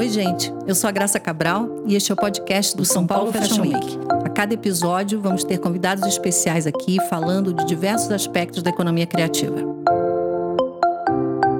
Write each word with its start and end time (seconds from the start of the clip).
Oi, 0.00 0.08
gente. 0.08 0.50
Eu 0.66 0.74
sou 0.74 0.88
a 0.88 0.90
Graça 0.90 1.20
Cabral 1.20 1.84
e 1.86 1.94
este 1.94 2.10
é 2.10 2.14
o 2.14 2.16
podcast 2.16 2.74
do 2.74 2.86
São 2.86 3.06
Paulo 3.06 3.30
Fashion 3.30 3.60
Week. 3.60 3.98
A 4.24 4.30
cada 4.30 4.54
episódio, 4.54 5.20
vamos 5.20 5.44
ter 5.44 5.58
convidados 5.58 6.06
especiais 6.06 6.66
aqui 6.66 6.96
falando 7.10 7.52
de 7.52 7.66
diversos 7.66 8.10
aspectos 8.10 8.62
da 8.62 8.70
economia 8.70 9.06
criativa. 9.06 9.58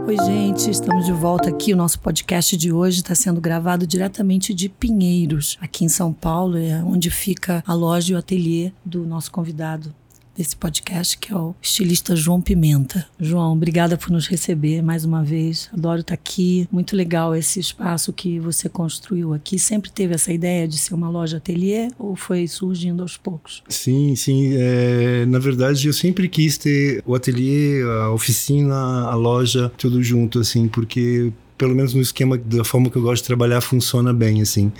Oi, 0.06 0.16
gente, 0.24 0.70
estamos 0.70 1.04
de 1.04 1.12
volta 1.12 1.50
aqui. 1.50 1.74
O 1.74 1.76
nosso 1.76 2.00
podcast 2.00 2.56
de 2.56 2.72
hoje 2.72 3.02
está 3.02 3.14
sendo 3.14 3.42
gravado 3.42 3.86
diretamente 3.86 4.54
de 4.54 4.70
Pinheiros, 4.70 5.58
aqui 5.60 5.84
em 5.84 5.90
São 5.90 6.10
Paulo, 6.10 6.56
é 6.56 6.82
onde 6.82 7.10
fica 7.10 7.62
a 7.66 7.74
loja 7.74 8.14
e 8.14 8.16
o 8.16 8.18
ateliê 8.18 8.72
do 8.82 9.04
nosso 9.04 9.30
convidado, 9.30 9.94
desse 10.40 10.56
podcast, 10.56 11.18
que 11.18 11.32
é 11.32 11.36
o 11.36 11.54
estilista 11.60 12.16
João 12.16 12.40
Pimenta. 12.40 13.06
João, 13.20 13.52
obrigada 13.52 13.98
por 13.98 14.10
nos 14.10 14.26
receber 14.26 14.80
mais 14.82 15.04
uma 15.04 15.22
vez. 15.22 15.68
Adoro 15.70 16.00
estar 16.00 16.14
aqui. 16.14 16.66
Muito 16.72 16.96
legal 16.96 17.36
esse 17.36 17.60
espaço 17.60 18.10
que 18.10 18.40
você 18.40 18.66
construiu 18.66 19.34
aqui. 19.34 19.58
Sempre 19.58 19.90
teve 19.90 20.14
essa 20.14 20.32
ideia 20.32 20.66
de 20.66 20.78
ser 20.78 20.94
uma 20.94 21.10
loja 21.10 21.36
ateliê 21.36 21.90
ou 21.98 22.16
foi 22.16 22.48
surgindo 22.48 23.02
aos 23.02 23.18
poucos? 23.18 23.62
Sim, 23.68 24.16
sim. 24.16 24.54
É, 24.54 25.26
na 25.26 25.38
verdade, 25.38 25.86
eu 25.86 25.92
sempre 25.92 26.26
quis 26.26 26.56
ter 26.56 27.02
o 27.04 27.14
ateliê, 27.14 27.82
a 27.82 28.10
oficina, 28.10 28.74
a 29.10 29.14
loja, 29.14 29.70
tudo 29.76 30.02
junto, 30.02 30.38
assim, 30.40 30.68
porque 30.68 31.30
pelo 31.60 31.74
menos 31.74 31.92
no 31.92 32.00
esquema 32.00 32.38
da 32.38 32.64
forma 32.64 32.88
que 32.88 32.96
eu 32.96 33.02
gosto 33.02 33.22
de 33.22 33.26
trabalhar 33.26 33.60
funciona 33.60 34.14
bem, 34.14 34.40
assim 34.40 34.72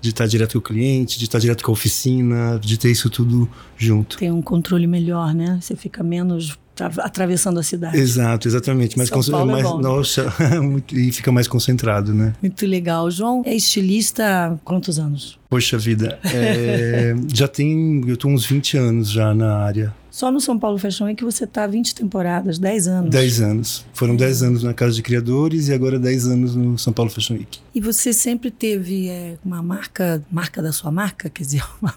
de 0.00 0.10
estar 0.10 0.28
direto 0.28 0.52
com 0.52 0.58
o 0.58 0.62
cliente, 0.62 1.18
de 1.18 1.24
estar 1.24 1.40
direto 1.40 1.64
com 1.64 1.72
a 1.72 1.74
oficina, 1.74 2.56
de 2.62 2.78
ter 2.78 2.88
isso 2.88 3.10
tudo 3.10 3.50
junto. 3.76 4.16
Tem 4.16 4.30
um 4.30 4.40
controle 4.40 4.86
melhor, 4.86 5.34
né? 5.34 5.58
Você 5.60 5.74
fica 5.74 6.04
menos 6.04 6.56
atravessando 6.98 7.58
a 7.58 7.62
cidade. 7.62 7.96
Exato, 7.96 8.46
exatamente. 8.46 8.94
Paulo 9.30 9.50
mais 9.50 9.64
é 9.64 9.68
bom. 9.68 9.80
nossa, 9.80 10.32
e 10.92 11.10
fica 11.10 11.32
mais 11.32 11.48
concentrado, 11.48 12.14
né? 12.14 12.34
Muito 12.40 12.64
legal. 12.66 13.10
João 13.10 13.42
é 13.44 13.54
estilista 13.54 14.24
há 14.24 14.56
quantos 14.64 14.98
anos? 14.98 15.38
Poxa 15.50 15.76
vida, 15.76 16.18
é, 16.24 17.14
já 17.32 17.48
tem, 17.48 18.04
eu 18.06 18.16
tô 18.16 18.28
uns 18.28 18.46
20 18.46 18.76
anos 18.76 19.10
já 19.10 19.34
na 19.34 19.56
área. 19.56 19.94
Só 20.10 20.30
no 20.30 20.40
São 20.40 20.58
Paulo 20.58 20.78
Fashion 20.78 21.06
Week 21.06 21.22
você 21.22 21.44
está 21.44 21.66
20 21.66 21.94
temporadas, 21.94 22.58
10 22.58 22.88
anos. 22.88 23.10
10 23.10 23.40
anos. 23.40 23.86
Foram 23.92 24.16
10 24.16 24.42
anos 24.42 24.62
na 24.62 24.74
Casa 24.74 24.94
de 24.94 25.02
Criadores 25.02 25.68
e 25.68 25.72
agora 25.72 25.98
10 25.98 26.26
anos 26.26 26.54
no 26.54 26.78
São 26.78 26.92
Paulo 26.92 27.10
Fashion 27.10 27.34
Week. 27.34 27.58
E 27.74 27.80
você 27.80 28.12
sempre 28.12 28.50
teve 28.50 29.08
é, 29.08 29.36
uma 29.44 29.62
marca, 29.62 30.22
marca 30.30 30.62
da 30.62 30.72
sua 30.72 30.90
marca, 30.90 31.28
quer 31.28 31.42
dizer, 31.42 31.62
uma 31.80 31.94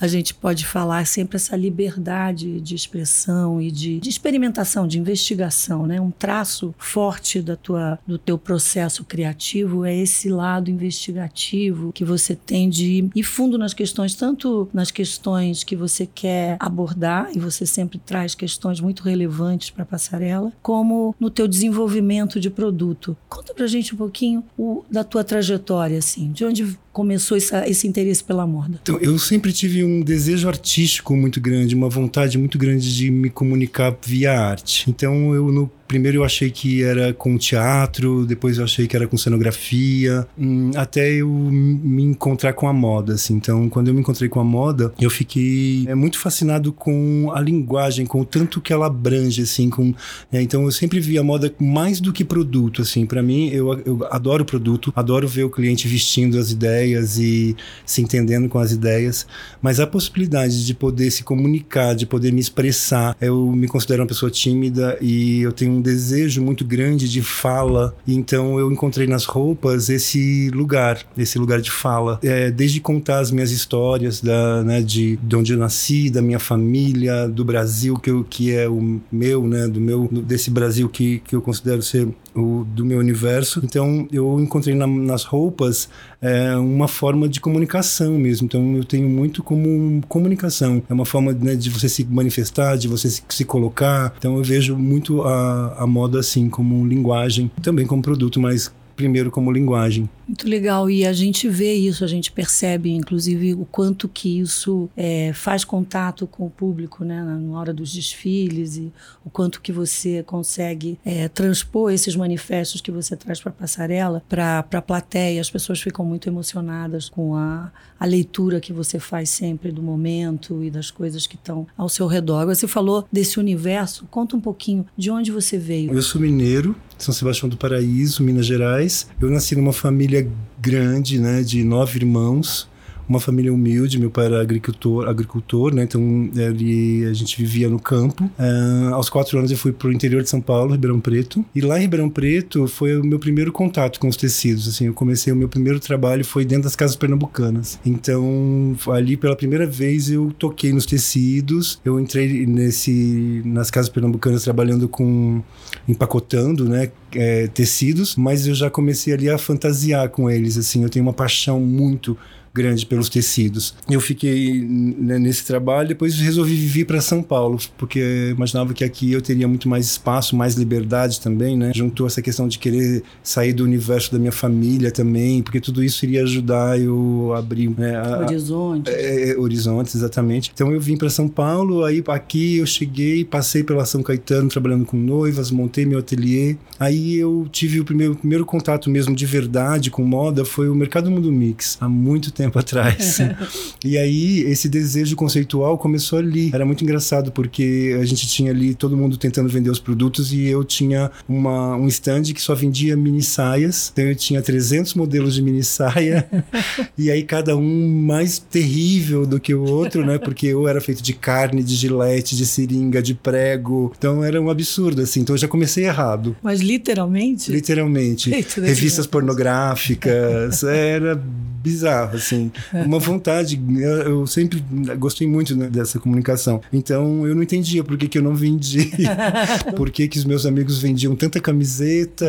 a 0.00 0.06
gente 0.06 0.34
pode 0.34 0.66
falar 0.66 1.06
sempre 1.06 1.36
essa 1.36 1.56
liberdade 1.56 2.60
de 2.60 2.74
expressão 2.74 3.60
e 3.60 3.70
de, 3.70 4.00
de, 4.00 4.08
experimentação, 4.08 4.86
de 4.86 4.98
investigação, 4.98 5.86
né? 5.86 6.00
Um 6.00 6.10
traço 6.10 6.74
forte 6.78 7.40
da 7.40 7.56
tua, 7.56 7.98
do 8.06 8.18
teu 8.18 8.38
processo 8.38 9.04
criativo 9.04 9.84
é 9.84 9.94
esse 9.94 10.28
lado 10.28 10.70
investigativo 10.70 11.92
que 11.92 12.04
você 12.04 12.34
tem 12.34 12.68
de 12.68 13.08
ir 13.14 13.22
fundo 13.22 13.58
nas 13.58 13.74
questões, 13.74 14.14
tanto 14.14 14.68
nas 14.72 14.90
questões 14.90 15.64
que 15.64 15.76
você 15.76 16.06
quer 16.06 16.56
abordar 16.60 17.30
e 17.34 17.38
você 17.38 17.66
sempre 17.66 17.98
traz 17.98 18.34
questões 18.34 18.80
muito 18.80 19.02
relevantes 19.02 19.70
para 19.70 19.82
a 19.82 19.86
passarela, 19.86 20.52
como 20.62 21.14
no 21.18 21.30
teu 21.30 21.48
desenvolvimento 21.48 22.38
de 22.40 22.50
produto. 22.50 23.16
Conta 23.28 23.54
pra 23.54 23.66
gente 23.66 23.94
um 23.94 23.98
pouquinho 23.98 24.44
o, 24.56 24.84
da 24.90 25.04
tua 25.04 25.24
trajetória, 25.24 25.98
assim, 25.98 26.32
de 26.32 26.44
onde 26.44 26.76
começou 26.96 27.36
essa, 27.36 27.68
esse 27.68 27.86
interesse 27.86 28.24
pela 28.24 28.46
moda? 28.46 28.80
Então, 28.82 28.98
eu 28.98 29.18
sempre 29.18 29.52
tive 29.56 29.82
um 29.82 30.02
desejo 30.02 30.48
artístico 30.48 31.16
muito 31.16 31.40
grande, 31.40 31.74
uma 31.74 31.88
vontade 31.88 32.36
muito 32.36 32.58
grande 32.58 32.94
de 32.94 33.10
me 33.10 33.30
comunicar 33.30 33.96
via 34.04 34.38
arte. 34.38 34.84
Então, 34.88 35.34
eu 35.34 35.50
no 35.50 35.70
primeiro 35.86 36.18
eu 36.18 36.24
achei 36.24 36.50
que 36.50 36.82
era 36.82 37.12
com 37.12 37.36
teatro, 37.38 38.26
depois 38.26 38.58
eu 38.58 38.64
achei 38.64 38.86
que 38.86 38.96
era 38.96 39.06
com 39.06 39.16
cenografia, 39.16 40.26
hum, 40.38 40.70
até 40.74 41.14
eu 41.14 41.28
me 41.28 42.02
encontrar 42.02 42.52
com 42.52 42.68
a 42.68 42.72
moda, 42.72 43.14
assim. 43.14 43.34
Então, 43.34 43.68
quando 43.68 43.88
eu 43.88 43.94
me 43.94 44.00
encontrei 44.00 44.28
com 44.28 44.40
a 44.40 44.44
moda, 44.44 44.92
eu 45.00 45.10
fiquei 45.10 45.84
é, 45.88 45.94
muito 45.94 46.18
fascinado 46.18 46.72
com 46.72 47.30
a 47.34 47.40
linguagem, 47.40 48.06
com 48.06 48.20
o 48.20 48.24
tanto 48.24 48.60
que 48.60 48.72
ela 48.72 48.86
abrange, 48.86 49.42
assim. 49.42 49.70
Com, 49.70 49.94
é, 50.32 50.42
então, 50.42 50.64
eu 50.64 50.72
sempre 50.72 51.00
vi 51.00 51.18
a 51.18 51.22
moda 51.22 51.52
mais 51.58 52.00
do 52.00 52.12
que 52.12 52.24
produto, 52.24 52.82
assim. 52.82 53.06
Para 53.06 53.22
mim, 53.22 53.48
eu, 53.48 53.72
eu 53.84 54.06
adoro 54.10 54.44
produto, 54.44 54.92
adoro 54.94 55.28
ver 55.28 55.44
o 55.44 55.50
cliente 55.50 55.88
vestindo 55.88 56.38
as 56.38 56.50
ideias 56.50 57.18
e 57.18 57.56
se 57.84 58.02
entendendo 58.02 58.48
com 58.48 58.58
as 58.58 58.72
ideias, 58.72 59.26
mas 59.60 59.80
a 59.80 59.86
possibilidade 59.86 60.64
de 60.64 60.74
poder 60.74 61.10
se 61.10 61.22
comunicar, 61.22 61.94
de 61.94 62.06
poder 62.06 62.32
me 62.32 62.40
expressar, 62.40 63.16
eu 63.20 63.52
me 63.52 63.68
considero 63.68 64.02
uma 64.02 64.08
pessoa 64.08 64.30
tímida 64.30 64.96
e 65.00 65.40
eu 65.40 65.52
tenho 65.52 65.75
um 65.76 65.80
desejo 65.80 66.42
muito 66.42 66.64
grande 66.64 67.08
de 67.08 67.22
fala, 67.22 67.94
então 68.06 68.58
eu 68.58 68.70
encontrei 68.72 69.06
nas 69.06 69.24
roupas 69.24 69.88
esse 69.88 70.50
lugar, 70.50 71.00
esse 71.16 71.38
lugar 71.38 71.60
de 71.60 71.70
fala. 71.70 72.18
É, 72.22 72.50
desde 72.50 72.80
contar 72.80 73.20
as 73.20 73.30
minhas 73.30 73.50
histórias 73.50 74.20
da, 74.20 74.62
né, 74.62 74.82
de, 74.82 75.16
de 75.16 75.36
onde 75.36 75.52
eu 75.52 75.58
nasci, 75.58 76.10
da 76.10 76.22
minha 76.22 76.38
família, 76.38 77.28
do 77.28 77.44
Brasil 77.44 77.96
que, 77.96 78.10
eu, 78.10 78.24
que 78.24 78.52
é 78.52 78.68
o 78.68 79.00
meu, 79.10 79.46
né, 79.46 79.68
do 79.68 79.80
meu, 79.80 80.08
desse 80.12 80.50
Brasil 80.50 80.88
que, 80.88 81.20
que 81.20 81.34
eu 81.34 81.42
considero 81.42 81.82
ser 81.82 82.08
o, 82.36 82.64
do 82.64 82.84
meu 82.84 82.98
universo. 82.98 83.60
Então 83.64 84.06
eu 84.12 84.38
encontrei 84.40 84.74
na, 84.74 84.86
nas 84.86 85.24
roupas 85.24 85.88
é, 86.20 86.56
uma 86.56 86.88
forma 86.88 87.28
de 87.28 87.40
comunicação 87.40 88.12
mesmo. 88.12 88.46
Então 88.46 88.76
eu 88.76 88.84
tenho 88.84 89.08
muito 89.08 89.42
como 89.42 90.00
comunicação. 90.08 90.82
É 90.88 90.92
uma 90.92 91.06
forma 91.06 91.32
né, 91.32 91.54
de 91.54 91.70
você 91.70 91.88
se 91.88 92.04
manifestar, 92.04 92.76
de 92.76 92.88
você 92.88 93.08
se, 93.10 93.22
se 93.28 93.44
colocar. 93.44 94.14
Então 94.18 94.36
eu 94.36 94.44
vejo 94.44 94.76
muito 94.76 95.22
a, 95.22 95.76
a 95.78 95.86
moda 95.86 96.20
assim 96.20 96.48
como 96.48 96.86
linguagem, 96.86 97.50
também 97.62 97.86
como 97.86 98.02
produto, 98.02 98.40
mas 98.40 98.72
primeiro 98.96 99.30
como 99.30 99.52
linguagem. 99.52 100.08
Muito 100.26 100.48
legal. 100.48 100.90
E 100.90 101.04
a 101.04 101.12
gente 101.12 101.48
vê 101.48 101.74
isso, 101.74 102.02
a 102.02 102.08
gente 102.08 102.32
percebe, 102.32 102.90
inclusive, 102.90 103.54
o 103.54 103.64
quanto 103.64 104.08
que 104.08 104.40
isso 104.40 104.88
é, 104.96 105.30
faz 105.34 105.64
contato 105.64 106.26
com 106.26 106.46
o 106.46 106.50
público, 106.50 107.04
né, 107.04 107.22
na 107.22 107.58
hora 107.58 107.72
dos 107.72 107.92
desfiles 107.92 108.76
e 108.76 108.92
o 109.24 109.30
quanto 109.30 109.60
que 109.60 109.70
você 109.70 110.22
consegue 110.24 110.98
é, 111.04 111.28
transpor 111.28 111.92
esses 111.92 112.16
manifestos 112.16 112.80
que 112.80 112.90
você 112.90 113.14
traz 113.14 113.40
para 113.40 113.50
a 113.50 113.54
passarela 113.54 114.22
para 114.28 114.64
a 114.72 114.82
plateia. 114.82 115.40
As 115.40 115.50
pessoas 115.50 115.80
ficam 115.80 116.04
muito 116.04 116.28
emocionadas 116.28 117.08
com 117.08 117.36
a, 117.36 117.70
a 118.00 118.06
leitura 118.06 118.60
que 118.60 118.72
você 118.72 118.98
faz 118.98 119.30
sempre 119.30 119.70
do 119.70 119.82
momento 119.82 120.64
e 120.64 120.70
das 120.70 120.90
coisas 120.90 121.26
que 121.26 121.36
estão 121.36 121.66
ao 121.76 121.88
seu 121.88 122.06
redor. 122.06 122.46
Você 122.46 122.66
falou 122.66 123.06
desse 123.12 123.38
universo. 123.38 124.06
Conta 124.10 124.36
um 124.36 124.40
pouquinho 124.40 124.86
de 124.96 125.10
onde 125.10 125.30
você 125.30 125.58
veio. 125.58 125.92
Eu 125.92 126.02
sou 126.02 126.20
mineiro, 126.20 126.74
São 126.98 127.12
Sebastião 127.12 127.48
do 127.48 127.56
Paraíso, 127.56 128.22
Minas 128.22 128.46
Gerais. 128.46 129.06
Eu 129.20 129.30
nasci 129.30 129.54
numa 129.54 129.72
família 129.72 130.28
grande, 130.60 131.18
né, 131.18 131.42
de 131.42 131.62
nove 131.62 131.98
irmãos, 131.98 132.68
uma 133.08 133.20
família 133.20 133.52
humilde. 133.52 133.98
Meu 133.98 134.10
pai 134.10 134.26
era 134.26 134.40
agricultor, 134.40 135.08
agricultor, 135.08 135.74
né? 135.74 135.84
Então 135.84 136.28
ele, 136.34 137.04
a 137.06 137.12
gente 137.12 137.38
vivia 137.38 137.68
no 137.68 137.78
campo. 137.78 138.24
Uh, 138.24 138.94
aos 138.94 139.08
quatro 139.08 139.38
anos 139.38 139.50
eu 139.50 139.56
fui 139.56 139.72
para 139.72 139.88
o 139.88 139.92
interior 139.92 140.22
de 140.22 140.28
São 140.28 140.40
Paulo, 140.40 140.72
Ribeirão 140.72 141.00
Preto. 141.00 141.44
E 141.54 141.60
lá 141.60 141.78
em 141.78 141.82
Ribeirão 141.82 142.10
Preto 142.10 142.66
foi 142.66 142.98
o 142.98 143.04
meu 143.04 143.18
primeiro 143.18 143.52
contato 143.52 144.00
com 144.00 144.08
os 144.08 144.16
tecidos. 144.16 144.66
Assim, 144.68 144.86
eu 144.86 144.94
comecei 144.94 145.32
o 145.32 145.36
meu 145.36 145.48
primeiro 145.48 145.78
trabalho 145.78 146.24
foi 146.24 146.44
dentro 146.44 146.64
das 146.64 146.76
casas 146.76 146.96
pernambucanas. 146.96 147.78
Então 147.86 148.76
ali 148.92 149.16
pela 149.16 149.36
primeira 149.36 149.66
vez 149.66 150.10
eu 150.10 150.32
toquei 150.38 150.72
nos 150.72 150.86
tecidos. 150.86 151.80
Eu 151.84 152.00
entrei 152.00 152.46
nesse 152.46 153.42
nas 153.44 153.70
casas 153.70 153.88
pernambucanas 153.88 154.42
trabalhando 154.42 154.88
com 154.88 155.42
empacotando, 155.88 156.68
né? 156.68 156.90
É, 157.14 157.46
tecidos, 157.48 158.16
mas 158.16 158.46
eu 158.46 158.54
já 158.54 158.68
comecei 158.68 159.12
ali 159.12 159.30
a 159.30 159.38
fantasiar 159.38 160.08
com 160.08 160.30
eles. 160.30 160.56
Assim, 160.56 160.82
eu 160.82 160.90
tenho 160.90 161.04
uma 161.04 161.12
paixão 161.12 161.60
muito 161.60 162.16
grande 162.56 162.86
pelos 162.86 163.10
tecidos. 163.10 163.74
Eu 163.88 164.00
fiquei 164.00 164.64
né, 164.64 165.18
nesse 165.18 165.44
trabalho, 165.44 165.88
depois 165.88 166.18
resolvi 166.18 166.54
vir 166.54 166.86
para 166.86 167.02
São 167.02 167.22
Paulo, 167.22 167.58
porque 167.76 168.32
imaginava 168.34 168.72
que 168.72 168.82
aqui 168.82 169.12
eu 169.12 169.20
teria 169.20 169.46
muito 169.46 169.68
mais 169.68 169.84
espaço, 169.84 170.34
mais 170.34 170.54
liberdade 170.54 171.20
também, 171.20 171.56
né? 171.56 171.72
Juntou 171.74 172.06
essa 172.06 172.22
questão 172.22 172.48
de 172.48 172.58
querer 172.58 173.02
sair 173.22 173.52
do 173.52 173.62
universo 173.62 174.10
da 174.10 174.18
minha 174.18 174.32
família 174.32 174.90
também, 174.90 175.42
porque 175.42 175.60
tudo 175.60 175.84
isso 175.84 176.04
iria 176.06 176.22
ajudar 176.22 176.80
eu 176.80 177.32
a 177.34 177.38
abrir 177.38 177.68
né, 177.76 177.96
a, 177.96 178.20
horizontes. 178.20 178.92
É, 178.92 179.30
é, 179.30 179.38
horizontes, 179.38 179.94
exatamente. 179.94 180.50
Então 180.54 180.72
eu 180.72 180.80
vim 180.80 180.96
para 180.96 181.10
São 181.10 181.28
Paulo, 181.28 181.84
aí 181.84 182.02
aqui 182.08 182.56
eu 182.56 182.66
cheguei, 182.66 183.24
passei 183.24 183.62
pela 183.62 183.84
São 183.84 184.02
Caetano 184.02 184.48
trabalhando 184.48 184.86
com 184.86 184.96
noivas, 184.96 185.50
montei 185.50 185.84
meu 185.84 185.98
ateliê. 185.98 186.56
Aí 186.80 187.16
eu 187.16 187.46
tive 187.52 187.80
o 187.80 187.84
primeiro, 187.84 188.14
o 188.14 188.16
primeiro 188.16 188.46
contato 188.46 188.88
mesmo 188.88 189.14
de 189.14 189.26
verdade 189.26 189.90
com 189.90 190.02
moda 190.02 190.44
foi 190.44 190.68
o 190.68 190.74
Mercado 190.74 191.10
Mundo 191.10 191.30
Mix, 191.30 191.76
há 191.80 191.88
muito 191.88 192.32
tempo 192.32 192.45
tempo 192.46 192.58
atrás. 192.58 193.18
e 193.84 193.98
aí, 193.98 194.40
esse 194.42 194.68
desejo 194.68 195.16
conceitual 195.16 195.76
começou 195.78 196.18
ali. 196.18 196.50
Era 196.52 196.64
muito 196.64 196.82
engraçado, 196.84 197.30
porque 197.30 197.96
a 198.00 198.04
gente 198.04 198.26
tinha 198.26 198.50
ali 198.50 198.74
todo 198.74 198.96
mundo 198.96 199.16
tentando 199.16 199.48
vender 199.48 199.70
os 199.70 199.78
produtos 199.78 200.32
e 200.32 200.46
eu 200.46 200.64
tinha 200.64 201.10
uma, 201.28 201.76
um 201.76 201.86
stand 201.88 202.22
que 202.34 202.40
só 202.40 202.54
vendia 202.54 202.96
mini 202.96 203.22
saias. 203.22 203.90
Então 203.92 204.04
eu 204.04 204.14
tinha 204.14 204.40
300 204.40 204.94
modelos 204.94 205.34
de 205.34 205.42
mini 205.42 205.62
saia. 205.62 206.28
e 206.96 207.10
aí, 207.10 207.22
cada 207.22 207.56
um 207.56 208.02
mais 208.02 208.38
terrível 208.38 209.26
do 209.26 209.38
que 209.40 209.54
o 209.54 209.64
outro, 209.64 210.04
né? 210.04 210.18
Porque 210.18 210.46
eu 210.46 210.68
era 210.68 210.80
feito 210.80 211.02
de 211.02 211.12
carne, 211.12 211.62
de 211.62 211.74
gilete, 211.74 212.36
de 212.36 212.46
seringa, 212.46 213.02
de 213.02 213.14
prego. 213.14 213.92
Então 213.96 214.22
era 214.22 214.40
um 214.40 214.48
absurdo, 214.48 215.02
assim. 215.02 215.20
Então 215.20 215.34
eu 215.34 215.38
já 215.38 215.48
comecei 215.48 215.84
errado. 215.84 216.36
Mas 216.42 216.60
literalmente? 216.60 217.50
Literalmente. 217.50 218.30
Revistas 218.60 219.06
pornográficas. 219.06 220.62
era 220.62 221.20
bizarro, 221.66 222.16
assim. 222.16 222.35
Uma 222.72 222.98
vontade. 222.98 223.60
Eu, 223.78 224.26
sempre 224.26 224.62
gostei 224.98 225.26
muito 225.26 225.56
né, 225.56 225.68
dessa 225.68 225.98
comunicação. 225.98 226.60
Então 226.72 227.26
eu 227.26 227.34
não 227.34 227.42
entendia 227.42 227.82
por 227.82 227.96
que, 227.96 228.08
que 228.08 228.18
eu 228.18 228.22
não 228.22 228.34
vendi. 228.34 228.90
por 229.76 229.90
que, 229.90 230.08
que 230.08 230.18
os 230.18 230.24
meus 230.24 230.46
amigos 230.46 230.78
vendiam 230.78 231.14
tanta 231.14 231.40
camiseta, 231.40 232.26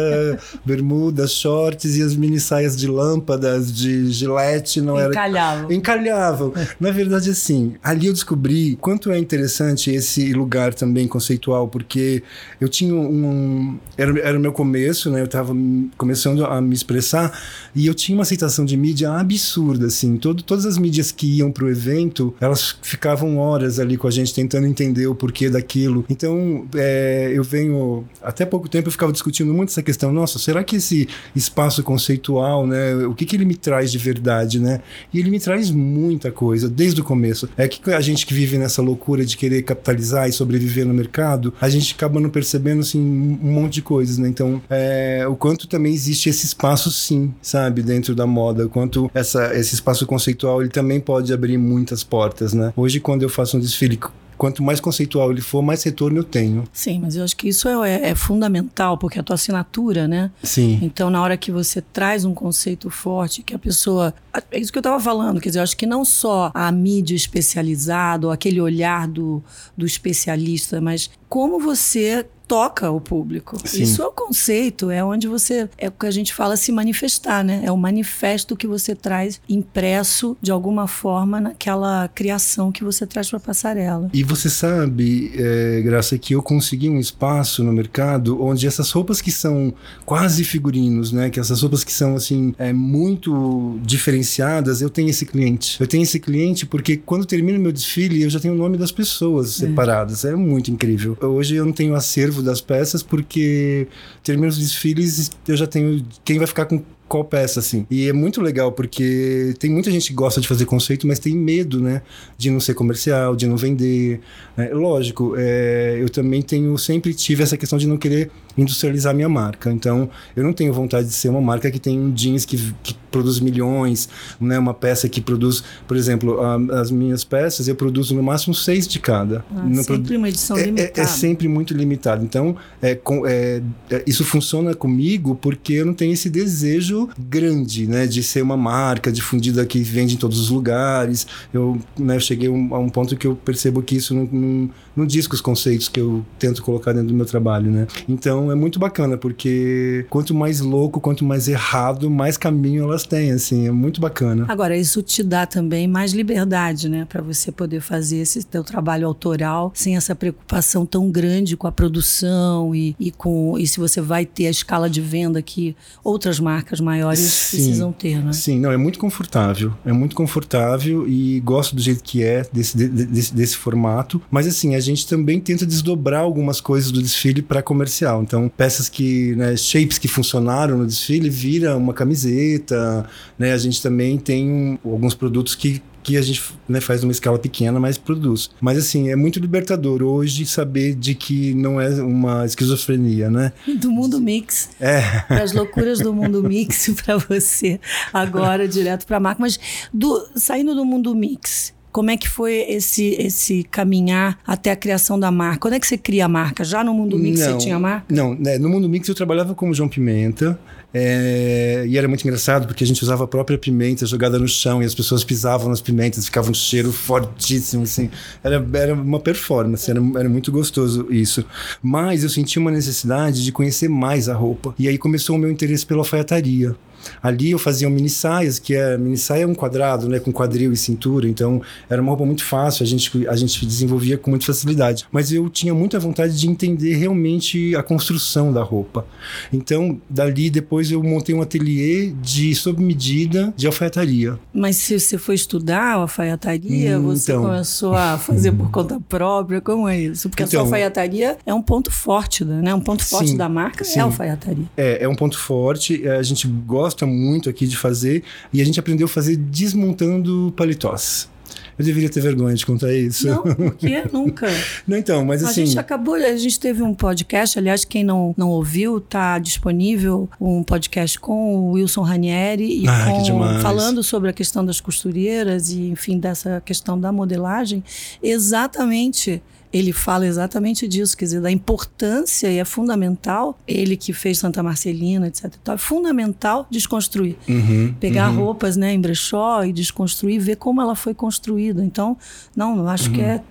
bermudas, 0.66 1.34
shorts 1.34 1.98
e 1.98 2.02
as 2.02 2.16
mini 2.16 2.40
saias 2.40 2.76
de 2.76 2.88
lâmpadas, 2.88 3.72
de 3.74 4.12
gilete, 4.12 4.82
não 4.82 5.00
era. 5.00 5.12
Encalhavam. 5.12 5.72
Encalhavam. 5.72 6.54
Na 6.80 6.92
verdade, 6.92 7.30
assim, 7.30 7.76
ali 7.84 8.08
eu 8.08 8.14
descobri 8.14 8.78
quanto 8.80 9.12
é 9.12 9.18
interessante 9.18 9.92
esse 9.92 10.34
lugar 10.34 10.74
também 10.74 11.08
conceitual, 11.08 11.68
porque 11.68 12.24
eu 12.60 12.70
tinha 12.70 12.94
um. 12.94 13.78
Era, 13.98 14.20
era 14.20 14.38
o 14.38 14.42
meu 14.42 14.52
começo, 14.52 15.10
né? 15.12 15.22
Eu 15.22 15.26
estava 15.26 15.54
começando 15.98 16.46
a 16.46 16.62
me 16.62 16.74
expressar 16.74 17.38
e 17.76 17.88
eu 17.88 17.94
tinha 17.94 18.18
uma 18.18 18.24
aceitação 18.24 18.66
de 18.66 18.78
mídia 18.78 19.12
absurda, 19.12 19.88
assim. 19.98 20.18
Todo, 20.18 20.44
todas 20.44 20.66
as 20.66 20.78
mídias 20.78 21.12
que 21.12 21.38
iam 21.38 21.52
pro 21.52 21.70
evento, 21.70 22.34
elas 22.40 22.78
ficavam 22.82 23.38
horas 23.38 23.80
ali 23.80 23.98
com 23.98 24.08
a 24.08 24.12
gente 24.12 24.34
tentando 24.34 24.68
entender 24.68 25.08
o 25.08 25.16
porquê 25.16 25.50
daquilo. 25.50 26.06
Então, 26.10 26.66
é, 26.76 27.32
eu 27.34 27.44
venho. 27.44 28.06
Até 28.22 28.46
pouco 28.46 28.70
tempo 28.70 28.88
eu 28.88 28.92
ficava 28.92 29.12
discutindo 29.12 29.54
muito 29.54 29.70
essa 29.70 29.82
questão. 29.82 30.12
Nossa, 30.12 30.40
será 30.40 30.64
que 30.64 30.78
esse 30.78 31.08
espaço 31.36 31.84
conceitual, 31.84 32.66
né? 32.66 32.96
O 33.06 33.14
que, 33.14 33.26
que 33.26 33.36
ele 33.36 33.46
me 33.46 33.56
traz 33.56 33.92
de 33.92 33.98
verdade, 33.98 34.60
né? 34.60 34.82
E 35.14 35.20
ele 35.20 35.30
me 35.30 35.40
traz 35.40 35.72
muita 35.72 36.32
coisa, 36.32 36.70
desde 36.70 37.02
o 37.02 37.04
começo. 37.04 37.50
É 37.58 37.68
que 37.68 37.92
a 37.92 38.02
gente 38.02 38.26
que 38.26 38.34
vive 38.34 38.58
nessa 38.58 38.82
loucura 38.82 39.26
de 39.26 39.36
querer 39.36 39.64
capitalizar 39.64 40.30
e 40.30 40.32
sobreviver 40.32 40.86
no 40.86 40.94
mercado, 40.94 41.54
a 41.60 41.70
gente 41.70 41.94
acaba 41.96 42.20
não 42.20 42.30
percebendo, 42.30 42.82
assim, 42.82 43.00
um 43.00 43.52
monte 43.52 43.76
de 43.76 43.82
coisas, 43.82 44.18
né? 44.18 44.28
Então, 44.30 44.62
é, 44.70 45.26
o 45.28 45.36
quanto 45.36 45.68
também 45.68 45.94
existe 45.94 46.30
esse 46.30 46.46
espaço, 46.46 46.92
sim, 46.92 47.34
sabe? 47.42 47.82
Dentro 47.82 48.14
da 48.14 48.28
moda. 48.28 48.66
O 48.66 48.70
quanto 48.70 49.10
essa, 49.14 49.56
esse 49.56 49.74
espaço 49.78 50.06
conceitual, 50.06 50.62
ele 50.62 50.70
também 50.70 51.00
pode 51.00 51.34
abrir 51.34 51.58
muitas 51.58 52.04
portas, 52.04 52.54
né? 52.54 52.74
Hoje, 52.76 53.00
quando 53.00 53.24
eu 53.24 53.30
faço 53.30 53.58
um 53.58 53.60
desfile 53.60 53.98
quanto 54.38 54.62
mais 54.62 54.80
conceitual 54.80 55.32
ele 55.32 55.42
for, 55.42 55.62
mais 55.62 55.84
retorno 55.84 56.20
eu 56.20 56.24
tenho. 56.24 56.64
Sim, 56.72 57.00
mas 57.02 57.16
eu 57.16 57.24
acho 57.24 57.36
que 57.36 57.50
isso 57.50 57.68
é, 57.68 58.10
é, 58.10 58.16
fundamental, 58.16 58.98
porque 58.98 59.18
é 59.18 59.22
a 59.22 59.24
tua 59.24 59.34
assinatura, 59.34 60.08
né? 60.08 60.32
Sim. 60.44 60.80
Então, 60.82 61.10
na 61.10 61.22
hora 61.22 61.36
que 61.36 61.52
você 61.52 61.82
traz 61.82 62.24
um 62.24 62.34
conceito 62.34 62.90
forte, 62.90 63.42
que 63.42 63.56
a 63.56 63.60
pessoa. 63.60 64.14
É 64.52 64.60
isso 64.60 64.72
que 64.72 64.78
eu 64.78 64.82
estava 64.82 65.00
falando, 65.00 65.42
quer 65.42 65.50
dizer, 65.50 65.60
eu 65.60 65.64
acho 65.64 65.76
que 65.76 65.88
não 65.88 66.06
só 66.06 66.52
a 66.54 66.72
mídia 66.72 67.16
especializada, 67.16 68.28
ou 68.28 68.32
aquele 68.32 68.62
olhar 68.62 69.08
do, 69.08 69.44
do 69.76 69.86
especialista, 69.86 70.80
mas 70.80 71.10
como 71.28 71.60
você 71.60 72.26
toca 72.48 72.90
o 72.90 73.02
público. 73.02 73.58
Sim. 73.66 73.84
Isso 73.84 74.02
é 74.02 74.08
o 74.08 74.12
conceito, 74.12 74.90
é 74.90 75.04
onde 75.04 75.28
você 75.28 75.70
é 75.78 75.90
o 75.90 75.92
que 75.92 76.06
a 76.06 76.12
gente 76.12 76.34
fala 76.34 76.56
se 76.56 76.72
manifestar, 76.72 77.44
né? 77.44 77.62
É 77.64 77.72
o 77.72 77.78
manifesto 77.78 78.56
que 78.56 78.66
você 78.66 78.96
traz 78.96 79.42
impresso 79.50 80.38
de 80.42 80.52
alguma 80.52 80.88
forma 80.88 81.42
naquela 81.42 82.08
criação 82.08 82.72
que 82.72 82.84
você 82.84 83.06
traz 83.06 83.30
para 83.30 83.38
a 83.38 83.42
passarela. 83.42 84.10
E 84.14 84.24
você 84.24 84.50
sabe, 84.50 85.32
é, 85.36 85.82
Graça, 85.82 86.18
que 86.18 86.34
eu 86.34 86.42
consegui 86.42 86.90
um 86.90 87.00
espaço 87.00 87.64
no 87.64 87.74
mercado 87.74 88.42
onde 88.42 88.66
essas 88.66 88.90
roupas 88.92 89.22
que 89.22 89.32
são 89.32 89.74
quase 90.06 90.44
figurinos, 90.44 91.12
né? 91.12 91.30
Que 91.30 91.40
essas 91.40 91.62
roupas 91.62 91.84
que 91.84 91.92
são 91.92 92.16
assim 92.16 92.54
é, 92.58 92.72
muito 92.72 93.78
diferenciadas, 93.84 94.82
eu 94.82 94.90
tenho 94.90 95.10
esse 95.10 95.26
cliente. 95.26 95.80
Eu 95.82 95.88
tenho 95.88 96.04
esse 96.04 96.20
cliente 96.20 96.66
porque 96.66 96.96
quando 96.96 97.26
termino 97.26 97.60
meu 97.60 97.72
desfile 97.72 98.22
eu 98.22 98.30
já 98.30 98.40
tenho 98.40 98.54
o 98.54 98.58
nome 98.58 98.78
das 98.78 98.92
pessoas 98.92 99.62
é. 99.62 99.68
separadas. 99.68 100.24
É 100.24 100.36
muito 100.36 100.72
incrível. 100.72 101.18
Hoje 101.22 101.56
eu 101.56 101.66
não 101.66 101.74
tenho 101.74 101.94
acervo 101.94 102.37
das 102.42 102.62
peças, 102.62 103.04
porque 103.04 103.88
termina 104.24 104.48
os 104.48 104.58
desfiles 104.58 105.32
eu 105.48 105.58
já 105.58 105.68
tenho 105.68 106.06
quem 106.24 106.38
vai 106.38 106.48
ficar 106.48 106.66
com 106.66 106.84
qual 107.08 107.24
peça, 107.24 107.60
assim. 107.60 107.86
E 107.90 108.08
é 108.08 108.14
muito 108.14 108.42
legal, 108.42 108.72
porque 108.72 109.54
tem 109.60 109.72
muita 109.72 109.90
gente 109.90 110.08
que 110.10 110.14
gosta 110.14 110.42
de 110.42 110.48
fazer 110.48 110.66
conceito, 110.66 111.08
mas 111.08 111.20
tem 111.20 111.36
medo, 111.36 111.82
né? 111.82 112.02
De 112.38 112.50
não 112.50 112.60
ser 112.60 112.74
comercial, 112.74 113.36
de 113.36 113.48
não 113.48 113.58
vender. 113.58 114.20
Né? 114.56 114.70
Lógico, 114.74 115.36
é, 115.38 115.98
eu 116.00 116.10
também 116.10 116.42
tenho, 116.42 116.78
sempre 116.78 117.14
tive 117.14 117.44
essa 117.44 117.58
questão 117.58 117.78
de 117.78 117.88
não 117.88 117.98
querer 117.98 118.30
industrializar 118.58 119.14
minha 119.14 119.30
marca. 119.30 119.72
Então, 119.72 120.10
eu 120.36 120.44
não 120.44 120.52
tenho 120.52 120.74
vontade 120.74 121.08
de 121.08 121.14
ser 121.14 121.30
uma 121.30 121.42
marca 121.42 121.70
que 121.70 121.80
tem 121.80 122.00
um 122.00 122.12
jeans 122.12 122.44
que, 122.44 122.58
que 122.84 122.96
produz 123.12 123.40
milhões, 123.40 124.10
né? 124.40 124.58
Uma 124.60 124.74
peça 124.74 125.08
que 125.08 125.22
produz, 125.22 125.64
por 125.88 125.96
exemplo, 125.96 126.42
a, 126.42 126.82
as 126.82 126.92
minhas 126.92 127.24
peças 127.24 127.68
eu 127.68 127.76
produzo 127.76 128.16
no 128.16 128.24
máximo 128.24 128.54
seis 128.54 128.88
de 128.88 129.00
cada. 129.00 129.46
Ah, 129.56 129.84
sempre 129.84 130.18
uma 130.18 130.30
edição 130.30 130.58
é, 130.58 130.66
limitada. 130.66 131.00
É, 131.00 131.04
é, 131.04 131.08
sempre 131.08 131.48
muito 131.48 131.74
limitado. 131.74 132.24
Então, 132.24 132.56
é, 132.82 132.96
com, 132.96 133.26
é, 133.26 133.62
é, 133.90 134.04
isso 134.06 134.26
funciona 134.26 134.74
comigo 134.74 135.36
porque 135.36 135.74
eu 135.74 135.86
não 135.86 135.94
tenho 135.94 136.14
esse 136.14 136.30
desejo 136.30 136.97
grande, 137.18 137.86
né? 137.86 138.08
De 138.08 138.24
ser 138.24 138.42
uma 138.42 138.58
marca 138.58 139.12
difundida 139.12 139.66
que 139.66 139.80
vende 139.80 140.16
em 140.16 140.18
todos 140.18 140.40
os 140.40 140.50
lugares. 140.50 141.28
Eu, 141.54 141.78
né, 141.98 142.20
cheguei 142.20 142.48
a 142.48 142.52
um 142.52 142.90
ponto 142.90 143.16
que 143.16 143.28
eu 143.28 143.36
percebo 143.36 143.82
que 143.82 143.96
isso 143.98 144.16
não, 144.16 144.26
não, 144.32 144.70
não 144.96 145.06
diz 145.06 145.28
com 145.28 145.36
os 145.36 145.42
conceitos 145.42 145.90
que 145.90 146.00
eu 146.00 146.26
tento 146.40 146.62
colocar 146.62 146.94
dentro 146.94 147.10
do 147.10 147.14
meu 147.14 147.26
trabalho, 147.26 147.70
né? 147.70 147.88
Então, 148.08 148.52
é 148.52 148.56
muito 148.56 148.80
bacana, 148.80 149.18
porque 149.18 150.06
quanto 150.10 150.34
mais 150.34 150.60
louco, 150.60 151.00
quanto 151.00 151.26
mais 151.26 151.48
errado, 151.48 152.10
mais 152.10 152.38
caminho 152.38 152.86
elas 152.86 153.06
têm, 153.06 153.32
assim, 153.32 153.68
é 153.68 153.72
muito 153.72 154.00
bacana. 154.00 154.46
Agora, 154.48 154.78
isso 154.78 155.02
te 155.02 155.24
dá 155.24 155.46
também 155.46 155.88
mais 155.88 156.14
liberdade, 156.14 156.90
né, 156.90 157.06
para 157.08 157.22
você 157.22 157.52
poder 157.52 157.82
fazer 157.82 158.18
esse 158.18 158.44
teu 158.46 158.64
trabalho 158.64 159.08
autoral 159.08 159.72
sem 159.74 159.96
essa 159.96 160.16
preocupação 160.16 160.86
tão 160.86 161.10
grande 161.10 161.58
com 161.58 161.68
a 161.68 161.72
produção 161.72 162.74
e, 162.74 162.96
e 163.00 163.12
com 163.12 163.58
e 163.58 163.68
se 163.68 163.80
você 163.80 164.02
vai 164.02 164.26
ter 164.26 164.48
a 164.48 164.50
escala 164.50 164.90
de 164.90 165.02
venda 165.02 165.42
que 165.42 165.76
outras 166.04 166.40
marcas 166.40 166.80
maiores 166.88 167.20
sim, 167.20 167.58
precisam 167.58 167.92
ter, 167.92 168.24
né? 168.24 168.32
Sim, 168.32 168.60
não, 168.60 168.72
é 168.72 168.78
muito 168.78 168.98
confortável, 168.98 169.74
é 169.86 169.92
muito 169.92 170.16
confortável 170.16 171.08
e 171.08 171.42
gosto 171.42 171.76
do 171.76 171.82
jeito 171.82 172.02
que 172.02 172.24
é 172.24 172.46
desse, 172.52 172.78
desse, 172.78 173.36
desse 173.36 173.58
formato, 173.58 174.22
mas 174.32 174.48
assim, 174.48 174.76
a 174.76 174.80
gente 174.80 175.06
também 175.06 175.40
tenta 175.40 175.66
desdobrar 175.66 176.22
algumas 176.22 176.62
coisas 176.62 176.92
do 176.92 177.02
desfile 177.02 177.42
para 177.42 177.62
comercial, 177.62 178.24
então 178.24 178.38
então, 178.38 178.52
peças 178.56 178.88
que, 178.88 179.36
né, 179.36 179.58
shapes 179.58 179.98
que 179.98 180.08
funcionaram 180.08 180.78
no 180.78 180.86
desfile 180.86 181.28
vira 181.28 181.76
uma 181.76 181.94
camiseta, 181.94 183.10
né? 183.38 183.52
A 183.52 183.58
gente 183.58 183.82
também 183.82 184.18
tem 184.18 184.80
alguns 184.86 185.16
produtos 185.16 185.56
que 185.56 185.82
que 186.08 186.16
a 186.16 186.22
gente 186.22 186.42
né, 186.70 186.80
faz 186.80 187.02
numa 187.02 187.12
escala 187.12 187.38
pequena, 187.38 187.82
mas 187.82 187.98
produz. 187.98 188.50
Mas 188.62 188.78
assim, 188.78 189.10
é 189.10 189.16
muito 189.18 189.42
libertador 189.42 190.02
hoje 190.02 190.46
saber 190.46 190.96
de 190.96 191.14
que 191.14 191.54
não 191.54 191.82
é 191.82 191.90
uma 192.02 192.46
esquizofrenia, 192.46 193.30
né? 193.30 193.52
Do 193.78 193.92
mundo 193.92 194.22
mix. 194.22 194.70
É. 194.80 195.02
As 195.28 195.52
loucuras 195.52 196.00
do 196.00 196.14
mundo 196.14 196.42
mix 196.48 196.90
para 197.04 197.18
você 197.18 197.78
agora 198.14 198.70
direto 198.70 199.06
para 199.06 199.18
a 199.18 199.20
marca, 199.20 199.42
mas 199.42 199.60
do, 199.94 200.30
saindo 200.34 200.74
do 200.74 200.86
mundo 200.86 201.14
mix, 201.14 201.74
como 201.92 202.10
é 202.10 202.16
que 202.16 202.30
foi 202.30 202.54
esse, 202.70 203.16
esse 203.20 203.64
caminhar 203.64 204.40
até 204.48 204.72
a 204.72 204.78
criação 204.78 205.20
da 205.20 205.30
marca? 205.30 205.60
Quando 205.60 205.74
é 205.74 205.80
que 205.80 205.88
você 205.88 205.98
cria 205.98 206.26
a 206.26 206.30
marca? 206.30 206.64
Já 206.64 206.84
no 206.84 206.94
Mundo 206.94 207.18
Mix 207.18 207.40
não, 207.40 207.54
você 207.54 207.58
tinha 207.58 207.80
marca? 207.80 208.06
Não, 208.08 208.36
né, 208.36 208.58
no 208.60 208.70
Mundo 208.70 208.88
Mix 208.88 209.10
eu 209.10 209.16
trabalhava 209.16 209.56
como 209.56 209.74
João 209.74 209.90
Pimenta. 209.90 210.60
É, 211.00 211.86
e 211.88 211.96
era 211.96 212.08
muito 212.08 212.24
engraçado 212.24 212.66
porque 212.66 212.84
a 212.84 212.88
gente 212.88 213.04
usava 213.04 213.24
a 213.26 213.28
própria 213.28 213.56
pimenta 213.56 214.04
jogada 214.04 214.40
no 214.40 214.48
chão 214.48 214.82
e 214.82 214.86
as 214.86 214.96
pessoas 214.96 215.24
pisavam 215.24 215.70
nas 215.70 215.80
pimentas, 215.80 216.26
ficava 216.26 216.50
um 216.50 216.54
cheiro 216.56 216.92
fortíssimo, 216.92 217.84
assim. 217.84 218.10
Era, 218.44 218.66
era 218.74 218.96
uma 218.96 219.20
performance, 219.20 219.90
era, 219.92 220.02
era 220.18 220.28
muito 220.28 220.52
gostoso 220.52 221.06
isso. 221.12 221.46
Mas 221.84 222.24
eu 222.24 222.30
senti 222.30 222.58
uma 222.58 222.72
necessidade 222.72 223.44
de 223.44 223.52
conhecer 223.52 223.88
mais 223.88 224.28
a 224.28 224.34
roupa. 224.34 224.74
E 224.80 224.88
aí 224.88 224.98
começou 224.98 225.36
o 225.36 225.40
meu 225.40 225.52
interesse 225.52 225.86
pela 225.86 226.00
alfaiataria. 226.00 226.76
Ali 227.22 227.52
eu 227.52 227.60
fazia 227.60 227.88
um 227.88 227.92
mini 227.92 228.10
saias, 228.10 228.60
que 228.60 228.76
é 228.76 228.98
mini 228.98 229.18
saia 229.18 229.44
é 229.44 229.48
um 229.48 229.56
quadrado, 229.56 230.08
né, 230.10 230.20
com 230.20 230.32
quadril 230.32 230.72
e 230.72 230.78
cintura, 230.78 231.28
então 231.28 231.62
era 231.90 232.02
uma 232.02 232.10
roupa 232.10 232.26
muito 232.26 232.44
fácil, 232.44 232.84
a 232.84 232.88
gente 232.88 233.28
a 233.28 233.36
gente 233.36 233.66
desenvolvia 233.66 234.18
com 234.18 234.30
muita 234.30 234.46
facilidade. 234.46 235.06
Mas 235.12 235.32
eu 235.32 235.50
tinha 235.50 235.74
muita 235.74 236.00
vontade 236.00 236.38
de 236.40 236.48
entender 236.48 236.96
realmente 236.96 237.76
a 237.76 237.84
construção 237.84 238.52
da 238.52 238.64
roupa. 238.64 239.06
Então, 239.52 240.00
dali 240.10 240.50
depois 240.50 240.92
eu 240.92 241.02
montei 241.04 241.34
um 241.34 241.42
ateliê 241.42 242.14
de 242.22 242.54
sob 242.56 242.82
medida 242.82 243.54
de 243.56 243.68
alfaiataria. 243.68 244.40
Mas 244.54 244.78
se 244.78 245.00
você 245.00 245.18
foi 245.18 245.36
estudar 245.36 245.94
alfaiataria, 245.94 247.00
hum, 247.00 247.04
você 247.04 247.32
então... 247.32 247.44
começou 247.44 247.96
a 247.96 248.18
fazer 248.18 248.52
por 248.52 248.70
conta 248.72 249.00
própria, 249.00 249.62
como 249.62 249.88
é 249.88 250.00
isso? 250.00 250.30
Porque 250.30 250.44
então, 250.44 250.48
a 250.48 250.52
sua 250.52 250.58
então- 250.58 250.66
alfaiataria 250.66 251.38
é 251.46 251.54
um 251.54 251.62
ponto 251.62 251.92
forte, 251.92 252.44
né? 252.44 252.74
Um 252.74 252.80
ponto 252.80 253.06
forte 253.06 253.32
sim, 253.32 253.38
da 253.38 253.50
marca 253.50 253.84
sim. 253.84 254.00
é 254.00 254.02
a 254.02 254.06
alfaiataria. 254.06 254.66
É, 254.76 255.04
é 255.04 255.08
um 255.08 255.16
ponto 255.16 255.38
forte, 255.38 256.08
a 256.08 256.24
gente 256.24 256.48
gosta 256.48 256.97
gosta 256.98 257.06
muito 257.06 257.48
aqui 257.50 257.68
de 257.68 257.78
fazer 257.78 258.24
e 258.52 258.60
a 258.62 258.66
gente 258.66 258.80
aprendeu 258.80 259.06
a 259.06 259.08
fazer 259.08 259.36
desmontando 259.38 260.52
paletós. 260.58 261.30
Eu 261.78 261.86
deveria 261.86 262.10
ter 262.10 262.20
vergonha 262.22 262.56
de 262.56 262.66
contar 262.66 262.92
isso. 262.92 263.28
Não, 263.28 263.44
por 263.56 263.76
quê? 263.76 264.04
Nunca. 264.12 264.48
Não, 264.88 264.98
então, 264.98 265.24
mas 265.24 265.44
assim. 265.44 265.62
A 265.62 265.66
gente 265.66 265.78
acabou, 265.80 266.16
a 266.16 266.36
gente 266.36 266.60
teve 266.60 266.82
um 266.82 266.92
podcast, 266.92 267.60
aliás, 267.60 267.86
quem 267.86 268.04
não, 268.04 268.34
não 268.36 268.50
ouviu, 268.50 269.00
tá 269.00 269.38
disponível 269.38 270.28
um 270.42 270.64
podcast 270.64 271.20
com 271.20 271.56
o 271.56 271.72
Wilson 271.74 272.02
Ranieri 272.02 272.82
e 272.84 272.88
Ah, 272.88 273.06
com- 273.12 273.60
falando 273.62 274.02
sobre 274.02 274.28
a 274.32 274.34
questão 274.34 274.66
das 274.66 274.82
costureiras 274.82 275.70
e, 275.70 275.82
enfim, 275.90 276.18
dessa 276.18 276.60
questão 276.66 277.00
da 277.00 277.12
modelagem. 277.12 277.84
Exatamente. 278.24 279.42
Ele 279.78 279.92
fala 279.92 280.26
exatamente 280.26 280.88
disso, 280.88 281.16
quer 281.16 281.26
dizer, 281.26 281.42
da 281.42 281.52
importância 281.52 282.52
e 282.52 282.58
é 282.58 282.66
fundamental, 282.66 283.58
ele 283.68 283.96
que 283.96 284.14
fez 284.14 284.40
Santa 284.40 284.64
Marcelina, 284.64 285.28
etc. 285.28 285.54
tal, 285.64 285.76
É 285.76 285.78
fundamental 285.78 286.68
desconstruir 286.70 287.36
Uhum, 287.48 287.94
pegar 288.00 288.30
uhum. 288.30 288.38
roupas 288.38 288.78
né, 288.78 288.94
em 288.94 289.00
brechó 289.00 289.64
e 289.64 289.72
desconstruir, 289.72 290.40
ver 290.40 290.56
como 290.58 290.82
ela 290.82 290.96
foi 290.96 291.14
construída. 291.14 291.84
Então, 291.84 292.18
não, 292.56 292.78
eu 292.78 292.88
acho 292.88 293.12
que 293.12 293.22
é. 293.22 293.42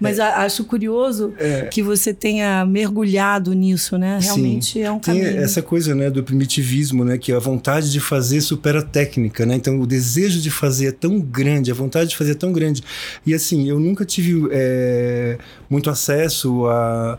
Mas 0.00 0.18
a- 0.20 0.38
acho 0.44 0.64
curioso. 0.64 1.32
É. 1.38 1.62
que 1.66 1.82
você 1.82 2.12
tenha 2.14 2.64
mergulhado 2.64 3.52
nisso, 3.52 3.96
né? 3.98 4.20
Sim. 4.20 4.26
Realmente 4.26 4.80
é 4.80 4.90
um 4.90 4.98
Tem 4.98 5.20
caminho. 5.22 5.42
essa 5.42 5.60
coisa, 5.62 5.94
né, 5.94 6.10
do 6.10 6.22
primitivismo, 6.22 7.04
né, 7.04 7.18
que 7.18 7.32
a 7.32 7.38
vontade 7.38 7.90
de 7.90 8.00
fazer 8.00 8.40
supera 8.40 8.80
a 8.80 8.82
técnica, 8.82 9.44
né? 9.46 9.54
Então 9.56 9.80
o 9.80 9.86
desejo 9.86 10.40
de 10.40 10.50
fazer 10.50 10.86
é 10.88 10.92
tão 10.92 11.20
grande, 11.20 11.70
a 11.70 11.74
vontade 11.74 12.10
de 12.10 12.16
fazer 12.16 12.32
é 12.32 12.34
tão 12.34 12.52
grande. 12.52 12.82
E 13.26 13.34
assim, 13.34 13.68
eu 13.68 13.78
nunca 13.80 14.04
tive 14.04 14.48
é, 14.52 15.38
muito 15.68 15.90
acesso 15.90 16.66
a, 16.66 17.18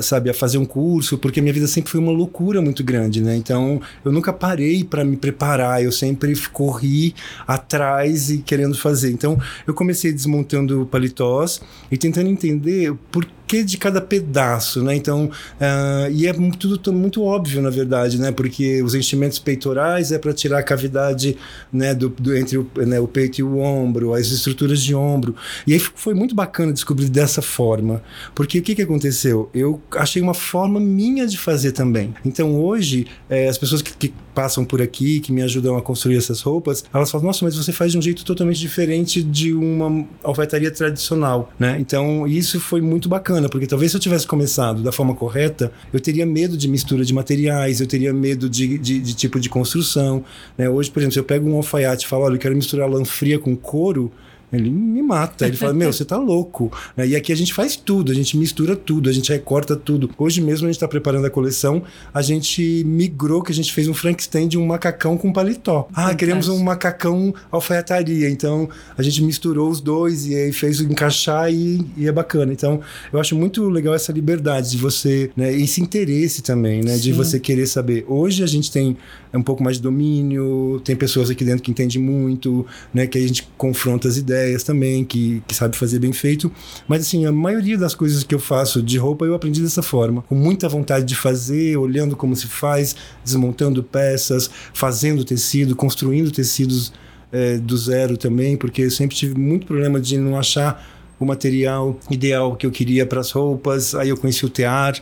sabe, 0.00 0.30
a 0.30 0.34
fazer 0.34 0.58
um 0.58 0.64
curso, 0.64 1.18
porque 1.18 1.40
minha 1.40 1.52
vida 1.52 1.66
sempre 1.66 1.90
foi 1.90 2.00
uma 2.00 2.12
loucura 2.12 2.60
muito 2.60 2.82
grande, 2.82 3.20
né? 3.20 3.36
Então 3.36 3.80
eu 4.04 4.12
nunca 4.12 4.32
parei 4.32 4.84
para 4.84 5.04
me 5.04 5.16
preparar, 5.16 5.82
eu 5.82 5.92
sempre 5.92 6.34
corri 6.52 7.14
atrás 7.46 8.30
e 8.30 8.38
querendo 8.38 8.76
fazer. 8.76 9.10
Então 9.10 9.38
eu 9.66 9.74
comecei 9.74 10.12
desmontando 10.12 10.86
paletós 10.90 11.60
e 11.90 11.96
tentando 11.96 12.28
entender 12.28 12.94
por 13.10 13.26
que 13.46 13.62
de 13.62 13.76
cada 13.78 14.00
pedaço, 14.00 14.82
né? 14.82 14.94
Então, 14.94 15.30
ah, 15.60 16.08
e 16.10 16.26
é 16.26 16.32
tudo 16.58 16.92
muito 16.92 17.22
óbvio, 17.22 17.62
na 17.62 17.70
verdade, 17.70 18.20
né? 18.20 18.32
Porque 18.32 18.82
os 18.82 18.94
enchimentos 18.94 19.38
peitorais 19.38 20.12
é 20.12 20.18
para 20.18 20.32
tirar 20.32 20.58
a 20.58 20.62
cavidade, 20.62 21.36
né, 21.72 21.94
do, 21.94 22.08
do- 22.08 22.36
entre 22.36 22.58
o, 22.58 22.68
né, 22.76 22.98
o 23.00 23.06
peito 23.08 23.38
e 23.40 23.42
o 23.42 23.58
ombro, 23.58 24.14
as 24.14 24.26
estruturas 24.28 24.80
de 24.82 24.94
ombro. 24.94 25.34
E 25.66 25.72
aí 25.72 25.78
foi 25.78 26.14
muito 26.14 26.34
bacana 26.34 26.72
descobrir 26.72 27.08
dessa 27.08 27.40
forma, 27.42 28.02
porque 28.34 28.58
o 28.58 28.62
que 28.62 28.74
que 28.74 28.82
aconteceu? 28.82 29.48
Eu 29.54 29.80
achei 29.92 30.20
uma 30.20 30.34
forma 30.34 30.80
minha 30.80 31.26
de 31.26 31.38
fazer 31.38 31.72
também. 31.72 32.14
Então, 32.24 32.56
hoje, 32.60 33.06
eh, 33.30 33.48
as 33.48 33.58
pessoas 33.58 33.82
que, 33.82 33.92
que 33.96 34.14
passam 34.36 34.66
por 34.66 34.82
aqui, 34.82 35.18
que 35.18 35.32
me 35.32 35.40
ajudam 35.40 35.78
a 35.78 35.82
construir 35.82 36.18
essas 36.18 36.42
roupas, 36.42 36.84
elas 36.92 37.10
falam: 37.10 37.26
Nossa, 37.26 37.42
mas 37.42 37.56
você 37.56 37.72
faz 37.72 37.92
de 37.92 37.98
um 37.98 38.02
jeito 38.02 38.22
totalmente 38.22 38.60
diferente 38.60 39.22
de 39.22 39.54
uma 39.54 40.06
alfaiataria 40.22 40.70
tradicional, 40.70 41.50
né? 41.58 41.78
Então, 41.80 42.28
isso 42.28 42.60
foi 42.60 42.82
muito 42.82 43.08
bacana, 43.08 43.48
porque 43.48 43.66
talvez 43.66 43.92
se 43.92 43.96
eu 43.96 44.00
tivesse 44.00 44.26
começado 44.26 44.82
da 44.82 44.92
forma 44.92 45.14
correta, 45.14 45.72
eu 45.90 45.98
teria 45.98 46.26
medo 46.26 46.54
de 46.54 46.68
mistura 46.68 47.02
de 47.02 47.14
materiais, 47.14 47.80
eu 47.80 47.86
teria 47.86 48.12
medo 48.12 48.50
de, 48.50 48.76
de, 48.76 49.00
de 49.00 49.14
tipo 49.14 49.40
de 49.40 49.48
construção, 49.48 50.22
né? 50.58 50.68
Hoje, 50.68 50.90
por 50.90 51.00
exemplo, 51.00 51.14
se 51.14 51.18
eu 51.18 51.24
pego 51.24 51.48
um 51.48 51.56
alfaiate 51.56 52.04
e 52.04 52.08
falo: 52.08 52.24
Olha, 52.24 52.34
eu 52.34 52.38
quero 52.38 52.54
misturar 52.54 52.90
lã 52.90 53.02
fria 53.06 53.38
com 53.38 53.56
couro. 53.56 54.12
Ele 54.52 54.70
me 54.70 55.02
mata. 55.02 55.46
Ele 55.46 55.56
fala: 55.56 55.74
Meu, 55.74 55.92
você 55.92 56.04
tá 56.04 56.16
louco. 56.16 56.72
Né? 56.96 57.08
E 57.08 57.16
aqui 57.16 57.32
a 57.32 57.36
gente 57.36 57.52
faz 57.52 57.76
tudo, 57.76 58.12
a 58.12 58.14
gente 58.14 58.36
mistura 58.36 58.76
tudo, 58.76 59.08
a 59.08 59.12
gente 59.12 59.30
recorta 59.32 59.74
tudo. 59.74 60.10
Hoje 60.16 60.40
mesmo 60.40 60.68
a 60.68 60.70
gente 60.70 60.80
tá 60.80 60.86
preparando 60.86 61.26
a 61.26 61.30
coleção, 61.30 61.82
a 62.14 62.22
gente 62.22 62.84
migrou, 62.84 63.42
que 63.42 63.50
a 63.50 63.54
gente 63.54 63.72
fez 63.72 63.88
um 63.88 63.94
Frankenstein 63.94 64.46
de 64.46 64.56
um 64.56 64.66
macacão 64.66 65.16
com 65.18 65.32
paletó. 65.32 65.88
Ah, 65.92 66.14
queremos 66.14 66.48
um 66.48 66.62
macacão 66.62 67.34
alfaiataria. 67.50 68.30
Então 68.30 68.68
a 68.96 69.02
gente 69.02 69.22
misturou 69.22 69.68
os 69.68 69.80
dois 69.80 70.26
e 70.26 70.34
aí 70.34 70.52
fez 70.52 70.80
o 70.80 70.84
encaixar 70.84 71.52
e, 71.52 71.84
e 71.96 72.06
é 72.06 72.12
bacana. 72.12 72.52
Então 72.52 72.80
eu 73.12 73.18
acho 73.18 73.34
muito 73.34 73.68
legal 73.68 73.94
essa 73.94 74.12
liberdade 74.12 74.70
de 74.70 74.76
você, 74.76 75.30
né? 75.36 75.52
Esse 75.52 75.80
interesse 75.80 76.42
também, 76.42 76.82
né? 76.82 76.96
De 76.96 77.10
Sim. 77.10 77.12
você 77.12 77.40
querer 77.40 77.66
saber. 77.66 78.04
Hoje 78.06 78.42
a 78.44 78.46
gente 78.46 78.70
tem 78.70 78.96
um 79.34 79.42
pouco 79.42 79.62
mais 79.62 79.76
de 79.76 79.82
domínio, 79.82 80.80
tem 80.84 80.96
pessoas 80.96 81.28
aqui 81.28 81.44
dentro 81.44 81.62
que 81.62 81.70
entendem 81.70 82.00
muito, 82.00 82.64
né? 82.94 83.06
Que 83.06 83.18
a 83.18 83.20
gente 83.20 83.48
confronta 83.58 84.08
as 84.08 84.16
ideias 84.16 84.35
também, 84.64 85.04
que, 85.04 85.42
que 85.46 85.54
sabe 85.54 85.76
fazer 85.76 85.98
bem 85.98 86.12
feito. 86.12 86.50
Mas 86.88 87.02
assim, 87.02 87.26
a 87.26 87.32
maioria 87.32 87.78
das 87.78 87.94
coisas 87.94 88.22
que 88.22 88.34
eu 88.34 88.38
faço 88.38 88.82
de 88.82 88.98
roupa 88.98 89.24
eu 89.24 89.34
aprendi 89.34 89.60
dessa 89.62 89.82
forma, 89.82 90.22
com 90.22 90.34
muita 90.34 90.68
vontade 90.68 91.04
de 91.04 91.14
fazer, 91.14 91.76
olhando 91.76 92.16
como 92.16 92.34
se 92.34 92.46
faz, 92.46 92.96
desmontando 93.24 93.82
peças, 93.82 94.50
fazendo 94.72 95.24
tecido, 95.24 95.74
construindo 95.76 96.30
tecidos 96.30 96.92
eh, 97.32 97.58
do 97.58 97.76
zero 97.76 98.16
também, 98.16 98.56
porque 98.56 98.82
eu 98.82 98.90
sempre 98.90 99.16
tive 99.16 99.38
muito 99.38 99.66
problema 99.66 100.00
de 100.00 100.18
não 100.18 100.38
achar 100.38 100.84
o 101.18 101.24
material 101.24 101.98
ideal 102.10 102.56
que 102.56 102.66
eu 102.66 102.70
queria 102.70 103.06
para 103.06 103.20
as 103.20 103.30
roupas. 103.30 103.94
Aí 103.94 104.08
eu 104.08 104.16
conheci 104.16 104.44
o 104.44 104.48
tear 104.48 104.94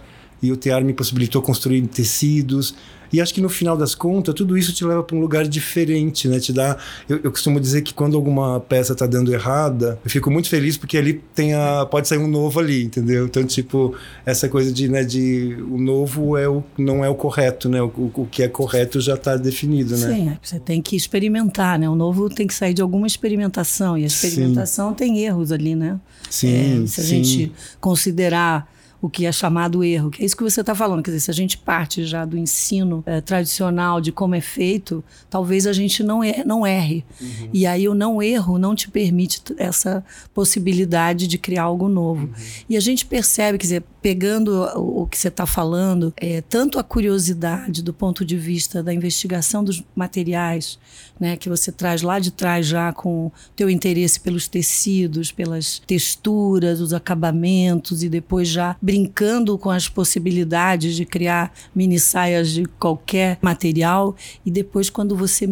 e 0.44 0.52
o 0.52 0.56
tear 0.56 0.84
me 0.84 0.92
possibilitou 0.92 1.40
construir 1.42 1.82
tecidos. 1.86 2.74
E 3.14 3.20
acho 3.20 3.32
que 3.32 3.40
no 3.40 3.48
final 3.48 3.76
das 3.76 3.94
contas, 3.94 4.34
tudo 4.34 4.58
isso 4.58 4.72
te 4.72 4.84
leva 4.84 5.00
para 5.00 5.16
um 5.16 5.20
lugar 5.20 5.46
diferente, 5.46 6.26
né? 6.26 6.40
Te 6.40 6.52
dá. 6.52 6.76
Eu, 7.08 7.20
eu 7.22 7.30
costumo 7.30 7.60
dizer 7.60 7.82
que 7.82 7.94
quando 7.94 8.16
alguma 8.16 8.58
peça 8.58 8.92
tá 8.92 9.06
dando 9.06 9.32
errada, 9.32 10.00
eu 10.04 10.10
fico 10.10 10.32
muito 10.32 10.48
feliz 10.48 10.76
porque 10.76 10.98
ali 10.98 11.22
tem 11.32 11.54
a. 11.54 11.86
pode 11.86 12.08
sair 12.08 12.18
um 12.18 12.26
novo 12.26 12.58
ali, 12.58 12.82
entendeu? 12.82 13.26
Então, 13.26 13.44
tipo, 13.44 13.94
essa 14.26 14.48
coisa 14.48 14.72
de, 14.72 14.88
né, 14.88 15.04
de 15.04 15.56
o 15.70 15.78
novo 15.78 16.36
é 16.36 16.48
o, 16.48 16.64
não 16.76 17.04
é 17.04 17.08
o 17.08 17.14
correto, 17.14 17.68
né? 17.68 17.80
O, 17.80 17.86
o, 17.86 18.26
que 18.28 18.42
é 18.42 18.48
correto 18.48 19.00
já 19.00 19.14
está 19.14 19.36
definido, 19.36 19.96
né? 19.96 20.12
Sim, 20.12 20.36
você 20.42 20.58
tem 20.58 20.82
que 20.82 20.96
experimentar, 20.96 21.78
né? 21.78 21.88
O 21.88 21.94
novo 21.94 22.28
tem 22.28 22.48
que 22.48 22.54
sair 22.54 22.74
de 22.74 22.82
alguma 22.82 23.06
experimentação. 23.06 23.96
E 23.96 24.04
a 24.04 24.08
Sim. 24.08 24.26
experimentação 24.26 24.92
tem 24.92 25.20
erros 25.20 25.52
ali, 25.52 25.76
né? 25.76 26.00
Sim, 26.28 26.82
É, 26.82 26.86
se 26.88 27.00
a 27.00 27.04
sim. 27.04 27.22
gente 27.22 27.52
considerar 27.80 28.73
o 29.04 29.11
que 29.11 29.26
é 29.26 29.32
chamado 29.32 29.84
erro, 29.84 30.11
que 30.11 30.23
é 30.23 30.25
isso 30.25 30.34
que 30.34 30.42
você 30.42 30.62
está 30.62 30.75
falando, 30.75 31.02
quer 31.02 31.11
dizer, 31.11 31.20
se 31.20 31.30
a 31.30 31.34
gente 31.34 31.58
parte 31.58 32.06
já 32.06 32.25
do 32.25 32.38
ensino 32.38 33.02
eh, 33.04 33.20
tradicional 33.20 34.00
de 34.00 34.11
como 34.11 34.34
é 34.34 34.40
feito, 34.40 35.04
talvez 35.28 35.66
a 35.66 35.75
gente 35.75 36.02
não, 36.02 36.25
er 36.25 36.42
não 36.46 36.66
erre. 36.66 37.04
Uhum. 37.20 37.50
E 37.52 37.66
aí 37.66 37.87
o 37.87 37.92
não 37.94 38.23
erro 38.23 38.58
não 38.58 38.75
te 38.75 38.90
permite 38.90 39.42
essa 39.58 40.02
possibilidade 40.32 41.26
de 41.26 41.37
criar 41.37 41.64
algo 41.64 41.87
novo. 41.87 42.28
Uhum. 42.28 42.32
E 42.66 42.78
a 42.78 42.80
gente 42.80 43.04
percebe, 43.04 43.58
quer 43.58 43.64
dizer, 43.64 43.84
pegando 44.00 44.62
o, 44.75 45.02
o 45.02 45.06
que 45.06 45.18
você 45.18 45.28
está 45.28 45.44
falando, 45.44 46.12
é, 46.16 46.40
tanto 46.40 46.78
a 46.78 46.82
curiosidade 46.82 47.82
do 47.82 47.92
ponto 47.92 48.25
de 48.25 48.38
vista 48.38 48.82
da 48.82 48.92
investigação 48.92 49.62
dos 49.62 49.82
materiais, 49.94 50.78
né, 51.18 51.37
que 51.37 51.49
você 51.49 51.70
traz 51.70 52.02
lá 52.02 52.18
de 52.18 52.30
trás 52.30 52.66
já 52.66 52.92
com 52.92 53.30
teu 53.54 53.70
interesse 53.70 54.18
pelos 54.20 54.49
tecidos, 54.49 55.30
pelas 55.30 55.78
texturas, 55.87 56.80
os 56.80 56.92
acabamentos 56.92 58.02
e 58.02 58.08
depois 58.08 58.49
já 58.49 58.76
brincando 58.94 59.58
com 59.58 59.70
as 59.70 59.88
possibilidades 59.88 60.94
de 60.94 61.04
criar 61.04 61.52
mini 61.74 61.98
saias 61.98 62.50
de 62.50 62.64
qualquer 62.64 63.38
material 63.42 64.14
e 64.46 64.52
depois 64.52 64.88
quando 64.88 65.16
você 65.16 65.50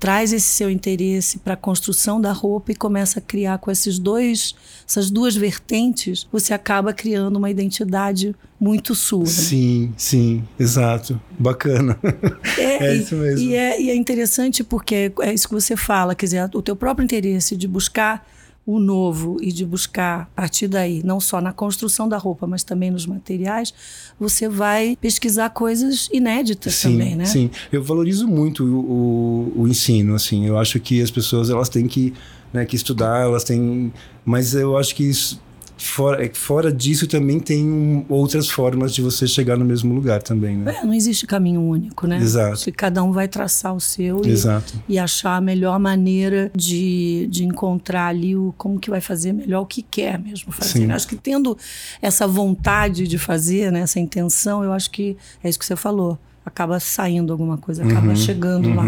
traz 0.00 0.32
esse 0.32 0.46
seu 0.46 0.70
interesse 0.70 1.38
para 1.38 1.52
a 1.52 1.56
construção 1.56 2.18
da 2.18 2.32
roupa 2.32 2.72
e 2.72 2.74
começa 2.74 3.18
a 3.18 3.22
criar 3.22 3.58
com 3.58 3.70
esses 3.70 3.98
dois, 3.98 4.54
essas 4.88 5.10
duas 5.10 5.36
vertentes, 5.36 6.26
você 6.32 6.54
acaba 6.54 6.94
criando 6.94 7.36
uma 7.36 7.50
identidade 7.50 8.34
muito 8.58 8.94
sua. 8.94 9.24
né? 9.24 9.26
Sim, 9.26 9.92
sim, 9.96 10.44
exato. 10.58 11.20
Bacana. 11.38 11.98
É 12.56 12.94
e, 12.94 13.02
isso 13.02 13.16
mesmo. 13.16 13.40
E 13.40 13.54
é, 13.54 13.82
e 13.82 13.90
é 13.90 13.94
interessante 13.96 14.64
porque 14.64 15.12
é 15.20 15.34
isso 15.34 15.46
que 15.46 15.54
você 15.54 15.76
fala, 15.76 16.14
quer 16.14 16.26
dizer, 16.26 16.50
o 16.54 16.62
teu 16.62 16.76
próprio 16.76 17.04
interesse 17.04 17.54
de 17.54 17.68
buscar 17.68 18.24
o 18.68 18.78
novo 18.78 19.38
e 19.40 19.50
de 19.50 19.64
buscar 19.64 20.20
a 20.20 20.42
partir 20.42 20.68
daí, 20.68 21.02
não 21.02 21.18
só 21.20 21.40
na 21.40 21.54
construção 21.54 22.06
da 22.06 22.18
roupa, 22.18 22.46
mas 22.46 22.62
também 22.62 22.90
nos 22.90 23.06
materiais, 23.06 23.72
você 24.20 24.46
vai 24.46 24.94
pesquisar 25.00 25.48
coisas 25.48 26.06
inéditas 26.12 26.74
Sim, 26.74 26.92
também, 26.92 27.16
né? 27.16 27.24
sim. 27.24 27.50
Eu 27.72 27.82
valorizo 27.82 28.28
muito 28.28 28.62
o, 28.62 29.54
o, 29.56 29.62
o 29.62 29.68
ensino, 29.68 30.14
assim. 30.14 30.44
Eu 30.44 30.58
acho 30.58 30.78
que 30.80 31.00
as 31.00 31.10
pessoas 31.10 31.48
elas 31.48 31.70
têm 31.70 31.86
que, 31.86 32.12
né, 32.52 32.66
que 32.66 32.76
estudar, 32.76 33.22
elas 33.22 33.42
têm... 33.42 33.90
Mas 34.22 34.52
eu 34.52 34.76
acho 34.76 34.94
que 34.94 35.04
isso, 35.04 35.40
fora, 35.84 36.24
é 36.24 36.28
que 36.28 36.38
fora 36.38 36.72
disso 36.72 37.06
também 37.06 37.38
tem 37.40 37.64
um- 37.64 38.04
outras 38.08 38.48
formas 38.48 38.94
de 38.94 39.00
você 39.02 39.26
chegar 39.26 39.56
no 39.56 39.64
mesmo 39.64 39.94
lugar 39.94 40.22
também, 40.22 40.56
né? 40.56 40.76
É, 40.82 40.84
não 40.84 40.92
existe 40.94 41.26
caminho 41.26 41.60
único, 41.60 42.06
né? 42.06 42.18
Exato. 42.18 42.64
Que 42.64 42.72
cada 42.72 43.02
um 43.02 43.12
vai 43.12 43.28
traçar 43.28 43.74
o 43.74 43.80
seu 43.80 44.22
e, 44.24 44.30
Exato. 44.30 44.74
e 44.88 44.98
achar 44.98 45.36
a 45.36 45.40
melhor 45.40 45.78
maneira 45.78 46.50
de, 46.54 47.26
de 47.30 47.44
encontrar 47.44 48.06
ali 48.08 48.34
o 48.36 48.52
como 48.56 48.78
que 48.78 48.90
vai 48.90 49.00
fazer 49.00 49.32
melhor 49.32 49.62
o 49.62 49.66
que 49.66 49.82
quer 49.82 50.18
mesmo 50.18 50.52
fazer. 50.52 50.80
Sim. 50.80 50.86
né? 50.86 50.94
Acho 50.94 51.08
que 51.08 51.16
tendo 51.16 51.56
essa 52.02 52.26
vontade 52.26 53.06
de 53.06 53.18
fazer, 53.18 53.70
né, 53.72 53.80
essa 53.80 54.00
intenção, 54.00 54.62
eu 54.64 54.72
acho 54.72 54.90
que 54.90 55.16
é 55.42 55.48
isso 55.48 55.58
que 55.58 55.64
você 55.66 55.76
falou. 55.76 56.18
acaba 56.44 56.80
saindo 56.80 57.30
alguma 57.30 57.58
coisa, 57.58 57.84
acaba 57.84 58.08
Uhum, 58.08 58.16
chegando 58.16 58.72
lá. 58.74 58.84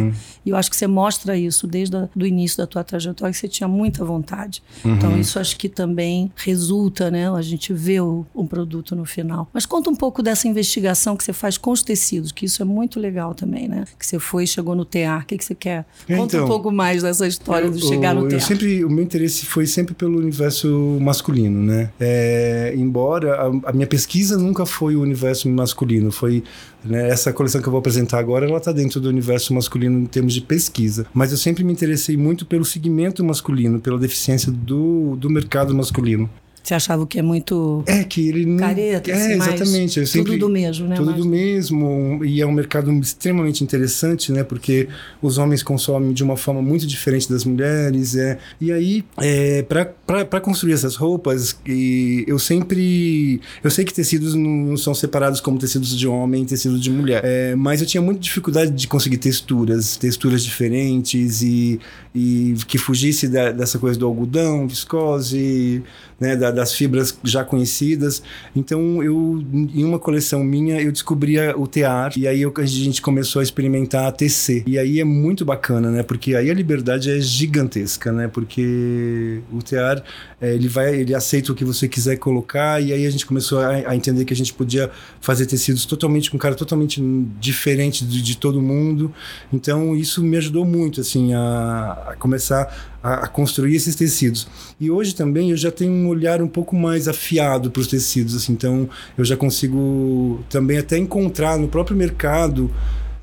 E 0.50 0.52
eu 0.52 0.56
acho 0.56 0.68
que 0.68 0.76
você 0.76 0.86
mostra 0.86 1.36
isso 1.36 1.66
desde 1.66 1.96
o 1.96 2.26
início 2.26 2.58
da 2.58 2.66
tua 2.66 2.82
trajetória, 2.82 3.32
que 3.32 3.38
você 3.38 3.46
tinha 3.48 3.68
muita 3.68 4.04
vontade. 4.04 4.62
Uhum. 4.84 4.94
Então, 4.94 5.18
isso 5.18 5.38
acho 5.38 5.56
que 5.56 5.68
também 5.68 6.30
resulta, 6.36 7.10
né? 7.10 7.30
A 7.30 7.42
gente 7.42 7.72
vê 7.72 8.00
o, 8.00 8.26
um 8.34 8.46
produto 8.46 8.96
no 8.96 9.04
final. 9.04 9.48
Mas 9.52 9.64
conta 9.64 9.88
um 9.90 9.94
pouco 9.94 10.22
dessa 10.22 10.48
investigação 10.48 11.16
que 11.16 11.22
você 11.24 11.32
faz 11.32 11.56
com 11.56 11.70
os 11.70 11.82
tecidos, 11.82 12.32
que 12.32 12.46
isso 12.46 12.60
é 12.62 12.64
muito 12.64 12.98
legal 12.98 13.34
também, 13.34 13.68
né? 13.68 13.84
Que 13.98 14.04
você 14.06 14.18
foi 14.18 14.46
chegou 14.46 14.74
no 14.74 14.84
tear. 14.84 15.22
O 15.22 15.26
que, 15.26 15.38
que 15.38 15.44
você 15.44 15.54
quer? 15.54 15.84
Conta 16.08 16.36
Então, 16.36 16.44
um 16.44 16.48
pouco 16.48 16.70
mais 16.72 17.02
dessa 17.02 17.26
história 17.26 17.70
de 17.70 17.80
Eu- 17.80 17.88
chegar 17.88 18.14
no 18.14 18.22
eu 18.22 18.28
tear. 18.28 18.40
sempre 18.40 18.84
o 18.84 18.90
meu 18.90 19.04
interesse 19.04 19.46
foi 19.46 19.66
sempre 19.66 19.94
pelo 19.94 20.18
universo 20.18 20.98
masculino 21.00 21.62
né 21.62 21.90
É, 22.00 22.72
embora 22.76 23.34
a, 23.36 23.70
a 23.70 23.72
minha 23.72 23.86
pesquisa 23.86 24.36
nunca 24.36 24.64
foi 24.66 24.96
o 24.96 25.00
universo 25.02 25.48
masculino 25.48 26.10
foi 26.10 26.42
né, 26.84 27.08
essa 27.10 27.32
coleção 27.32 27.60
que 27.60 27.68
eu 27.68 27.70
vou 27.70 27.78
apresentar 27.78 28.18
agora 28.18 28.46
ela 28.46 28.56
está 28.58 28.72
dentro 28.72 29.00
do 29.00 29.08
universo 29.08 29.52
masculino 29.52 30.00
em 30.00 30.06
termos 30.06 30.32
de 30.32 30.39
pesquisa. 30.40 31.06
Mas 31.12 31.32
eu 31.32 31.38
sempre 31.38 31.64
me 31.64 31.72
interessei 31.72 32.16
muito 32.16 32.46
pelo 32.46 32.64
segmento 32.64 33.24
masculino 33.24 33.80
pela 33.80 33.98
deficiência 33.98 34.50
do, 34.50 35.16
do 35.16 35.30
mercado 35.30 35.74
masculino 35.74 36.28
Você 36.62 36.74
achava 36.74 37.06
que 37.06 37.18
é 37.18 37.22
muito 37.22 37.82
é 37.86 38.04
que 38.04 38.28
ele 38.28 38.44
não 38.46 38.58
careta, 38.58 39.10
é 39.10 39.14
assim, 39.14 39.32
exatamente 39.32 40.06
sempre, 40.06 40.32
tudo 40.32 40.46
do 40.46 40.48
mesmo, 40.48 40.86
né? 40.86 40.96
tudo 40.96 41.14
do 41.14 41.24
mesmo 41.26 42.20
e 42.24 42.40
é 42.40 42.46
um 42.46 42.52
mercado 42.52 42.90
extremamente 43.00 43.64
interessante, 43.64 44.30
né? 44.30 44.44
Porque 44.44 44.88
os 45.22 45.38
homens 45.38 45.62
consomem 45.62 46.12
de 46.12 46.22
uma 46.22 46.36
forma 46.36 46.60
muito 46.62 46.86
diferente 46.86 47.28
das 47.30 47.44
mulheres, 47.44 48.14
é. 48.14 48.38
E 48.60 48.70
aí, 48.72 49.04
é, 49.18 49.62
para 49.62 50.40
construir 50.40 50.72
essas 50.74 50.96
roupas, 50.96 51.56
e 51.66 52.24
eu 52.28 52.38
sempre, 52.38 53.40
eu 53.64 53.70
sei 53.70 53.84
que 53.84 53.92
tecidos 53.94 54.34
não, 54.34 54.50
não 54.50 54.76
são 54.76 54.94
separados 54.94 55.40
como 55.40 55.58
tecidos 55.58 55.96
de 55.98 56.06
homem, 56.06 56.42
e 56.42 56.46
tecidos 56.46 56.80
de 56.80 56.90
mulher, 56.90 57.22
é, 57.24 57.54
mas 57.54 57.80
eu 57.80 57.86
tinha 57.86 58.02
muita 58.02 58.20
dificuldade 58.20 58.70
de 58.70 58.86
conseguir 58.86 59.18
texturas, 59.18 59.96
texturas 59.96 60.42
diferentes 60.44 61.42
e, 61.42 61.80
e 62.14 62.54
que 62.66 62.78
fugisse 62.78 63.28
da- 63.28 63.50
dessa 63.52 63.78
coisa 63.78 63.98
do 63.98 64.06
algodão, 64.06 64.66
viscose, 64.68 65.82
né, 66.20 66.36
da- 66.36 66.50
das 66.50 66.74
fibras 66.74 67.16
já 67.24 67.42
conhecidas. 67.44 68.22
Então, 68.54 69.02
eu 69.02 69.42
em 69.52 69.82
uma 69.84 69.98
coleção 69.98 70.44
minha 70.44 70.80
eu 70.80 70.92
descobria 70.92 71.54
o 71.58 71.66
tear 71.66 72.12
e 72.16 72.28
aí 72.28 72.42
eu- 72.42 72.52
a 72.56 72.66
gente 72.66 73.00
começou 73.00 73.40
a 73.40 73.42
experimentar 73.42 74.06
a 74.06 74.12
tecer. 74.12 74.62
E 74.66 74.78
aí 74.78 75.00
é 75.00 75.04
muito 75.04 75.44
bacana, 75.44 75.90
né? 75.90 76.02
Porque 76.02 76.34
aí 76.34 76.50
a 76.50 76.54
liberdade 76.54 77.10
é 77.10 77.18
gigantesca, 77.20 78.12
né? 78.12 78.28
Porque 78.28 79.40
o 79.52 79.62
tear 79.62 80.02
é, 80.40 80.54
ele 80.54 80.68
vai, 80.68 80.94
ele 80.94 81.14
aceita 81.14 81.52
o 81.52 81.54
que 81.54 81.64
você 81.64 81.88
quiser 81.88 82.16
colocar 82.16 82.82
e 82.82 82.92
aí 82.92 83.06
a 83.06 83.10
gente 83.10 83.24
começou 83.26 83.60
a, 83.60 83.68
a 83.90 83.96
entender 83.96 84.24
que 84.24 84.32
a 84.32 84.36
gente 84.36 84.52
podia 84.52 84.90
fazer 85.20 85.46
tecidos 85.46 85.84
totalmente 85.86 86.30
com 86.30 86.38
cara 86.38 86.54
totalmente 86.54 87.00
diferente 87.40 88.04
de, 88.04 88.20
de 88.22 88.36
todo 88.36 88.60
mundo. 88.60 89.12
Então 89.52 89.94
isso 89.96 90.22
me 90.22 90.36
ajudou 90.36 90.64
muito 90.64 91.00
assim 91.00 91.32
a, 91.34 92.08
a 92.10 92.16
começar 92.16 92.98
a, 93.02 93.24
a 93.24 93.28
construir 93.28 93.74
esses 93.74 93.94
tecidos. 93.94 94.46
E 94.78 94.90
hoje 94.90 95.14
também 95.14 95.50
eu 95.50 95.56
já 95.56 95.70
tenho 95.70 95.92
um 95.92 96.08
olhar 96.08 96.42
um 96.42 96.48
pouco 96.48 96.76
mais 96.76 97.08
afiado 97.08 97.70
para 97.70 97.80
os 97.80 97.86
tecidos, 97.86 98.36
assim, 98.36 98.52
então 98.52 98.88
eu 99.16 99.24
já 99.24 99.36
consigo 99.36 100.40
também 100.48 100.78
até 100.78 100.98
encontrar 100.98 101.58
no 101.58 101.68
próprio 101.68 101.96
mercado 101.96 102.70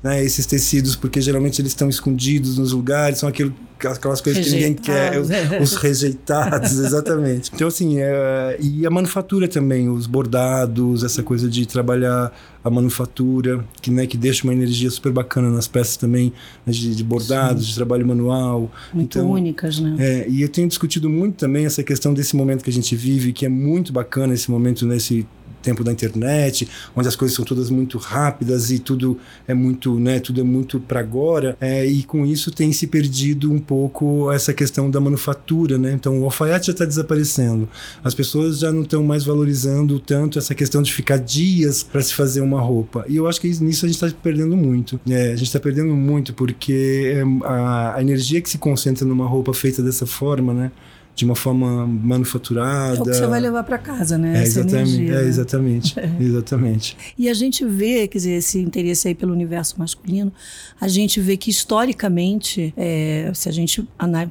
né, 0.02 0.22
esses 0.22 0.46
tecidos, 0.46 0.94
porque 0.94 1.20
geralmente 1.20 1.60
eles 1.60 1.72
estão 1.72 1.88
escondidos 1.88 2.56
nos 2.56 2.72
lugares, 2.72 3.18
são 3.18 3.28
aquilo, 3.28 3.52
aquelas 3.78 4.20
coisas 4.20 4.46
que 4.46 4.52
ninguém 4.52 4.74
quer, 4.74 5.18
os, 5.18 5.28
Rejeitados. 5.28 5.72
os 5.72 5.76
rejeitados, 5.76 6.78
exatamente. 6.78 7.50
Então, 7.52 7.66
assim, 7.66 7.98
é, 7.98 8.56
e 8.60 8.86
a 8.86 8.90
manufatura 8.90 9.48
também, 9.48 9.88
os 9.88 10.06
bordados, 10.06 11.02
essa 11.02 11.22
coisa 11.22 11.48
de 11.48 11.66
trabalhar 11.66 12.32
a 12.62 12.70
manufatura, 12.70 13.64
que, 13.82 13.90
né, 13.90 14.06
que 14.06 14.16
deixa 14.16 14.44
uma 14.44 14.52
energia 14.52 14.90
super 14.90 15.10
bacana 15.10 15.50
nas 15.50 15.66
peças 15.66 15.96
também, 15.96 16.32
né, 16.64 16.72
de, 16.72 16.94
de 16.94 17.02
bordados, 17.02 17.66
de 17.66 17.74
trabalho 17.74 18.06
manual. 18.06 18.70
muito 18.92 19.18
Então, 19.18 19.30
únicas, 19.30 19.80
né? 19.80 19.96
é, 19.98 20.28
e 20.28 20.42
eu 20.42 20.48
tenho 20.48 20.68
discutido 20.68 21.10
muito 21.10 21.36
também 21.36 21.66
essa 21.66 21.82
questão 21.82 22.14
desse 22.14 22.36
momento 22.36 22.62
que 22.62 22.70
a 22.70 22.72
gente 22.72 22.94
vive, 22.94 23.32
que 23.32 23.44
é 23.44 23.48
muito 23.48 23.92
bacana 23.92 24.32
esse 24.32 24.48
momento 24.50 24.86
nesse 24.86 25.26
tempo 25.62 25.82
da 25.82 25.92
internet, 25.92 26.68
onde 26.94 27.08
as 27.08 27.16
coisas 27.16 27.36
são 27.36 27.44
todas 27.44 27.70
muito 27.70 27.98
rápidas 27.98 28.70
e 28.70 28.78
tudo 28.78 29.18
é 29.46 29.54
muito, 29.54 29.98
né, 29.98 30.20
tudo 30.20 30.40
é 30.40 30.44
muito 30.44 30.80
para 30.80 31.00
agora, 31.00 31.56
é, 31.60 31.84
e 31.86 32.02
com 32.02 32.24
isso 32.24 32.50
tem 32.50 32.72
se 32.72 32.86
perdido 32.86 33.52
um 33.52 33.58
pouco 33.58 34.30
essa 34.32 34.52
questão 34.52 34.90
da 34.90 35.00
manufatura, 35.00 35.78
né? 35.78 35.92
Então 35.92 36.20
o 36.20 36.24
alfaiate 36.24 36.66
já 36.66 36.72
está 36.72 36.84
desaparecendo. 36.84 37.68
As 38.02 38.14
pessoas 38.14 38.58
já 38.58 38.72
não 38.72 38.82
estão 38.82 39.02
mais 39.02 39.24
valorizando 39.24 39.98
tanto 39.98 40.38
essa 40.38 40.54
questão 40.54 40.82
de 40.82 40.92
ficar 40.92 41.18
dias 41.18 41.82
para 41.82 42.00
se 42.00 42.14
fazer 42.14 42.40
uma 42.40 42.60
roupa. 42.60 43.04
E 43.08 43.16
eu 43.16 43.26
acho 43.26 43.40
que 43.40 43.48
nisso 43.48 43.84
a 43.84 43.88
gente 43.88 44.02
está 44.02 44.16
perdendo 44.22 44.56
muito. 44.56 45.00
É, 45.08 45.32
a 45.32 45.36
gente 45.36 45.46
está 45.46 45.60
perdendo 45.60 45.94
muito 45.94 46.32
porque 46.34 47.14
é, 47.16 47.46
a, 47.46 47.96
a 47.96 48.02
energia 48.02 48.40
que 48.40 48.48
se 48.48 48.58
concentra 48.58 49.06
numa 49.06 49.26
roupa 49.26 49.52
feita 49.52 49.82
dessa 49.82 50.06
forma, 50.06 50.52
né? 50.52 50.72
De 51.18 51.24
uma 51.24 51.34
forma 51.34 51.84
manufaturada. 51.84 52.96
É 52.96 53.00
o 53.00 53.04
que 53.04 53.12
você 53.12 53.26
vai 53.26 53.40
levar 53.40 53.64
para 53.64 53.76
casa, 53.76 54.16
né? 54.16 54.38
É, 54.38 54.42
Essa 54.42 54.60
exatamente, 54.60 54.94
energia, 54.94 55.14
é, 55.14 55.22
né? 55.22 55.28
exatamente, 55.28 55.96
exatamente. 56.20 56.96
E 57.18 57.28
a 57.28 57.34
gente 57.34 57.64
vê, 57.64 58.06
quer 58.06 58.18
dizer, 58.18 58.34
esse 58.34 58.60
interesse 58.60 59.08
aí 59.08 59.16
pelo 59.16 59.32
universo 59.32 59.76
masculino, 59.80 60.32
a 60.80 60.86
gente 60.86 61.20
vê 61.20 61.36
que 61.36 61.50
historicamente, 61.50 62.72
é, 62.76 63.32
se 63.34 63.48
a 63.48 63.52
gente 63.52 63.84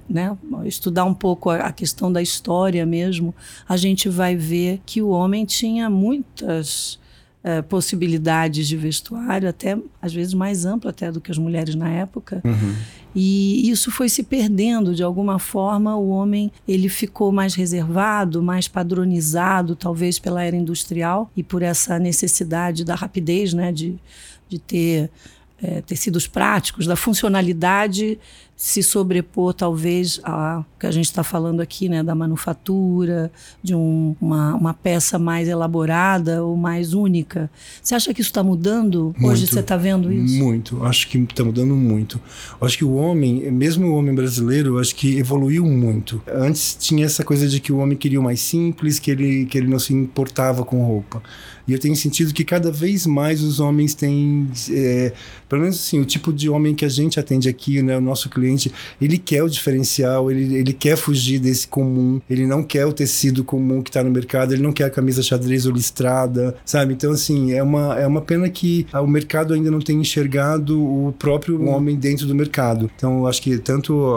né, 0.10 0.38
estudar 0.64 1.03
um 1.03 1.14
pouco 1.14 1.50
a, 1.50 1.57
a 1.57 1.72
questão 1.74 2.09
da 2.09 2.22
história 2.22 2.85
mesmo, 2.85 3.35
a 3.68 3.75
gente 3.75 4.07
vai 4.07 4.38
ver 4.38 4.79
que 4.85 5.01
o 5.01 5.09
homem 5.09 5.44
tinha 5.44 5.90
muitas 5.90 7.00
é, 7.44 7.62
possibilidades 7.62 8.68
de 8.68 8.75
vestuário, 8.75 9.48
até 9.48 9.77
às 10.01 10.14
vezes 10.14 10.33
mais 10.33 10.66
ampla 10.66 10.92
até 10.92 11.12
do 11.12 11.22
que 11.22 11.31
as 11.31 11.38
mulheres 11.38 11.75
na 11.75 11.90
época. 11.90 12.42
Uhum. 12.44 12.75
E 13.15 13.70
isso 13.70 13.89
foi 13.89 14.09
se 14.09 14.24
perdendo 14.24 14.93
de 14.93 15.03
alguma 15.03 15.39
forma. 15.39 15.96
O 15.96 16.09
homem 16.09 16.51
ele 16.67 16.89
ficou 16.89 17.31
mais 17.31 17.55
reservado, 17.55 18.43
mais 18.43 18.67
padronizado, 18.67 19.75
talvez 19.75 20.20
pela 20.20 20.43
era 20.43 20.55
industrial 20.55 21.31
e 21.35 21.43
por 21.43 21.61
essa 21.61 21.98
necessidade 21.98 22.83
da 22.83 22.96
rapidez, 22.96 23.53
né, 23.53 23.72
de, 23.72 23.96
de 24.48 24.59
ter 24.59 25.09
é, 25.61 25.81
tecidos 25.81 26.27
práticos, 26.27 26.85
da 26.85 26.96
funcionalidade 26.96 28.20
se 28.55 28.81
sobrepor 28.81 29.53
talvez 29.53 30.20
ao 30.24 30.65
que 30.79 30.87
a 30.87 30.91
gente 30.91 31.05
está 31.05 31.24
falando 31.24 31.61
aqui, 31.61 31.87
né, 31.87 32.01
da 32.01 32.15
manufatura, 32.15 33.31
de 33.61 33.75
um- 33.75 34.15
uma, 34.20 34.55
uma 34.55 34.74
peça 34.74 35.20
mais 35.20 35.48
elaborada 35.48 36.43
ou 36.43 36.55
mais 36.57 36.91
única. 36.93 37.51
Você 37.83 37.93
acha 37.93 38.11
que 38.15 38.22
isso 38.22 38.29
está 38.31 38.41
mudando? 38.43 39.13
Hoje 39.17 39.41
Muito. 39.41 39.48
você 39.53 39.59
está 39.59 39.77
vendo 39.77 40.11
isso? 40.11 40.43
Muito, 40.43 40.83
acho 40.85 41.07
que 41.07 41.20
está 41.20 41.43
mudando 41.43 41.75
muito. 41.75 42.20
Acho 42.59 42.77
que 42.79 42.85
o 42.85 42.96
homem, 42.96 43.51
mesmo 43.51 43.87
o 43.89 43.96
homem 43.96 44.15
brasileiro, 44.15 44.79
acho 44.79 44.96
que 44.96 45.17
evoluiu 45.20 45.63
muito. 45.65 46.20
Antes 46.27 46.75
tinha 46.79 47.05
essa 47.05 47.24
coisa 47.24 47.48
de 47.48 47.59
que 47.59 47.72
o 47.72 47.77
homem 47.77 47.96
queria 47.98 48.20
o 48.20 48.24
mais 48.24 48.39
simples, 48.41 48.98
que 48.98 49.11
ele, 49.11 49.46
que 49.46 49.55
ele 49.57 49.67
não 49.67 49.77
se 49.79 49.93
importava 49.93 50.63
com 50.65 50.83
roupa. 50.83 51.22
E 51.68 51.74
eu 51.74 51.80
tenho 51.80 51.96
sentido 51.96 52.34
que 52.34 52.44
cada 52.44 52.72
vez 52.72 53.06
mais 53.06 53.42
os 53.44 53.60
homens 53.60 53.94
têm, 53.94 54.48
é, 54.72 55.12
pelo 55.50 55.62
menos 55.64 55.77
assim, 55.77 56.00
o 56.00 56.06
tipo 56.06 56.32
de 56.32 56.50
homem 56.50 56.74
que 56.74 56.86
a 56.86 56.90
gente 56.90 57.20
atende 57.20 57.50
aqui, 57.50 57.82
né, 57.82 57.98
o 57.98 58.01
nosso 58.01 58.30
cliente, 58.30 58.72
ele 59.01 59.18
quer 59.18 59.44
o 59.44 59.50
diferencial, 59.50 60.32
ele, 60.32 60.56
ele 60.56 60.74
quer 60.74 60.96
fugir 60.96 61.40
desse 61.40 61.68
comum, 61.68 62.22
ele 62.30 62.46
não 62.48 62.64
quer 62.64 62.86
o 62.86 62.94
tecido 62.94 63.44
comum 63.44 63.82
que 63.82 63.90
está 63.90 64.03
no 64.03 64.10
mercado, 64.10 64.53
ele 64.53 64.64
não 64.64 64.72
quer 64.72 64.86
a 64.86 64.90
camisa 64.90 65.22
xadrez 65.22 65.66
ou 65.66 65.74
listrada, 65.74 66.56
sabe? 66.66 66.94
Então, 66.94 67.12
assim, 67.12 67.51
é 67.51 67.62
uma, 67.62 68.00
é 68.00 68.08
uma 68.08 68.22
pena 68.22 68.50
que 68.50 68.86
o 68.94 69.08
mercado 69.08 69.53
ainda 69.53 69.70
não 69.70 69.80
tenha 69.80 70.00
enxergado 70.00 70.82
o 70.82 71.14
próprio 71.20 71.62
homem 71.66 71.96
dentro 71.96 72.25
do 72.25 72.34
mercado. 72.36 72.90
Então, 72.96 73.20
eu 73.20 73.27
acho 73.27 73.42
que 73.42 73.58
tanto 73.58 74.16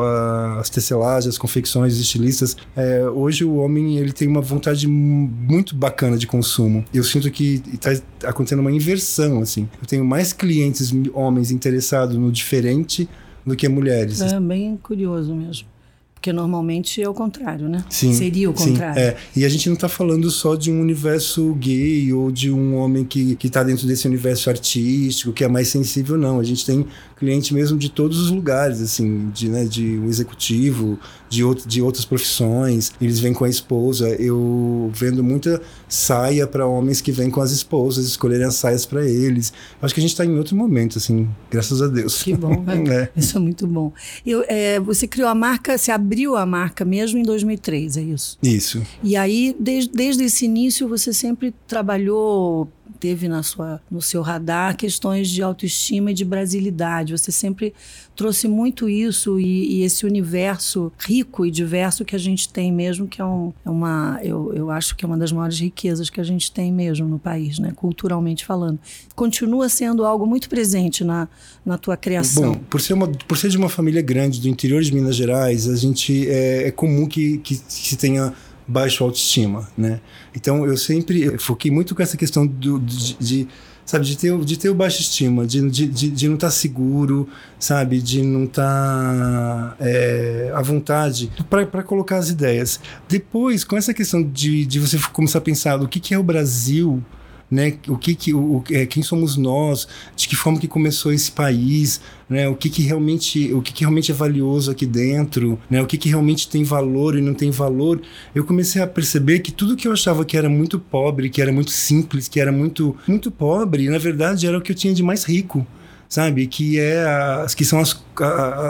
as 0.58 0.70
tecelagens, 0.70 1.26
as 1.34 1.38
confecções, 1.38 1.94
os 1.94 2.00
estilistas, 2.00 2.56
é, 2.76 3.04
hoje 3.08 3.44
o 3.44 3.56
homem 3.56 3.96
ele 3.98 4.12
tem 4.12 4.28
uma 4.28 4.40
vontade 4.40 4.86
mu- 4.86 5.28
muito 5.48 5.74
bacana 5.74 6.16
de 6.16 6.26
consumo. 6.26 6.84
Eu 6.92 7.02
sinto 7.02 7.30
que 7.30 7.39
está 7.44 7.90
acontecendo 8.24 8.60
uma 8.60 8.72
inversão, 8.72 9.40
assim. 9.40 9.68
Eu 9.80 9.86
tenho 9.86 10.04
mais 10.04 10.32
clientes 10.32 10.92
homens 11.12 11.50
interessados 11.50 12.16
no 12.16 12.30
diferente 12.30 13.08
do 13.44 13.56
que 13.56 13.68
mulheres. 13.68 14.20
É 14.20 14.38
bem 14.40 14.76
curioso 14.82 15.34
mesmo. 15.34 15.68
Porque 16.14 16.34
normalmente 16.34 17.00
é 17.00 17.08
o 17.08 17.14
contrário, 17.14 17.66
né? 17.66 17.82
Sim, 17.88 18.12
Seria 18.12 18.50
o 18.50 18.54
sim, 18.54 18.72
contrário. 18.72 19.00
é. 19.00 19.16
E 19.34 19.42
a 19.42 19.48
gente 19.48 19.66
não 19.70 19.74
está 19.74 19.88
falando 19.88 20.30
só 20.30 20.54
de 20.54 20.70
um 20.70 20.78
universo 20.78 21.54
gay 21.54 22.12
ou 22.12 22.30
de 22.30 22.50
um 22.50 22.76
homem 22.76 23.06
que, 23.06 23.36
que 23.36 23.48
tá 23.48 23.62
dentro 23.62 23.86
desse 23.86 24.06
universo 24.06 24.50
artístico, 24.50 25.32
que 25.32 25.42
é 25.42 25.48
mais 25.48 25.68
sensível, 25.68 26.18
não. 26.18 26.38
A 26.38 26.44
gente 26.44 26.66
tem 26.66 26.84
cliente 27.20 27.52
mesmo 27.52 27.78
de 27.78 27.90
todos 27.90 28.18
os 28.18 28.30
lugares, 28.30 28.80
assim, 28.80 29.28
de, 29.28 29.48
né, 29.50 29.66
de 29.66 29.98
um 29.98 30.08
executivo, 30.08 30.98
de, 31.28 31.44
outro, 31.44 31.68
de 31.68 31.82
outras 31.82 32.04
profissões. 32.06 32.90
Eles 32.98 33.20
vêm 33.20 33.34
com 33.34 33.44
a 33.44 33.48
esposa. 33.48 34.08
Eu 34.08 34.90
vendo 34.94 35.22
muita 35.22 35.60
saia 35.86 36.46
para 36.46 36.66
homens 36.66 37.02
que 37.02 37.12
vêm 37.12 37.30
com 37.30 37.42
as 37.42 37.52
esposas, 37.52 38.06
escolherem 38.06 38.46
as 38.46 38.54
saias 38.54 38.86
para 38.86 39.06
eles. 39.06 39.52
Acho 39.82 39.92
que 39.92 40.00
a 40.00 40.02
gente 40.02 40.12
está 40.12 40.24
em 40.24 40.36
outro 40.38 40.56
momento, 40.56 40.96
assim, 40.96 41.28
graças 41.50 41.82
a 41.82 41.86
Deus. 41.88 42.22
Que 42.22 42.34
bom, 42.34 42.62
né? 42.64 42.80
É. 42.90 43.10
Isso 43.14 43.36
é 43.36 43.40
muito 43.40 43.66
bom. 43.66 43.92
Eu, 44.24 44.42
é, 44.48 44.80
você 44.80 45.06
criou 45.06 45.28
a 45.28 45.34
marca, 45.34 45.76
você 45.76 45.92
abriu 45.92 46.36
a 46.36 46.46
marca 46.46 46.86
mesmo 46.86 47.18
em 47.18 47.22
2003, 47.22 47.98
é 47.98 48.02
isso? 48.02 48.38
Isso. 48.42 48.82
E 49.02 49.14
aí, 49.14 49.54
desde, 49.60 49.90
desde 49.92 50.24
esse 50.24 50.46
início, 50.46 50.88
você 50.88 51.12
sempre 51.12 51.54
trabalhou 51.68 52.66
teve 53.00 53.26
na 53.26 53.42
sua, 53.42 53.80
no 53.90 54.02
seu 54.02 54.20
radar 54.20 54.76
questões 54.76 55.30
de 55.30 55.42
autoestima 55.42 56.10
e 56.10 56.14
de 56.14 56.24
brasilidade. 56.24 57.16
Você 57.16 57.32
sempre 57.32 57.72
trouxe 58.14 58.46
muito 58.46 58.88
isso 58.88 59.40
e, 59.40 59.78
e 59.78 59.82
esse 59.82 60.04
universo 60.04 60.92
rico 60.98 61.46
e 61.46 61.50
diverso 61.50 62.04
que 62.04 62.14
a 62.14 62.18
gente 62.18 62.50
tem 62.50 62.70
mesmo, 62.70 63.08
que 63.08 63.22
é, 63.22 63.24
um, 63.24 63.52
é 63.64 63.70
uma, 63.70 64.20
eu, 64.22 64.52
eu 64.54 64.70
acho 64.70 64.94
que 64.94 65.04
é 65.04 65.08
uma 65.08 65.16
das 65.16 65.32
maiores 65.32 65.58
riquezas 65.58 66.10
que 66.10 66.20
a 66.20 66.24
gente 66.24 66.52
tem 66.52 66.70
mesmo 66.70 67.08
no 67.08 67.18
país, 67.18 67.58
né? 67.58 67.72
culturalmente 67.74 68.44
falando. 68.44 68.78
Continua 69.16 69.70
sendo 69.70 70.04
algo 70.04 70.26
muito 70.26 70.50
presente 70.50 71.02
na, 71.02 71.26
na 71.64 71.78
tua 71.78 71.96
criação. 71.96 72.52
Bom, 72.52 72.60
por 72.68 72.80
ser, 72.80 72.92
uma, 72.92 73.08
por 73.08 73.38
ser 73.38 73.48
de 73.48 73.56
uma 73.56 73.70
família 73.70 74.02
grande 74.02 74.40
do 74.40 74.48
interior 74.48 74.82
de 74.82 74.92
Minas 74.92 75.16
Gerais, 75.16 75.66
a 75.66 75.76
gente 75.76 76.28
é, 76.28 76.68
é 76.68 76.70
comum 76.70 77.06
que, 77.06 77.38
que 77.38 77.54
se 77.54 77.96
tenha 77.96 78.34
baixa 78.70 79.02
autoestima, 79.02 79.68
né? 79.76 80.00
Então 80.34 80.64
eu 80.64 80.76
sempre 80.76 81.36
foquei 81.38 81.70
muito 81.70 81.94
com 81.94 82.02
essa 82.02 82.16
questão 82.16 82.46
do, 82.46 82.78
de, 82.78 83.14
de 83.14 83.48
sabe, 83.84 84.04
de 84.04 84.16
ter, 84.16 84.38
de 84.38 84.56
ter 84.56 84.68
o 84.70 84.74
baixa 84.74 85.00
estima, 85.00 85.44
de, 85.44 85.68
de, 85.68 85.86
de, 85.86 86.10
de 86.10 86.28
não 86.28 86.36
estar 86.36 86.46
tá 86.46 86.52
seguro, 86.52 87.28
sabe, 87.58 88.00
de 88.00 88.22
não 88.22 88.44
estar 88.44 88.62
tá, 88.62 89.76
é, 89.80 90.52
à 90.54 90.62
vontade 90.62 91.30
para 91.48 91.82
colocar 91.82 92.18
as 92.18 92.30
ideias. 92.30 92.78
Depois, 93.08 93.64
com 93.64 93.76
essa 93.76 93.92
questão 93.92 94.22
de, 94.22 94.64
de 94.64 94.78
você 94.78 94.96
começar 95.12 95.38
a 95.38 95.42
pensar 95.42 95.82
o 95.82 95.88
que, 95.88 95.98
que 95.98 96.14
é 96.14 96.18
o 96.18 96.22
Brasil, 96.22 97.02
né? 97.50 97.76
O 97.88 97.96
que 97.96 98.14
que 98.14 98.32
o, 98.32 98.62
é, 98.70 98.86
quem 98.86 99.02
somos 99.02 99.36
nós, 99.36 99.88
de 100.14 100.28
que 100.28 100.36
forma 100.36 100.58
que 100.58 100.68
começou 100.68 101.12
esse 101.12 101.32
país, 101.32 102.00
né? 102.28 102.48
O 102.48 102.54
que 102.54 102.70
que 102.70 102.82
realmente 102.82 103.52
o 103.52 103.60
que 103.60 103.72
que 103.72 103.80
realmente 103.80 104.12
é 104.12 104.14
valioso 104.14 104.70
aqui 104.70 104.86
dentro, 104.86 105.58
né? 105.68 105.82
O 105.82 105.86
que 105.86 105.98
que 105.98 106.08
realmente 106.08 106.48
tem 106.48 106.62
valor 106.62 107.16
e 107.16 107.20
não 107.20 107.34
tem 107.34 107.50
valor. 107.50 108.00
Eu 108.34 108.44
comecei 108.44 108.80
a 108.80 108.86
perceber 108.86 109.40
que 109.40 109.50
tudo 109.50 109.76
que 109.76 109.88
eu 109.88 109.92
achava 109.92 110.24
que 110.24 110.36
era 110.36 110.48
muito 110.48 110.78
pobre, 110.78 111.28
que 111.28 111.42
era 111.42 111.52
muito 111.52 111.70
simples, 111.70 112.28
que 112.28 112.40
era 112.40 112.52
muito 112.52 112.96
muito 113.06 113.30
pobre, 113.30 113.88
na 113.88 113.98
verdade 113.98 114.46
era 114.46 114.56
o 114.56 114.60
que 114.60 114.72
eu 114.72 114.76
tinha 114.76 114.94
de 114.94 115.02
mais 115.02 115.24
rico 115.24 115.66
sabe? 116.10 116.48
Que 116.48 116.80
é 116.80 117.04
as 117.44 117.54
que 117.54 117.64
são 117.64 117.78
as, 117.78 117.96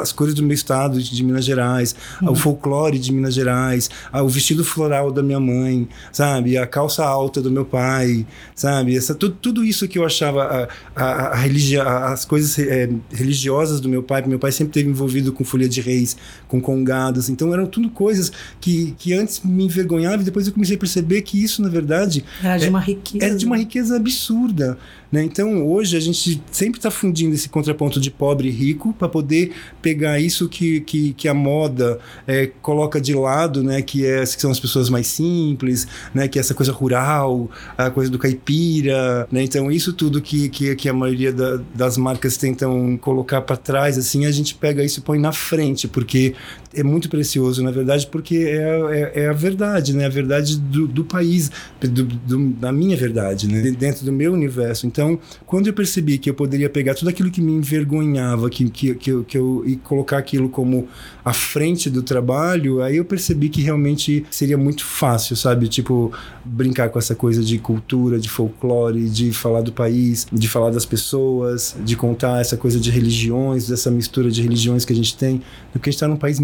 as 0.01 0.13
cores 0.13 0.35
do 0.35 0.43
meu 0.43 0.55
estado 0.55 1.03
de 1.03 1.25
Minas 1.25 1.45
Gerais, 1.47 1.97
uhum. 2.21 2.33
o 2.33 2.37
folclore 2.37 2.99
de 2.99 3.11
Minas 3.11 3.35
Gerais, 3.35 3.89
o 4.13 4.29
vestido 4.29 4.63
floral 4.63 5.11
da 5.11 5.23
minha 5.23 5.41
mãe, 5.41 5.89
sabe? 6.13 6.59
A 6.59 6.67
calça 6.67 7.03
alta 7.03 7.41
do 7.41 7.51
meu 7.51 7.65
pai, 7.65 8.27
sabe? 8.55 8.95
Essa, 8.95 9.15
tudo, 9.15 9.35
tudo 9.41 9.65
isso 9.65 9.89
que 9.89 9.99
eu 9.99 10.05
achava 10.05 10.69
a, 10.95 11.03
a, 11.03 11.39
a 11.39 12.13
as 12.13 12.25
coisas 12.27 12.59
é, 12.59 12.91
religiosas 13.11 13.81
do 13.81 13.89
meu 13.89 14.03
pai, 14.03 14.23
meu 14.27 14.39
pai 14.39 14.53
sempre 14.53 14.73
esteve 14.73 14.91
envolvido 14.91 15.33
com 15.33 15.43
folha 15.43 15.69
de 15.69 15.81
reis, 15.81 16.17
com 16.47 16.61
congados, 16.61 17.31
então 17.31 17.53
eram 17.55 17.67
tudo 17.67 17.89
coisas 17.89 18.31
que, 18.61 18.95
que 18.99 19.15
antes 19.15 19.41
me 19.43 19.65
envergonhava 19.65 20.21
e 20.21 20.25
depois 20.25 20.47
eu 20.47 20.53
comecei 20.53 20.77
a 20.77 20.79
perceber 20.79 21.23
que 21.23 21.43
isso, 21.43 21.63
na 21.63 21.71
verdade, 21.71 22.23
era 22.43 22.59
de 22.59 22.69
uma 22.69 22.81
riqueza, 22.81 23.25
era 23.25 23.35
de 23.35 23.47
uma 23.47 23.57
riqueza 23.57 23.97
absurda, 23.97 24.79
né? 25.11 25.25
Então 25.25 25.67
hoje 25.67 25.97
a 25.97 26.01
gente 26.01 26.41
sempre 26.51 26.79
está 26.79 26.91
fundindo 26.91 27.35
esse 27.35 27.49
contraponto 27.49 28.01
de 28.01 28.11
pobre 28.11 28.49
e 28.49 28.51
rico 28.51 28.93
para 28.93 29.09
poder 29.09 29.53
pegar 29.83 30.21
isso 30.21 30.49
que, 30.49 30.81
que, 30.81 31.13
que 31.15 31.29
a 31.29 31.35
moda 31.35 31.99
é, 32.27 32.51
coloca 32.63 33.01
de 33.01 33.15
lado, 33.15 33.63
né? 33.63 33.83
que, 33.83 34.07
é, 34.07 34.21
que 34.23 34.41
são 34.41 34.51
as 34.51 34.61
pessoas 34.61 34.89
mais 34.89 35.07
simples, 35.09 35.87
né? 36.15 36.29
que 36.29 36.39
é 36.39 36.41
essa 36.41 36.55
coisa 36.55 36.73
rural, 36.73 37.51
a 37.77 37.91
coisa 37.91 38.11
do 38.11 38.19
caipira. 38.19 39.27
Né? 39.33 39.43
Então 39.43 39.71
isso 39.71 39.93
tudo 39.93 40.21
que, 40.21 40.49
que, 40.49 40.77
que 40.77 40.89
a 40.89 40.93
maioria 40.93 41.33
da, 41.33 41.61
das 41.75 41.97
marcas 41.97 42.37
tentam 42.37 42.97
colocar 42.97 43.41
para 43.43 43.57
trás, 43.57 43.99
assim, 43.99 44.27
a 44.27 44.31
gente 44.31 44.55
pega 44.55 44.85
isso 44.85 45.01
e 45.01 45.03
põe 45.03 45.19
na 45.19 45.33
frente, 45.33 45.89
porque 45.89 46.35
é 46.73 46.83
muito 46.83 47.09
precioso, 47.09 47.63
na 47.63 47.71
verdade, 47.71 48.07
porque 48.07 48.37
é, 48.37 49.13
é, 49.15 49.23
é 49.23 49.29
a 49.29 49.33
verdade, 49.33 49.95
né? 49.95 50.07
a 50.07 50.09
verdade 50.09 50.57
do, 50.59 50.87
do 50.87 51.05
país, 51.05 51.51
do, 51.81 52.05
do, 52.05 52.51
da 52.51 52.73
minha 52.73 52.97
verdade, 52.97 53.49
né? 53.49 53.61
dentro 53.73 54.05
do 54.05 54.13
meu 54.13 54.33
universo. 54.33 54.87
Então, 54.87 55.19
quando 55.47 55.67
eu 55.67 55.73
percebi 55.73 56.19
que 56.19 56.31
eu 56.31 56.35
poderia 56.35 56.71
pegar 56.71 56.95
tudo 56.95 57.09
aquilo 57.09 57.31
que 57.31 57.41
me 57.41 57.53
envergonhava, 57.53 58.49
que, 58.49 58.71
que, 58.71 58.95
que, 58.95 59.11
eu, 59.11 59.25
que 59.25 59.37
eu, 59.37 59.65
e 59.67 59.77
colocar 59.77 60.19
aquilo 60.19 60.49
como 60.49 60.89
a 61.25 61.33
frente 61.33 61.91
do 61.91 62.03
trabalho, 62.03 62.83
aí 62.83 62.97
eu 62.97 63.05
percebi 63.05 63.49
que 63.49 63.61
realmente 63.63 64.25
seria 64.31 64.57
muito 64.57 64.85
fácil, 64.85 65.37
sabe? 65.37 65.69
Tipo, 65.69 66.13
brincar 66.45 66.89
com 66.91 66.99
essa 66.99 67.15
coisa 67.15 67.43
de 67.43 67.59
cultura, 67.59 68.19
de 68.19 68.29
folclore, 68.29 69.09
de 69.09 69.33
falar 69.33 69.63
do 69.63 69.73
país, 69.73 70.27
de 70.33 70.49
falar 70.49 70.71
das 70.71 70.87
pessoas, 70.87 71.77
de 71.85 71.97
contar 71.97 72.41
essa 72.41 72.57
coisa 72.57 72.79
de 72.79 72.91
religiões, 72.91 73.69
dessa 73.69 73.91
mistura 73.91 74.31
de 74.31 74.41
religiões 74.41 74.85
que 74.85 74.93
a 74.93 74.97
gente 74.97 75.17
tem, 75.17 75.43
porque 75.73 75.89
a 75.89 75.91
gente 75.91 75.97
está 75.97 76.09
num 76.09 76.17
país 76.17 76.39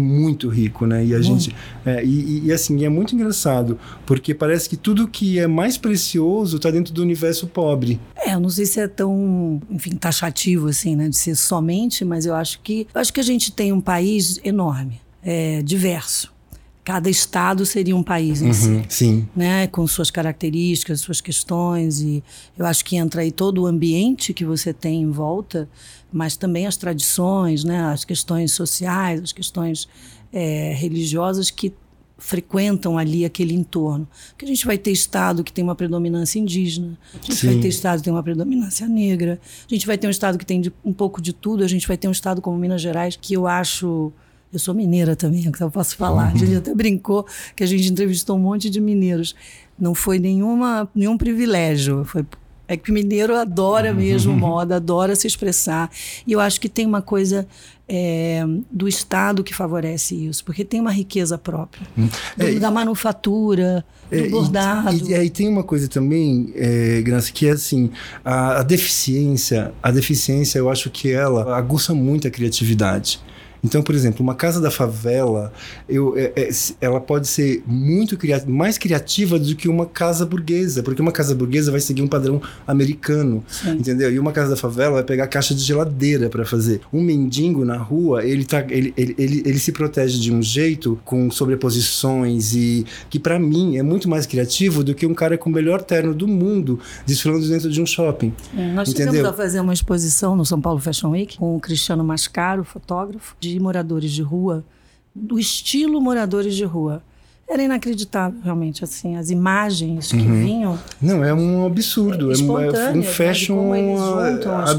rico, 0.49 0.85
né? 0.85 1.05
E 1.05 1.13
a 1.13 1.17
hum. 1.17 1.23
gente. 1.23 1.55
É, 1.85 2.03
e, 2.03 2.45
e, 2.45 2.51
assim, 2.51 2.83
é 2.83 2.89
muito 2.89 3.15
engraçado, 3.15 3.79
porque 4.05 4.33
parece 4.33 4.69
que 4.69 4.77
tudo 4.77 5.07
que 5.07 5.39
é 5.39 5.47
mais 5.47 5.77
precioso 5.77 6.57
está 6.57 6.71
dentro 6.71 6.93
do 6.93 7.01
universo 7.01 7.47
pobre. 7.47 7.99
É, 8.15 8.33
eu 8.33 8.39
não 8.39 8.49
sei 8.49 8.65
se 8.65 8.79
é 8.79 8.87
tão, 8.87 9.61
enfim, 9.69 9.91
taxativo 9.91 10.67
assim, 10.67 10.95
né, 10.95 11.09
de 11.09 11.17
ser 11.17 11.35
somente, 11.35 12.03
mas 12.03 12.25
eu 12.25 12.35
acho 12.35 12.59
que 12.61 12.87
eu 12.93 13.01
acho 13.01 13.13
que 13.13 13.19
a 13.19 13.23
gente 13.23 13.51
tem 13.51 13.71
um 13.71 13.81
país 13.81 14.39
enorme, 14.43 14.99
é, 15.23 15.61
diverso. 15.61 16.35
Cada 16.83 17.09
estado 17.09 17.65
seria 17.65 17.93
um 17.93 18.01
país 18.01 18.41
em 18.41 18.47
uhum, 18.47 18.53
si, 18.53 18.85
sim. 18.87 19.27
né, 19.35 19.67
com 19.67 19.85
suas 19.85 20.09
características, 20.09 21.01
suas 21.01 21.19
questões 21.19 21.99
e 21.99 22.23
eu 22.57 22.65
acho 22.65 22.85
que 22.85 22.95
entra 22.95 23.21
aí 23.21 23.29
todo 23.29 23.63
o 23.63 23.65
ambiente 23.65 24.33
que 24.33 24.45
você 24.45 24.71
tem 24.71 25.01
em 25.01 25.11
volta, 25.11 25.67
mas 26.11 26.37
também 26.37 26.65
as 26.65 26.77
tradições, 26.77 27.63
né, 27.63 27.81
as 27.85 28.05
questões 28.05 28.51
sociais, 28.51 29.21
as 29.21 29.31
questões 29.31 29.87
é, 30.31 30.73
religiosas 30.73 31.49
que 31.49 31.73
frequentam 32.17 32.97
ali 32.97 33.25
aquele 33.25 33.53
entorno. 33.53 34.07
Porque 34.29 34.45
a 34.45 34.47
gente 34.47 34.65
vai 34.65 34.77
ter 34.77 34.91
estado 34.91 35.43
que 35.43 35.53
tem 35.53 35.63
uma 35.63 35.75
predominância 35.75 36.39
indígena, 36.39 36.97
a 37.13 37.17
gente 37.17 37.35
Sim. 37.35 37.47
vai 37.47 37.55
ter 37.59 37.67
estado 37.67 37.99
que 37.99 38.05
tem 38.05 38.13
uma 38.13 38.23
predominância 38.23 38.87
negra, 38.87 39.39
a 39.69 39.73
gente 39.73 39.85
vai 39.85 39.97
ter 39.97 40.07
um 40.07 40.09
estado 40.11 40.37
que 40.37 40.45
tem 40.45 40.59
de, 40.59 40.73
um 40.83 40.93
pouco 40.93 41.21
de 41.21 41.33
tudo, 41.33 41.63
a 41.63 41.67
gente 41.67 41.87
vai 41.87 41.97
ter 41.97 42.07
um 42.07 42.11
estado 42.11 42.41
como 42.41 42.57
Minas 42.57 42.81
Gerais, 42.81 43.15
que 43.15 43.33
eu 43.33 43.47
acho. 43.47 44.11
Eu 44.51 44.59
sou 44.59 44.73
mineira 44.73 45.13
também, 45.13 45.43
então 45.45 45.67
eu 45.67 45.71
posso 45.71 45.97
falar. 45.97 46.29
Uhum. 46.29 46.35
A 46.35 46.37
gente 46.37 46.55
até 46.55 46.73
brincou 46.73 47.27
que 47.53 47.65
a 47.65 47.67
gente 47.67 47.91
entrevistou 47.91 48.37
um 48.37 48.39
monte 48.39 48.69
de 48.69 48.79
mineiros. 48.79 49.35
Não 49.77 49.93
foi 49.93 50.19
nenhuma, 50.19 50.89
nenhum 50.95 51.17
privilégio, 51.17 52.05
foi 52.05 52.25
é 52.67 52.75
que 52.75 52.91
o 52.91 52.93
mineiro 52.93 53.35
adora 53.35 53.93
mesmo 53.93 54.33
moda, 54.35 54.75
adora 54.75 55.15
se 55.15 55.25
expressar. 55.25 55.89
E 56.25 56.33
eu 56.33 56.39
acho 56.39 56.59
que 56.59 56.67
tem 56.67 56.85
uma 56.85 57.01
coisa 57.01 57.47
é, 57.87 58.43
do 58.69 58.87
Estado 58.87 59.43
que 59.43 59.53
favorece 59.53 60.13
isso, 60.15 60.43
porque 60.43 60.65
tem 60.65 60.81
uma 60.81 60.91
riqueza 60.91 61.37
própria. 61.37 61.87
Hum. 61.97 62.09
Do, 62.35 62.45
é, 62.45 62.55
da 62.55 62.69
manufatura, 62.69 63.85
do 64.11 64.15
é, 64.15 64.27
bordado. 64.29 65.09
E, 65.09 65.15
aí 65.15 65.29
tem 65.29 65.47
uma 65.47 65.63
coisa 65.63 65.87
também, 65.87 66.51
é, 66.55 67.01
Graça, 67.01 67.31
que 67.31 67.47
é 67.47 67.51
assim, 67.51 67.89
a, 68.25 68.59
a 68.59 68.63
deficiência, 68.63 69.71
a 69.81 69.91
deficiência 69.91 70.59
eu 70.59 70.69
acho 70.69 70.89
que 70.89 71.11
ela 71.11 71.57
aguça 71.57 71.93
muito 71.93 72.27
a 72.27 72.31
criatividade. 72.31 73.21
Então, 73.63 73.81
por 73.81 73.95
exemplo, 73.95 74.21
uma 74.21 74.35
casa 74.35 74.61
da 74.61 74.71
favela, 74.71 75.51
eu, 75.87 76.17
é, 76.17 76.31
é, 76.35 76.49
ela 76.81 76.99
pode 76.99 77.27
ser 77.27 77.63
muito 77.65 78.17
criativa, 78.17 78.51
mais 78.51 78.77
criativa 78.77 79.39
do 79.39 79.55
que 79.55 79.67
uma 79.67 79.85
casa 79.85 80.25
burguesa, 80.25 80.83
porque 80.83 81.01
uma 81.01 81.11
casa 81.11 81.33
burguesa 81.35 81.71
vai 81.71 81.79
seguir 81.79 82.01
um 82.01 82.07
padrão 82.07 82.41
americano, 82.65 83.43
Sim. 83.47 83.71
entendeu? 83.71 84.11
E 84.11 84.19
uma 84.19 84.31
casa 84.31 84.51
da 84.51 84.55
favela 84.55 84.95
vai 84.95 85.03
pegar 85.03 85.27
caixa 85.27 85.53
de 85.53 85.61
geladeira 85.61 86.29
para 86.29 86.45
fazer. 86.45 86.81
Um 86.91 87.01
mendigo 87.01 87.65
na 87.65 87.77
rua, 87.77 88.23
ele, 88.23 88.45
tá, 88.45 88.65
ele, 88.69 88.93
ele, 88.97 89.15
ele, 89.17 89.43
ele 89.45 89.59
se 89.59 89.71
protege 89.71 90.19
de 90.19 90.31
um 90.31 90.41
jeito 90.41 90.99
com 91.03 91.29
sobreposições 91.31 92.53
e 92.53 92.85
que 93.09 93.19
para 93.19 93.39
mim 93.39 93.77
é 93.77 93.83
muito 93.83 94.09
mais 94.09 94.25
criativo 94.25 94.83
do 94.83 94.93
que 94.93 95.05
um 95.05 95.13
cara 95.13 95.37
com 95.37 95.49
o 95.49 95.53
melhor 95.53 95.81
terno 95.81 96.13
do 96.13 96.27
mundo 96.27 96.79
desfilando 97.05 97.47
dentro 97.47 97.69
de 97.69 97.81
um 97.81 97.85
shopping. 97.85 98.33
É, 98.55 98.73
nós 98.73 98.89
entendeu? 98.89 99.13
chegamos 99.13 99.33
a 99.33 99.33
fazer 99.33 99.59
uma 99.59 99.73
exposição 99.73 100.35
no 100.35 100.45
São 100.45 100.59
Paulo 100.59 100.79
Fashion 100.79 101.11
Week 101.11 101.37
com 101.37 101.55
o 101.55 101.59
Cristiano 101.59 102.03
Mascaro, 102.03 102.63
fotógrafo, 102.63 103.35
de 103.39 103.46
moradores 103.59 104.11
de 104.11 104.21
rua, 104.21 104.65
do 105.13 105.39
estilo 105.39 105.99
moradores 106.01 106.55
de 106.55 106.65
rua. 106.65 107.03
Era 107.49 107.63
inacreditável, 107.63 108.37
realmente, 108.43 108.83
assim, 108.83 109.15
as 109.15 109.29
imagens 109.29 110.11
que 110.11 110.17
uhum. 110.17 110.43
vinham. 110.43 110.79
Não, 111.01 111.23
é 111.23 111.33
um 111.33 111.65
absurdo, 111.65 112.29
é, 112.29 112.35
é 112.35 112.91
um 112.91 113.01
fashion 113.01 113.71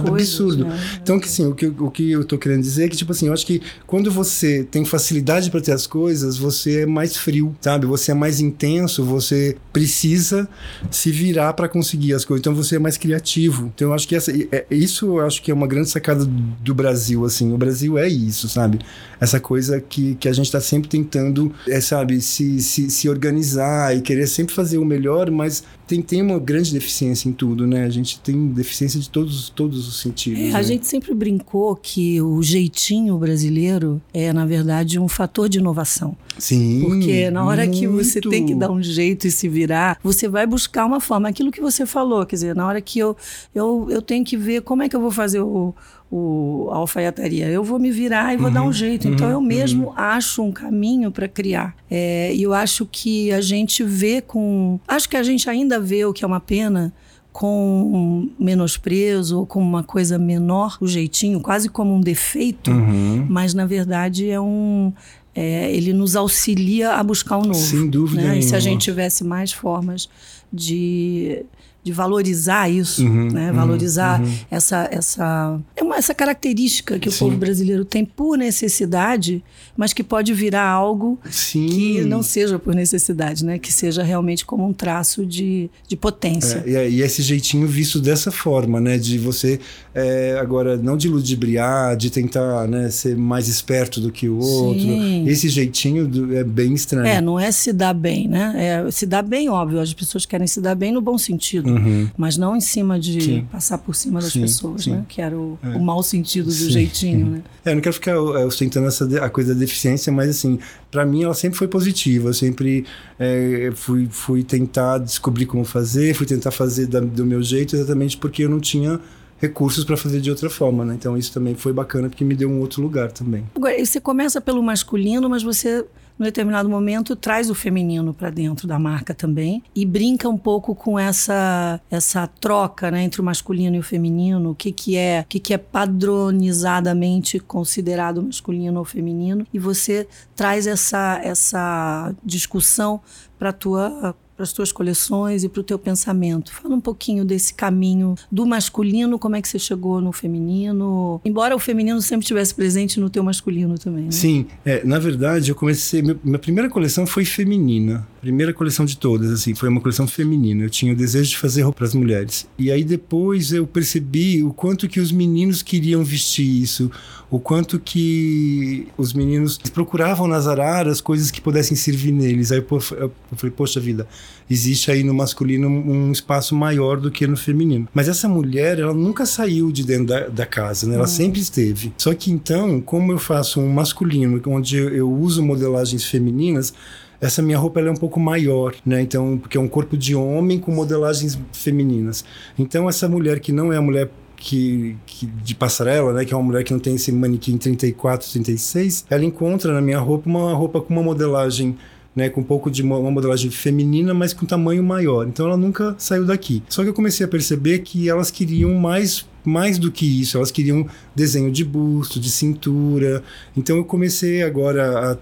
absurdo. 0.05 0.11
Coisas, 0.11 0.57
né? 0.59 0.99
Então, 1.03 1.19
que 1.19 1.31
sim, 1.31 1.47
o 1.47 1.55
que, 1.55 1.67
o 1.67 1.91
que 1.91 2.11
eu 2.11 2.25
tô 2.27 2.37
querendo 2.37 2.61
dizer 2.61 2.85
é 2.85 2.89
que, 2.91 2.97
tipo 2.97 3.11
assim, 3.11 3.29
eu 3.29 3.33
acho 3.33 3.47
que 3.47 3.63
quando 3.87 4.11
você 4.11 4.65
tem 4.65 4.85
facilidade 4.85 5.51
para 5.51 5.63
ter 5.63 5.73
as 5.73 5.87
coisas, 5.87 6.37
você 6.37 6.83
é 6.83 6.87
mais 6.87 7.17
frio, 7.17 7.57
sabe? 7.59 7.87
Você 7.87 8.11
é 8.11 8.15
mais 8.15 8.39
intenso, 8.39 9.03
você 9.03 9.57
precisa 9.73 10.47
se 10.91 11.11
virar 11.11 11.55
para 11.55 11.71
conseguir 11.71 12.13
as 12.13 12.23
coisas, 12.23 12.43
então 12.43 12.55
você 12.55 12.77
é 12.77 12.79
mais 12.79 12.99
criativo. 12.99 13.73
Então, 13.75 13.89
eu 13.89 13.95
acho 13.95 14.07
que 14.07 14.15
essa, 14.15 14.31
é, 14.31 14.67
isso 14.71 15.07
eu 15.07 15.27
acho 15.27 15.43
que 15.43 15.51
é 15.51 15.55
uma 15.55 15.67
grande 15.67 15.89
sacada 15.89 16.23
do 16.27 16.75
Brasil, 16.75 17.25
assim. 17.25 17.51
O 17.51 17.57
Brasil 17.57 17.97
é 17.97 18.07
isso, 18.07 18.47
sabe? 18.47 18.79
Essa 19.19 19.41
coisa 19.41 19.81
que, 19.81 20.17
que 20.17 20.29
a 20.29 20.33
gente 20.35 20.53
tá 20.53 20.61
sempre 20.61 20.87
tentando, 20.87 21.51
é, 21.67 21.81
sabe, 21.81 22.21
se 22.21 22.58
se, 22.61 22.89
se, 22.89 22.91
se 22.91 23.09
organizar 23.09 23.97
e 23.97 24.01
querer 24.01 24.27
sempre 24.27 24.55
fazer 24.55 24.79
o 24.79 24.85
melhor, 24.85 25.31
mas 25.31 25.63
tem, 25.87 26.03
tem 26.03 26.21
uma 26.23 26.39
grande 26.39 26.73
deficiência 26.73 27.29
em 27.29 27.33
tudo, 27.33 27.67
né? 27.67 27.85
A 27.85 27.89
gente 27.89 28.21
tem 28.21 28.49
deficiência 28.49 29.01
de 29.01 29.09
todos, 29.09 29.49
todos 29.49 29.89
os 29.89 30.01
sentidos. 30.01 30.39
É, 30.39 30.49
né? 30.51 30.55
A 30.55 30.63
gente 30.63 30.87
sempre 30.87 31.15
brincou 31.15 31.75
que 31.75 32.21
o 32.21 32.43
jeitinho 32.43 33.17
brasileiro 33.17 34.01
é, 34.13 34.33
na 34.33 34.45
verdade, 34.45 34.99
um 34.99 35.09
fator 35.09 35.49
de 35.49 35.59
inovação. 35.59 36.17
Sim. 36.39 36.85
Porque 36.85 37.31
na 37.31 37.45
hora 37.45 37.65
muito. 37.65 37.79
que 37.79 37.87
você 37.87 38.21
tem 38.21 38.47
que 38.47 38.55
dar 38.55 38.71
um 38.71 38.83
jeito 38.83 39.27
e 39.27 39.31
se 39.31 39.49
virar, 39.49 39.99
você 40.03 40.29
vai 40.29 40.47
buscar 40.47 40.85
uma 40.85 41.01
forma. 41.01 41.29
Aquilo 41.29 41.51
que 41.51 41.61
você 41.61 41.85
falou, 41.85 42.25
quer 42.25 42.37
dizer, 42.37 42.55
na 42.55 42.67
hora 42.67 42.81
que 42.81 42.99
eu, 42.99 43.17
eu, 43.55 43.89
eu 43.91 44.03
tenho 44.03 44.25
que 44.25 44.37
ver 44.37 44.63
como 44.63 44.83
é 44.83 44.89
que 44.89 44.95
eu 44.95 45.01
vou 45.01 45.11
fazer 45.11 45.41
o, 45.41 45.75
o, 46.11 46.69
a 46.73 46.77
alfaiataria. 46.77 47.49
Eu 47.49 47.63
vou 47.63 47.79
me 47.79 47.91
virar 47.91 48.33
e 48.35 48.37
vou 48.37 48.47
uhum, 48.49 48.53
dar 48.53 48.63
um 48.63 48.73
jeito. 48.73 49.07
Então 49.09 49.27
uhum, 49.27 49.33
eu 49.35 49.41
mesmo 49.41 49.87
uhum. 49.89 49.93
acho 49.97 50.43
um 50.43 50.51
caminho 50.53 51.11
para 51.11 51.29
criar. 51.29 51.77
É, 51.91 52.35
e 52.35 52.43
eu 52.43 52.55
acho 52.55 52.87
que 52.91 53.31
a 53.33 53.41
gente 53.41 53.83
vê 53.85 54.21
com. 54.21 54.81
Acho 54.89 55.09
que 55.09 55.17
a 55.17 55.23
gente 55.23 55.49
ainda 55.49 55.79
vê 55.79 56.05
o 56.05 56.13
que 56.13 56.25
é 56.25 56.27
uma 56.27 56.41
pena 56.41 56.93
com 57.31 58.29
menosprezo 58.39 59.39
ou 59.41 59.47
como 59.47 59.65
uma 59.65 59.85
coisa 59.85 60.19
menor, 60.19 60.77
o 60.81 60.89
jeitinho, 60.89 61.41
quase 61.41 61.69
como 61.69 61.95
um 61.95 62.01
defeito, 62.01 62.71
Uhum. 62.71 63.27
mas 63.29 63.55
na 63.55 63.65
verdade 63.65 64.29
é 64.29 64.41
um. 64.41 64.93
é, 65.37 65.71
ele 65.71 65.93
nos 65.93 66.17
auxilia 66.17 66.95
a 66.95 67.03
buscar 67.05 67.37
o 67.37 67.43
novo. 67.43 67.55
Sem 67.55 67.89
dúvida 67.89 68.23
né? 68.23 68.39
E 68.39 68.43
se 68.43 68.57
a 68.57 68.61
gente 68.61 68.83
tivesse 68.83 69.23
mais 69.23 69.53
formas 69.53 70.09
de, 70.53 71.45
de 71.89 71.93
valorizar 71.95 72.69
isso, 72.69 73.03
Uhum, 73.03 73.29
né? 73.33 73.49
uhum, 73.51 73.57
valorizar 73.57 74.21
uhum. 74.21 74.31
essa 74.51 74.87
essa 74.93 75.59
é 75.75 75.83
uma, 75.83 75.97
essa 75.97 76.15
característica 76.15 76.99
que 76.99 77.09
o 77.09 77.13
Sim. 77.13 77.21
povo 77.21 77.37
brasileiro 77.39 77.83
tem 77.83 78.05
por 78.05 78.37
necessidade, 78.37 79.43
mas 79.75 79.95
que 79.95 80.03
pode 80.05 80.35
virar 80.35 80.69
algo 80.69 81.19
Sim. 81.31 81.67
que 81.67 82.01
não 82.03 82.23
seja 82.23 82.59
por 82.59 82.75
necessidade, 82.75 83.43
né? 83.43 83.59
Que 83.59 83.73
seja 83.73 84.03
realmente 84.03 84.45
como 84.45 84.67
um 84.69 84.73
traço 84.73 85.25
de, 85.25 85.71
de 85.89 85.97
potência. 85.97 86.63
É, 86.67 86.89
e, 86.91 86.97
e 86.99 87.03
esse 87.03 87.23
jeitinho 87.23 87.67
visto 87.67 88.01
dessa 88.01 88.31
forma, 88.31 88.81
né? 88.81 88.99
De 88.99 89.17
você 89.19 89.59
é, 89.95 90.37
agora 90.39 90.77
não 90.77 90.97
de 90.97 91.09
ludibriar, 91.09 91.97
de 91.97 92.11
tentar 92.11 92.69
né, 92.69 92.91
ser 92.91 93.17
mais 93.17 93.49
esperto 93.49 93.99
do 94.01 94.13
que 94.13 94.29
o 94.29 94.39
outro. 94.39 94.83
Sim. 94.83 95.27
Esse 95.27 95.49
jeitinho 95.49 96.07
do- 96.07 96.37
é 96.37 96.45
bem 96.45 96.75
estranho. 96.75 97.07
É, 97.07 97.21
não 97.21 97.39
é 97.41 97.51
se 97.51 97.73
dar 97.73 97.95
bem, 97.95 98.29
né? 98.29 98.85
É 98.87 98.91
se 98.91 99.07
dar 99.07 99.23
bem, 99.23 99.49
óbvio. 99.49 99.81
As 99.81 99.95
pessoas 99.95 100.27
querem 100.27 100.47
se 100.47 100.61
dar 100.61 100.75
bem 100.75 100.93
no 100.93 101.01
bom 101.01 101.17
sentido, 101.17 101.71
Uhum. 101.71 101.78
Mas 102.17 102.37
não 102.37 102.57
em 102.57 102.61
cima 102.61 102.99
de 102.99 103.21
Sim. 103.21 103.47
passar 103.51 103.79
por 103.79 103.95
cima 103.95 104.21
das 104.21 104.33
Sim, 104.33 104.41
pessoas, 104.43 104.85
sim. 104.85 104.91
né? 104.93 105.05
Que 105.09 105.21
era 105.21 105.37
o, 105.39 105.59
É. 105.63 105.69
o 105.77 105.81
mau 105.81 106.03
sentido 106.03 106.47
do 106.47 106.53
jeitinho, 106.71 107.27
né? 107.27 107.43
É, 107.65 107.71
eu 107.71 107.75
não 107.75 107.83
quero 107.83 107.93
ficar 107.95 108.13
é, 108.13 108.17
ostentando 108.47 108.87
essa 108.87 109.05
a 109.25 109.29
coisa 109.29 109.53
da 109.55 109.61
deficiência, 109.61 110.11
mas 110.13 110.31
assim, 110.31 110.59
para 110.91 111.05
mim 111.05 111.25
ela 111.25 111.35
sempre 111.35 111.59
foi 111.59 111.69
positiva. 111.69 112.29
Eu 112.31 112.35
sempre 112.35 112.85
é, 113.19 113.71
fui, 113.75 114.07
fui 114.11 114.43
tentar 114.43 114.99
descobrir 114.99 115.45
como 115.47 115.65
fazer, 115.65 116.15
fui 116.15 116.27
tentar 116.27 116.51
fazer 116.51 116.87
da- 116.87 117.01
do 117.01 117.27
meu 117.27 117.43
jeito, 117.43 117.77
exatamente 117.77 118.17
porque 118.17 118.45
eu 118.45 118.49
não 118.49 118.61
tinha 118.61 118.99
recursos 119.41 119.85
para 119.85 119.97
fazer 119.97 120.21
de 120.21 120.31
outra 120.31 120.49
forma, 120.51 120.85
né? 120.85 120.95
Então 120.95 121.17
isso 121.17 121.33
também 121.33 121.55
foi 121.55 121.73
bacana 121.73 122.09
porque 122.09 122.25
me 122.25 122.35
deu 122.35 122.49
um 122.51 122.59
outro 122.61 122.83
lugar 122.83 123.13
também. 123.13 123.45
Agora, 123.55 123.85
você 123.85 124.01
começa 124.01 124.41
pelo 124.41 124.63
masculino, 124.63 125.29
mas 125.29 125.43
você, 125.45 125.85
num 126.19 126.25
determinado 126.25 126.69
momento, 126.69 127.15
traz 127.15 127.49
o 127.49 127.55
feminino 127.55 128.13
para 128.13 128.31
dentro 128.31 128.67
da 128.67 128.79
marca 128.79 129.15
também 129.15 129.63
e 129.75 129.87
brinca 129.87 130.29
um 130.29 130.37
pouco 130.37 130.75
com 130.75 130.99
essa 130.99 131.81
essa 131.91 132.27
troca 132.27 132.91
né, 132.91 133.03
entre 133.03 133.21
o 133.21 133.25
masculino 133.25 133.77
e 133.77 133.79
o 133.79 133.83
feminino, 133.83 134.51
o 134.51 134.55
que, 134.55 134.73
que 134.73 134.97
é 134.97 135.23
o 135.25 135.29
que, 135.29 135.39
que 135.39 135.55
é 135.55 135.59
padronizadamente 135.59 137.39
considerado 137.39 138.23
masculino 138.23 138.79
ou 138.79 138.85
feminino, 138.85 139.47
e 139.53 139.59
você 139.59 140.09
traz 140.35 140.67
essa, 140.67 141.21
essa 141.23 142.15
discussão 142.25 143.01
para 143.39 143.53
tua 143.53 144.15
para 144.39 144.45
as 144.45 144.53
tuas 144.53 144.71
coleções 144.71 145.43
e 145.43 145.49
para 145.49 145.61
o 145.61 145.65
teu 145.65 145.77
pensamento. 145.77 146.53
Fala 146.53 146.73
um 146.73 146.81
pouquinho 146.81 147.25
desse 147.25 147.53
caminho 147.53 148.15
do 148.31 148.47
masculino, 148.47 149.19
como 149.19 149.35
é 149.35 149.43
que 149.43 149.49
você 149.49 149.59
chegou 149.59 150.01
no 150.01 150.13
feminino, 150.13 151.21
embora 151.25 151.57
o 151.57 151.59
feminino 151.59 152.01
sempre 152.01 152.23
estivesse 152.23 152.55
presente 152.55 153.01
no 153.01 153.11
teu 153.11 153.25
masculino 153.25 153.77
também, 153.77 154.05
né? 154.05 154.13
Sim, 154.13 154.47
é, 154.65 154.85
na 154.85 155.01
verdade 155.01 155.51
eu 155.51 155.57
comecei. 155.57 156.03
minha 156.03 156.39
primeira 156.39 156.71
coleção 156.71 157.05
foi 157.05 157.25
feminina. 157.25 158.07
Primeira 158.21 158.53
coleção 158.53 158.85
de 158.85 158.97
todas, 158.97 159.31
assim, 159.31 159.55
foi 159.55 159.69
uma 159.69 159.81
coleção 159.81 160.07
feminina. 160.07 160.65
Eu 160.65 160.71
tinha 160.71 160.93
o 160.93 160.97
desejo 160.97 161.31
de 161.31 161.39
fazer 161.39 161.63
roupa 161.63 161.79
para 161.79 161.87
as 161.87 161.95
mulheres. 161.95 162.49
E 162.59 162.71
aí 162.71 162.85
depois 162.85 163.53
eu 163.53 163.67
percebi 163.67 164.43
o 164.43 164.53
quanto 164.53 164.89
que 164.89 165.01
os 165.01 165.11
meninos 165.11 165.63
queriam 165.63 166.03
vestir 166.05 166.63
isso, 166.63 166.91
o 167.31 167.39
quanto 167.39 167.79
que 167.79 168.89
os 168.97 169.13
meninos 169.13 169.59
procuravam 169.59 170.27
nas 170.27 170.47
araras 170.47 171.01
coisas 171.01 171.31
que 171.31 171.41
pudessem 171.41 171.77
servir 171.77 172.13
neles. 172.13 172.53
Aí 172.53 172.59
eu 172.59 172.67
eu 173.01 173.37
falei, 173.37 173.55
poxa 173.57 173.81
vida, 173.81 174.07
existe 174.51 174.91
aí 174.91 175.03
no 175.03 175.13
masculino 175.15 175.69
um 175.69 176.11
espaço 176.13 176.55
maior 176.55 176.99
do 177.01 177.11
que 177.11 177.27
no 177.27 177.37
feminino. 177.37 177.87
Mas 177.93 178.09
essa 178.09 178.29
mulher, 178.29 178.79
ela 178.79 178.95
nunca 178.95 179.27
saiu 179.27 179.71
de 179.71 179.85
dentro 179.85 180.07
da, 180.07 180.29
da 180.29 180.47
casa, 180.47 180.87
né? 180.87 180.95
Ela 180.97 181.07
sempre 181.07 181.41
esteve. 181.41 181.93
Só 181.99 182.15
que 182.15 182.31
então, 182.31 182.81
como 182.81 183.13
eu 183.13 183.19
faço 183.19 183.61
um 183.61 183.69
masculino, 183.73 184.41
onde 184.47 184.77
eu, 184.77 184.89
eu 184.91 185.11
uso 185.13 185.43
modelagens 185.43 186.05
femininas, 186.05 186.73
essa 187.21 187.43
minha 187.43 187.59
roupa 187.59 187.81
ela 187.81 187.89
é 187.89 187.93
um 187.93 187.97
pouco 187.97 188.21
maior, 188.21 188.75
né? 188.87 189.03
Então, 189.03 189.37
porque 189.39 189.59
é 189.59 189.61
um 189.61 189.69
corpo 189.69 189.97
de 189.97 190.15
homem 190.15 190.59
com 190.59 190.71
modelagens 190.73 191.39
femininas. 191.53 192.25
Então, 192.59 192.89
essa 192.89 193.09
mulher 193.09 193.41
que 193.41 193.51
não 193.53 193.73
é 193.73 193.77
a 193.77 193.83
mulher 193.83 194.09
que, 194.37 194.97
que- 195.05 195.27
de 195.27 195.53
passarela, 195.53 196.13
né, 196.13 196.25
que 196.25 196.33
é 196.33 196.37
uma 196.37 196.45
mulher 196.45 196.63
que 196.63 196.73
não 196.73 196.79
tem 196.79 196.95
esse 196.95 197.11
manequim 197.11 197.59
34, 197.59 198.31
36, 198.31 199.05
ela 199.11 199.25
encontra 199.25 199.73
na 199.73 199.81
minha 199.81 199.99
roupa 199.99 200.29
uma 200.31 200.55
roupa 200.55 200.81
com 200.81 200.95
uma 200.95 201.03
modelagem 201.03 201.77
né, 202.19 202.29
com 202.29 202.41
um 202.41 202.45
pouco 202.45 202.69
de 202.69 202.83
uma, 202.83 202.99
modelagem 203.11 203.49
feminina, 203.49 204.13
mas 204.13 204.33
com 204.33 204.45
tamanho 204.45 204.83
maior. 204.83 205.27
Então 205.29 205.47
ela 205.47 205.57
nunca 205.57 205.95
saiu 205.97 206.27
daqui. 206.27 206.65
Só 206.69 206.83
que 206.83 206.89
eu 206.89 206.95
comecei 206.95 207.25
a 207.25 207.29
perceber 207.29 207.79
que 207.79 208.09
elas 208.09 208.31
queriam 208.31 208.75
mais 208.75 209.25
mais 209.45 209.79
do 209.79 209.91
que 209.91 210.05
isso, 210.21 210.37
elas 210.37 210.51
queriam 210.51 210.87
desenho 211.15 211.51
de 211.51 211.65
busto, 211.65 212.21
de 212.21 212.31
cintura. 212.31 213.23
Então 213.57 213.77
eu 213.77 213.85
comecei 213.85 214.43
agora, 214.43 215.19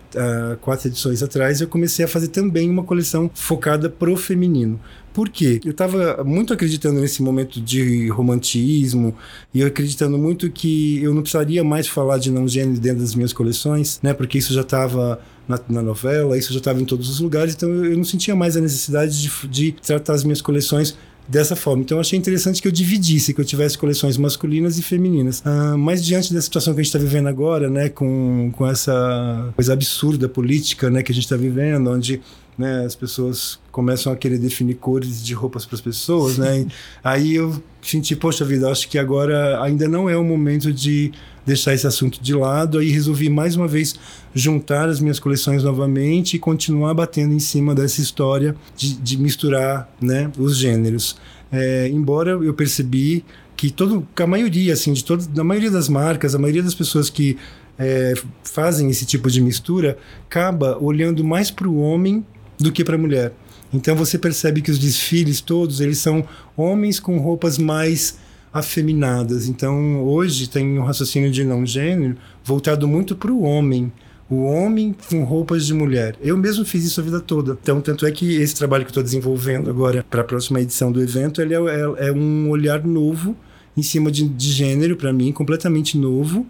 quatro 0.61 0.88
edições 0.88 1.22
atrás, 1.22 1.61
eu 1.61 1.68
comecei 1.68 2.04
a 2.04 2.09
fazer 2.09 2.28
também 2.28 2.68
uma 2.68 2.82
coleção 2.82 3.30
focada 3.32 3.88
pro 3.88 4.16
feminino. 4.16 4.80
Por 5.12 5.28
quê? 5.28 5.61
Eu 5.64 5.70
estava 5.70 6.24
muito 6.24 6.52
acreditando 6.52 7.00
nesse 7.00 7.22
momento 7.22 7.61
de 7.61 8.09
romantismo 8.09 9.14
e 9.54 9.61
eu 9.61 9.68
acreditando 9.68 10.18
muito 10.18 10.50
que 10.50 11.00
eu 11.02 11.14
não 11.14 11.22
precisaria 11.22 11.62
mais 11.62 11.87
falar 11.87 12.18
de 12.18 12.30
não 12.30 12.48
gênero 12.48 12.80
dentro 12.80 13.00
das 13.00 13.14
minhas 13.14 13.32
coleções, 13.32 14.00
né? 14.02 14.12
Porque 14.12 14.38
isso 14.38 14.52
já 14.52 14.62
estava 14.62 15.20
na, 15.48 15.59
na 15.68 15.82
novela, 15.82 16.37
isso 16.37 16.52
já 16.52 16.59
estava 16.59 16.80
em 16.80 16.85
todos 16.85 17.09
os 17.09 17.20
lugares, 17.20 17.54
então 17.54 17.68
eu, 17.68 17.96
não 17.96 18.04
sentia 18.04 18.35
mais 18.35 18.56
a 18.56 18.61
necessidade 18.61 19.20
de, 19.20 19.48
de 19.48 19.72
tratar 19.72 20.14
as 20.14 20.24
minhas 20.24 20.40
coleções 20.40 20.96
dessa 21.28 21.56
forma. 21.56 21.82
Então 21.82 21.96
eu 21.96 22.00
achei 22.00 22.18
interessante 22.18 22.62
que 22.62 22.68
eu 22.68 22.72
dividisse, 22.72 23.35
que 23.35 23.40
eu 23.40 23.44
tivesse 23.44 23.76
coleções 23.76 24.16
masculinas 24.16 24.78
e 24.78 24.82
femininas. 24.82 25.42
Ah, 25.44 25.76
mas 25.76 26.04
diante 26.04 26.32
da 26.32 26.40
situação 26.40 26.74
que 26.74 26.80
a 26.80 26.82
gente 26.82 26.94
está 26.94 26.98
vivendo 26.98 27.28
agora, 27.28 27.68
né, 27.68 27.88
com, 27.88 28.50
com 28.52 28.66
essa 28.66 29.52
coisa 29.54 29.72
absurda 29.72 30.28
política, 30.28 30.88
né, 30.88 31.02
que 31.02 31.11
a 31.11 31.14
gente 31.14 31.24
está 31.24 31.37
vivendo, 31.37 31.90
onde 31.90 32.20
né, 32.56 32.85
as 32.85 32.94
pessoas 32.94 33.59
começam 33.70 34.12
a 34.12 34.16
querer 34.16 34.38
definir 34.38 34.74
cores 34.74 35.22
de 35.22 35.35
roupas 35.35 35.66
para 35.66 35.74
as 35.74 35.80
pessoas, 35.80 36.38
né? 36.38 36.66
Aí 37.04 37.35
eu 37.35 37.62
senti, 37.82 38.16
poxa 38.16 38.44
vida, 38.44 38.70
acho 38.70 38.88
que 38.88 38.98
agora 38.98 39.62
ainda 39.62 39.87
não 39.87 40.09
é 40.09 40.16
o 40.16 40.24
momento 40.24 40.72
de 40.72 41.12
deixar 41.46 41.72
esse 41.72 41.87
assunto 41.87 42.20
de 42.20 42.35
lado. 42.35 42.78
Aí 42.78 42.90
resolvi 42.90 43.30
mais 43.30 43.54
uma 43.54 43.68
vez 43.68 43.94
juntar 44.35 44.88
as 44.88 45.00
minhas 45.00 45.20
coleções 45.20 45.62
novamente 45.62 46.35
e 46.35 46.38
continuar 46.38 46.92
batendo 46.92 47.32
em 47.32 47.38
cima 47.38 47.74
dessa 47.74 48.00
história 48.00 48.56
de, 48.76 48.94
de 48.94 49.16
misturar, 49.16 49.88
né, 50.00 50.30
os 50.37 50.56
gêneros. 50.56 51.16
É, 51.50 51.88
embora 51.88 52.32
eu 52.32 52.52
percebi 52.52 53.24
que 53.56 53.70
todo, 53.70 54.06
a 54.16 54.26
maioria, 54.26 54.72
assim, 54.72 54.92
de 54.92 55.04
todas, 55.04 55.26
da 55.26 55.44
maioria 55.44 55.70
das 55.70 55.88
marcas, 55.88 56.35
a 56.35 56.38
maioria 56.38 56.62
das 56.62 56.74
pessoas 56.74 57.09
que 57.09 57.38
é, 57.78 58.14
fazem 58.42 58.90
esse 58.90 59.06
tipo 59.06 59.30
de 59.30 59.40
mistura 59.40 59.96
acaba 60.26 60.76
olhando 60.82 61.22
mais 61.24 61.50
para 61.50 61.68
o 61.68 61.78
homem 61.78 62.24
do 62.59 62.72
que 62.72 62.85
para 62.85 62.96
a 62.96 62.98
mulher. 62.98 63.32
Então 63.72 63.94
você 63.96 64.18
percebe 64.18 64.62
que 64.62 64.70
os 64.70 64.78
desfiles 64.78 65.40
todos 65.40 65.80
eles 65.80 65.98
são 65.98 66.24
homens 66.56 67.00
com 67.00 67.18
roupas 67.18 67.59
mais 67.59 68.18
afeminadas. 68.59 69.49
Então 69.49 70.03
hoje 70.05 70.49
tem 70.49 70.79
um 70.79 70.85
raciocínio 70.85 71.31
de 71.31 71.45
não 71.45 71.64
gênero 71.66 72.16
voltado 72.45 72.87
muito 72.88 73.14
para 73.16 73.33
o 73.33 73.42
homem. 73.42 73.92
O 74.29 74.42
homem 74.42 74.92
com 75.09 75.23
roupas 75.23 75.64
de 75.66 75.73
mulher. 75.73 76.16
Eu 76.21 76.37
mesmo 76.37 76.64
fiz 76.64 76.85
isso 76.85 77.01
a 77.01 77.05
vida 77.05 77.21
toda. 77.21 77.57
Então, 77.62 77.81
tanto 77.81 78.05
é 78.05 78.11
que 78.11 78.35
esse 78.35 78.57
trabalho 78.57 78.83
que 78.85 78.88
eu 78.88 78.90
estou 78.90 79.03
desenvolvendo 79.05 79.71
agora 79.71 80.05
para 80.11 80.23
a 80.23 80.25
próxima 80.25 80.61
edição 80.61 80.90
do 80.90 81.01
evento, 81.01 81.40
ele 81.40 81.55
é, 81.55 81.59
é- 81.59 82.09
é 82.09 82.12
um 82.12 82.51
olhar 82.51 82.85
novo 82.85 83.37
em 83.77 83.83
cima 83.83 84.11
de, 84.11 84.27
de 84.29 84.51
gênero 84.51 84.97
para 84.97 85.12
mim, 85.12 85.31
completamente 85.31 85.97
novo. 85.97 86.45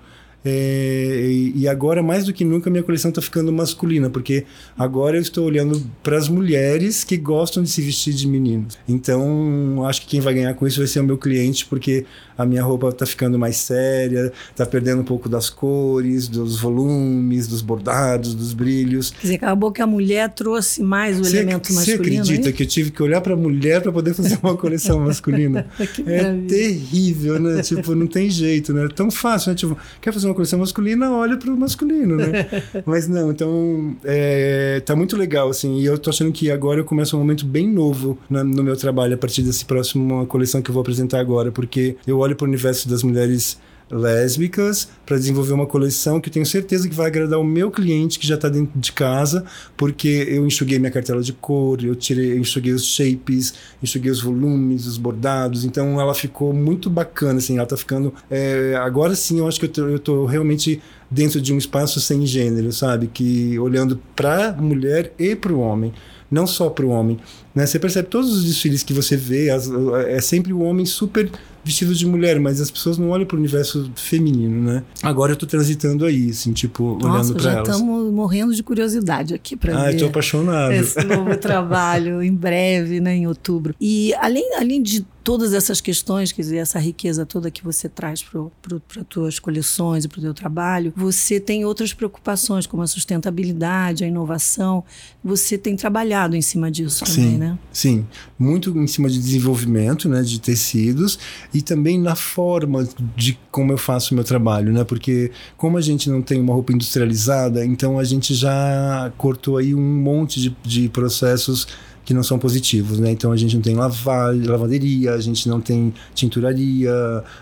É, 0.49 1.53
e 1.55 1.67
agora, 1.67 2.03
mais 2.03 2.25
do 2.25 2.33
que 2.33 2.45
nunca, 2.45 2.71
minha 2.71 2.83
coleção 2.83 3.09
está 3.09 3.21
ficando 3.21 3.53
masculina, 3.53 4.09
porque 4.09 4.45
agora 4.79 5.17
eu 5.17 5.23
estou 5.23 5.45
olhando 5.45 5.83
para 6.05 6.17
as 6.17 6.29
mulheres 6.29 7.03
que 7.03 7.17
gostam 7.17 7.65
de 7.65 7.69
se 7.69 7.83
vestir 7.83 8.15
de 8.15 8.29
meninos. 8.29 8.79
Então, 8.89 9.85
acho 9.87 10.03
que 10.03 10.07
quem 10.07 10.21
vai 10.21 10.35
ganhar 10.35 10.55
com 10.55 10.65
isso 10.67 10.79
vai 10.79 10.87
ser 10.87 11.01
o 11.01 11.05
meu 11.05 11.19
cliente, 11.19 11.67
porque 11.67 12.07
a 12.39 12.47
minha 12.47 12.63
roupa 12.63 12.91
está 12.91 13.05
ficando 13.07 13.39
mais 13.39 13.57
séria, 13.57 14.33
está 14.51 14.65
perdendo 14.65 15.01
um 15.01 15.05
pouco 15.05 15.29
das 15.29 15.51
cores, 15.51 16.29
dos 16.29 16.61
volumes, 16.61 17.49
dos 17.49 17.63
bordados, 17.63 18.35
dos 18.35 18.53
brilhos. 18.53 19.11
Quer 19.11 19.23
dizer, 19.23 19.35
acabou 19.37 19.73
que 19.73 19.83
a 19.83 19.87
mulher 19.87 20.29
trouxe 20.33 20.83
mais 20.83 21.19
o 21.19 21.25
Você, 21.25 21.39
elemento 21.39 21.73
você 21.73 21.75
masculino. 21.75 22.23
acredita 22.23 22.49
hein? 22.49 22.55
que 22.55 22.63
eu 22.63 22.67
tive 22.67 22.91
que 22.91 23.03
olhar 23.03 23.21
para 23.21 23.33
a 23.35 23.37
mulher 23.37 23.83
para 23.83 23.91
poder 23.91 24.15
fazer 24.15 24.39
uma 24.43 24.57
coleção 24.57 25.01
masculina? 25.05 25.67
É 26.07 26.35
terrível, 26.47 27.41
né? 27.41 27.63
tipo, 27.63 27.95
não 27.95 28.07
tem 28.07 28.31
jeito, 28.31 28.73
né? 28.73 28.85
É 28.85 28.89
tão 28.89 29.11
fácil, 29.11 29.51
né? 29.51 29.57
Tipo, 29.57 29.77
quer 30.01 30.13
fazer 30.13 30.27
uma 30.27 30.35
coleção 30.37 30.59
masculina, 30.61 31.11
olha 31.11 31.37
pro 31.37 31.57
masculino, 31.57 32.17
né? 32.17 32.47
Mas 32.87 33.09
não, 33.09 33.31
então, 33.33 33.97
é, 34.05 34.81
tá 34.85 34.95
muito 34.95 35.17
legal, 35.17 35.49
assim. 35.49 35.79
E 35.79 35.85
eu 35.87 35.99
tô 35.99 36.11
achando 36.11 36.31
que 36.31 36.51
agora 36.51 36.81
eu 36.81 36.85
começo 36.85 37.17
um 37.17 37.19
momento 37.21 37.45
bem 37.45 37.69
novo 37.69 38.17
na- 38.31 38.45
no 38.45 38.63
meu 38.63 38.77
trabalho 38.77 39.15
a 39.15 39.19
partir 39.19 39.43
desse 39.43 39.65
próximo 39.65 40.25
coleção 40.27 40.63
que 40.63 40.71
eu 40.71 40.75
vou 40.75 40.81
apresentar 40.83 41.19
agora, 41.21 41.51
porque 41.51 41.97
eu 42.07 42.19
olho 42.19 42.37
pro 42.37 42.47
universo 42.47 42.89
das 42.89 43.03
mulheres 43.03 43.59
lésbicas 43.91 44.89
para 45.05 45.17
desenvolver 45.17 45.53
uma 45.53 45.67
coleção 45.67 46.21
que 46.21 46.29
eu 46.29 46.33
tenho 46.33 46.47
certeza 46.47 46.89
que 46.89 46.95
vai 46.95 47.07
agradar 47.07 47.39
o 47.39 47.45
meu 47.45 47.71
cliente 47.71 48.19
que 48.19 48.27
já 48.27 48.35
está 48.35 48.49
dentro 48.49 48.79
de 48.79 48.93
casa, 48.93 49.45
porque 49.77 50.27
eu 50.29 50.47
enxuguei 50.47 50.79
minha 50.79 50.91
cartela 50.91 51.23
de 51.23 51.33
cor, 51.33 51.83
eu 51.85 51.95
tirei, 51.95 52.33
eu 52.33 52.39
enxuguei 52.39 52.73
os 52.73 52.85
shapes, 52.85 53.55
enxuguei 53.83 54.11
os 54.11 54.21
volumes, 54.21 54.87
os 54.87 54.99
bordados, 54.99 55.65
então 55.65 56.01
ela 56.01 56.15
ficou 56.15 56.53
muito 56.53 56.91
bacana, 56.91 57.39
assim, 57.39 57.59
ela 57.59 57.67
tá 57.67 57.77
ficando, 57.77 58.13
é, 58.31 58.75
agora 58.77 59.15
sim 59.15 59.39
eu 59.39 59.47
acho 59.47 59.61
que 59.61 59.81
eu 59.81 59.99
tô 59.99 60.25
realmente 60.27 60.81
dentro 61.11 61.41
de 61.41 61.53
um 61.53 61.59
espaço 61.59 62.01
sem 62.01 62.27
gênero, 62.27 62.73
sabe, 62.73 63.07
que 63.07 63.59
olhando 63.59 64.01
para 64.17 64.53
mulher 64.53 65.13
e 65.19 65.37
para 65.37 65.53
o 65.53 65.61
homem 65.61 65.93
não 66.29 66.45
só 66.45 66.69
para 66.69 66.85
o 66.85 66.89
homem. 66.89 67.19
Né? 67.55 67.65
Você 67.65 67.79
percebe 67.79 68.09
todos 68.09 68.33
os 68.33 68.45
desfiles 68.45 68.83
que 68.83 68.93
você 68.93 69.17
vê, 69.17 69.49
as- 69.49 69.71
é 70.09 70.21
sempre 70.21 70.53
o 70.53 70.59
homem 70.59 70.85
super 70.85 71.31
vestido 71.67 71.93
de 71.93 72.07
mulher, 72.07 72.39
mas 72.39 72.61
as 72.61 72.71
pessoas 72.71 72.97
não 72.97 73.11
olham 73.11 73.27
para 73.27 73.35
o 73.35 73.39
universo 73.41 73.91
feminino, 73.97 74.63
né? 74.63 74.85
Agora 75.03 75.33
eu 75.33 75.37
tô 75.37 75.45
transitando 75.47 76.05
aí, 76.05 76.31
assim, 76.31 76.53
tipo, 76.53 76.85
olhando 76.85 77.03
Nossa, 77.09 77.33
para 77.35 77.43
já 77.43 77.53
elas. 77.55 77.69
estamos 77.69 78.13
morrendo 78.13 78.55
de 78.55 78.63
curiosidade 78.63 79.35
aqui 79.35 79.57
para 79.57 79.77
Ah, 79.77 79.87
ver. 79.87 79.95
eu 79.95 79.99
tô 79.99 80.07
apaixonado. 80.07 80.71
esse 80.73 81.03
novo 81.05 81.35
trabalho 81.37 82.23
em 82.23 82.33
breve, 82.33 83.01
né, 83.01 83.17
em 83.17 83.27
outubro. 83.27 83.75
E 83.81 84.15
além, 84.15 84.55
além 84.57 84.81
de 84.81 85.05
todas 85.27 85.53
essas 85.53 85.81
questões, 85.81 86.31
quer 86.31 86.43
dizer, 86.43 86.59
essa 86.59 86.79
riqueza 86.79 87.27
toda 87.27 87.51
que 87.51 87.65
você 87.65 87.89
traz 87.89 88.23
para 88.23 88.77
as 89.01 89.07
tuas 89.09 89.39
coleções 89.41 90.05
e 90.05 90.09
para 90.09 90.21
o 90.21 90.23
teu 90.23 90.33
trabalho, 90.33 90.93
você 90.95 91.41
tem 91.41 91.65
outras 91.65 91.93
preocupações, 91.93 92.65
como 92.65 92.81
a 92.81 92.87
sustentabilidade, 92.87 94.05
a 94.05 94.07
inovação. 94.07 94.85
Você 95.25 95.59
tem 95.59 95.75
trabalhado 95.75 96.37
em 96.37 96.43
cima 96.43 96.71
disso 96.71 97.05
também, 97.05 97.33
Sim. 97.33 97.39
né? 97.39 97.59
Sim, 97.73 98.07
muito 98.39 98.71
em 98.79 98.87
cima 98.87 99.11
de 99.11 99.19
desenvolvimento, 99.19 100.09
né, 100.09 100.23
de 100.23 100.41
tecidos 100.41 101.19
e 101.53 101.61
também 101.61 102.01
na 102.01 102.15
forma 102.15 102.89
de 103.17 103.37
como 103.51 103.73
eu 103.73 103.79
faço 103.79 104.15
o 104.15 104.15
meu 104.15 104.23
trabalho, 104.23 104.73
né? 104.73 104.85
Porque 104.85 105.33
como 105.57 105.77
a 105.77 105.81
gente 105.81 106.09
não 106.09 106.23
tem 106.23 106.41
uma 106.41 106.55
roupa 106.55 106.73
industrializada, 106.73 107.67
então 107.67 107.99
a 107.99 108.05
gente 108.05 108.33
já 108.33 109.13
cortou 109.19 109.57
aí 109.57 109.75
um 109.75 110.01
monte 110.01 110.41
de, 110.41 110.57
de 110.63 110.89
processos 110.89 111.67
que 112.07 112.15
não 112.15 112.23
são 112.23 112.39
positivos, 112.39 113.01
né? 113.01 113.11
Então 113.11 113.33
a 113.33 113.37
gente 113.37 113.57
não 113.57 113.63
tem 113.63 113.75
lava 113.75 114.31
lavanderia, 114.31 115.13
a 115.13 115.21
gente 115.21 115.49
não 115.49 115.61
tem 115.61 115.93
tinturaria, 116.15 116.95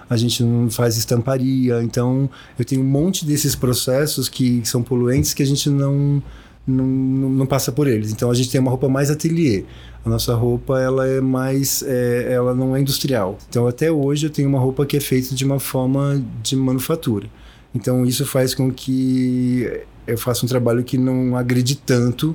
a 0.09 0.16
gente 0.16 0.42
não 0.42 0.70
faz 0.70 0.96
estamparia. 0.96 1.83
Então 1.83 2.31
eu 2.59 2.64
tenho 2.64 2.81
um 2.81 2.87
monte 2.87 3.27
desses 3.27 3.55
processos 3.55 4.27
que 4.27 4.62
são 4.64 4.83
poluentes 4.83 5.35
que 5.35 5.42
a 5.42 5.46
gente 5.46 5.68
não, 5.68 6.22
não, 6.66 6.87
não 6.87 7.46
passa 7.46 7.70
por 7.70 7.87
eles. 7.87 8.11
Então 8.11 8.31
a 8.31 8.35
gente 8.35 8.50
tem 8.50 8.59
uma 8.59 8.70
roupa 8.70 8.88
mais 8.88 9.11
ateliê. 9.11 9.66
A 10.03 10.09
nossa 10.09 10.35
roupa 10.35 10.81
ela 10.81 11.07
é 11.07 11.20
mais, 11.20 11.85
é, 11.87 12.33
ela 12.33 12.55
não 12.55 12.74
é 12.74 12.81
industrial. 12.81 13.37
Então 13.50 13.66
até 13.66 13.92
hoje 13.92 14.27
eu 14.27 14.31
tenho 14.31 14.48
uma 14.48 14.59
roupa 14.59 14.87
que 14.87 14.96
é 14.96 15.00
feita 15.00 15.35
de 15.35 15.44
uma 15.44 15.61
forma 15.61 16.24
de 16.42 16.57
manufatura. 16.57 17.29
Então 17.74 18.07
isso 18.07 18.24
faz 18.24 18.55
com 18.55 18.72
que 18.72 19.83
eu 20.07 20.16
faça 20.16 20.46
um 20.46 20.48
trabalho 20.48 20.83
que 20.83 20.96
não 20.96 21.37
agride 21.37 21.77
tanto 21.77 22.35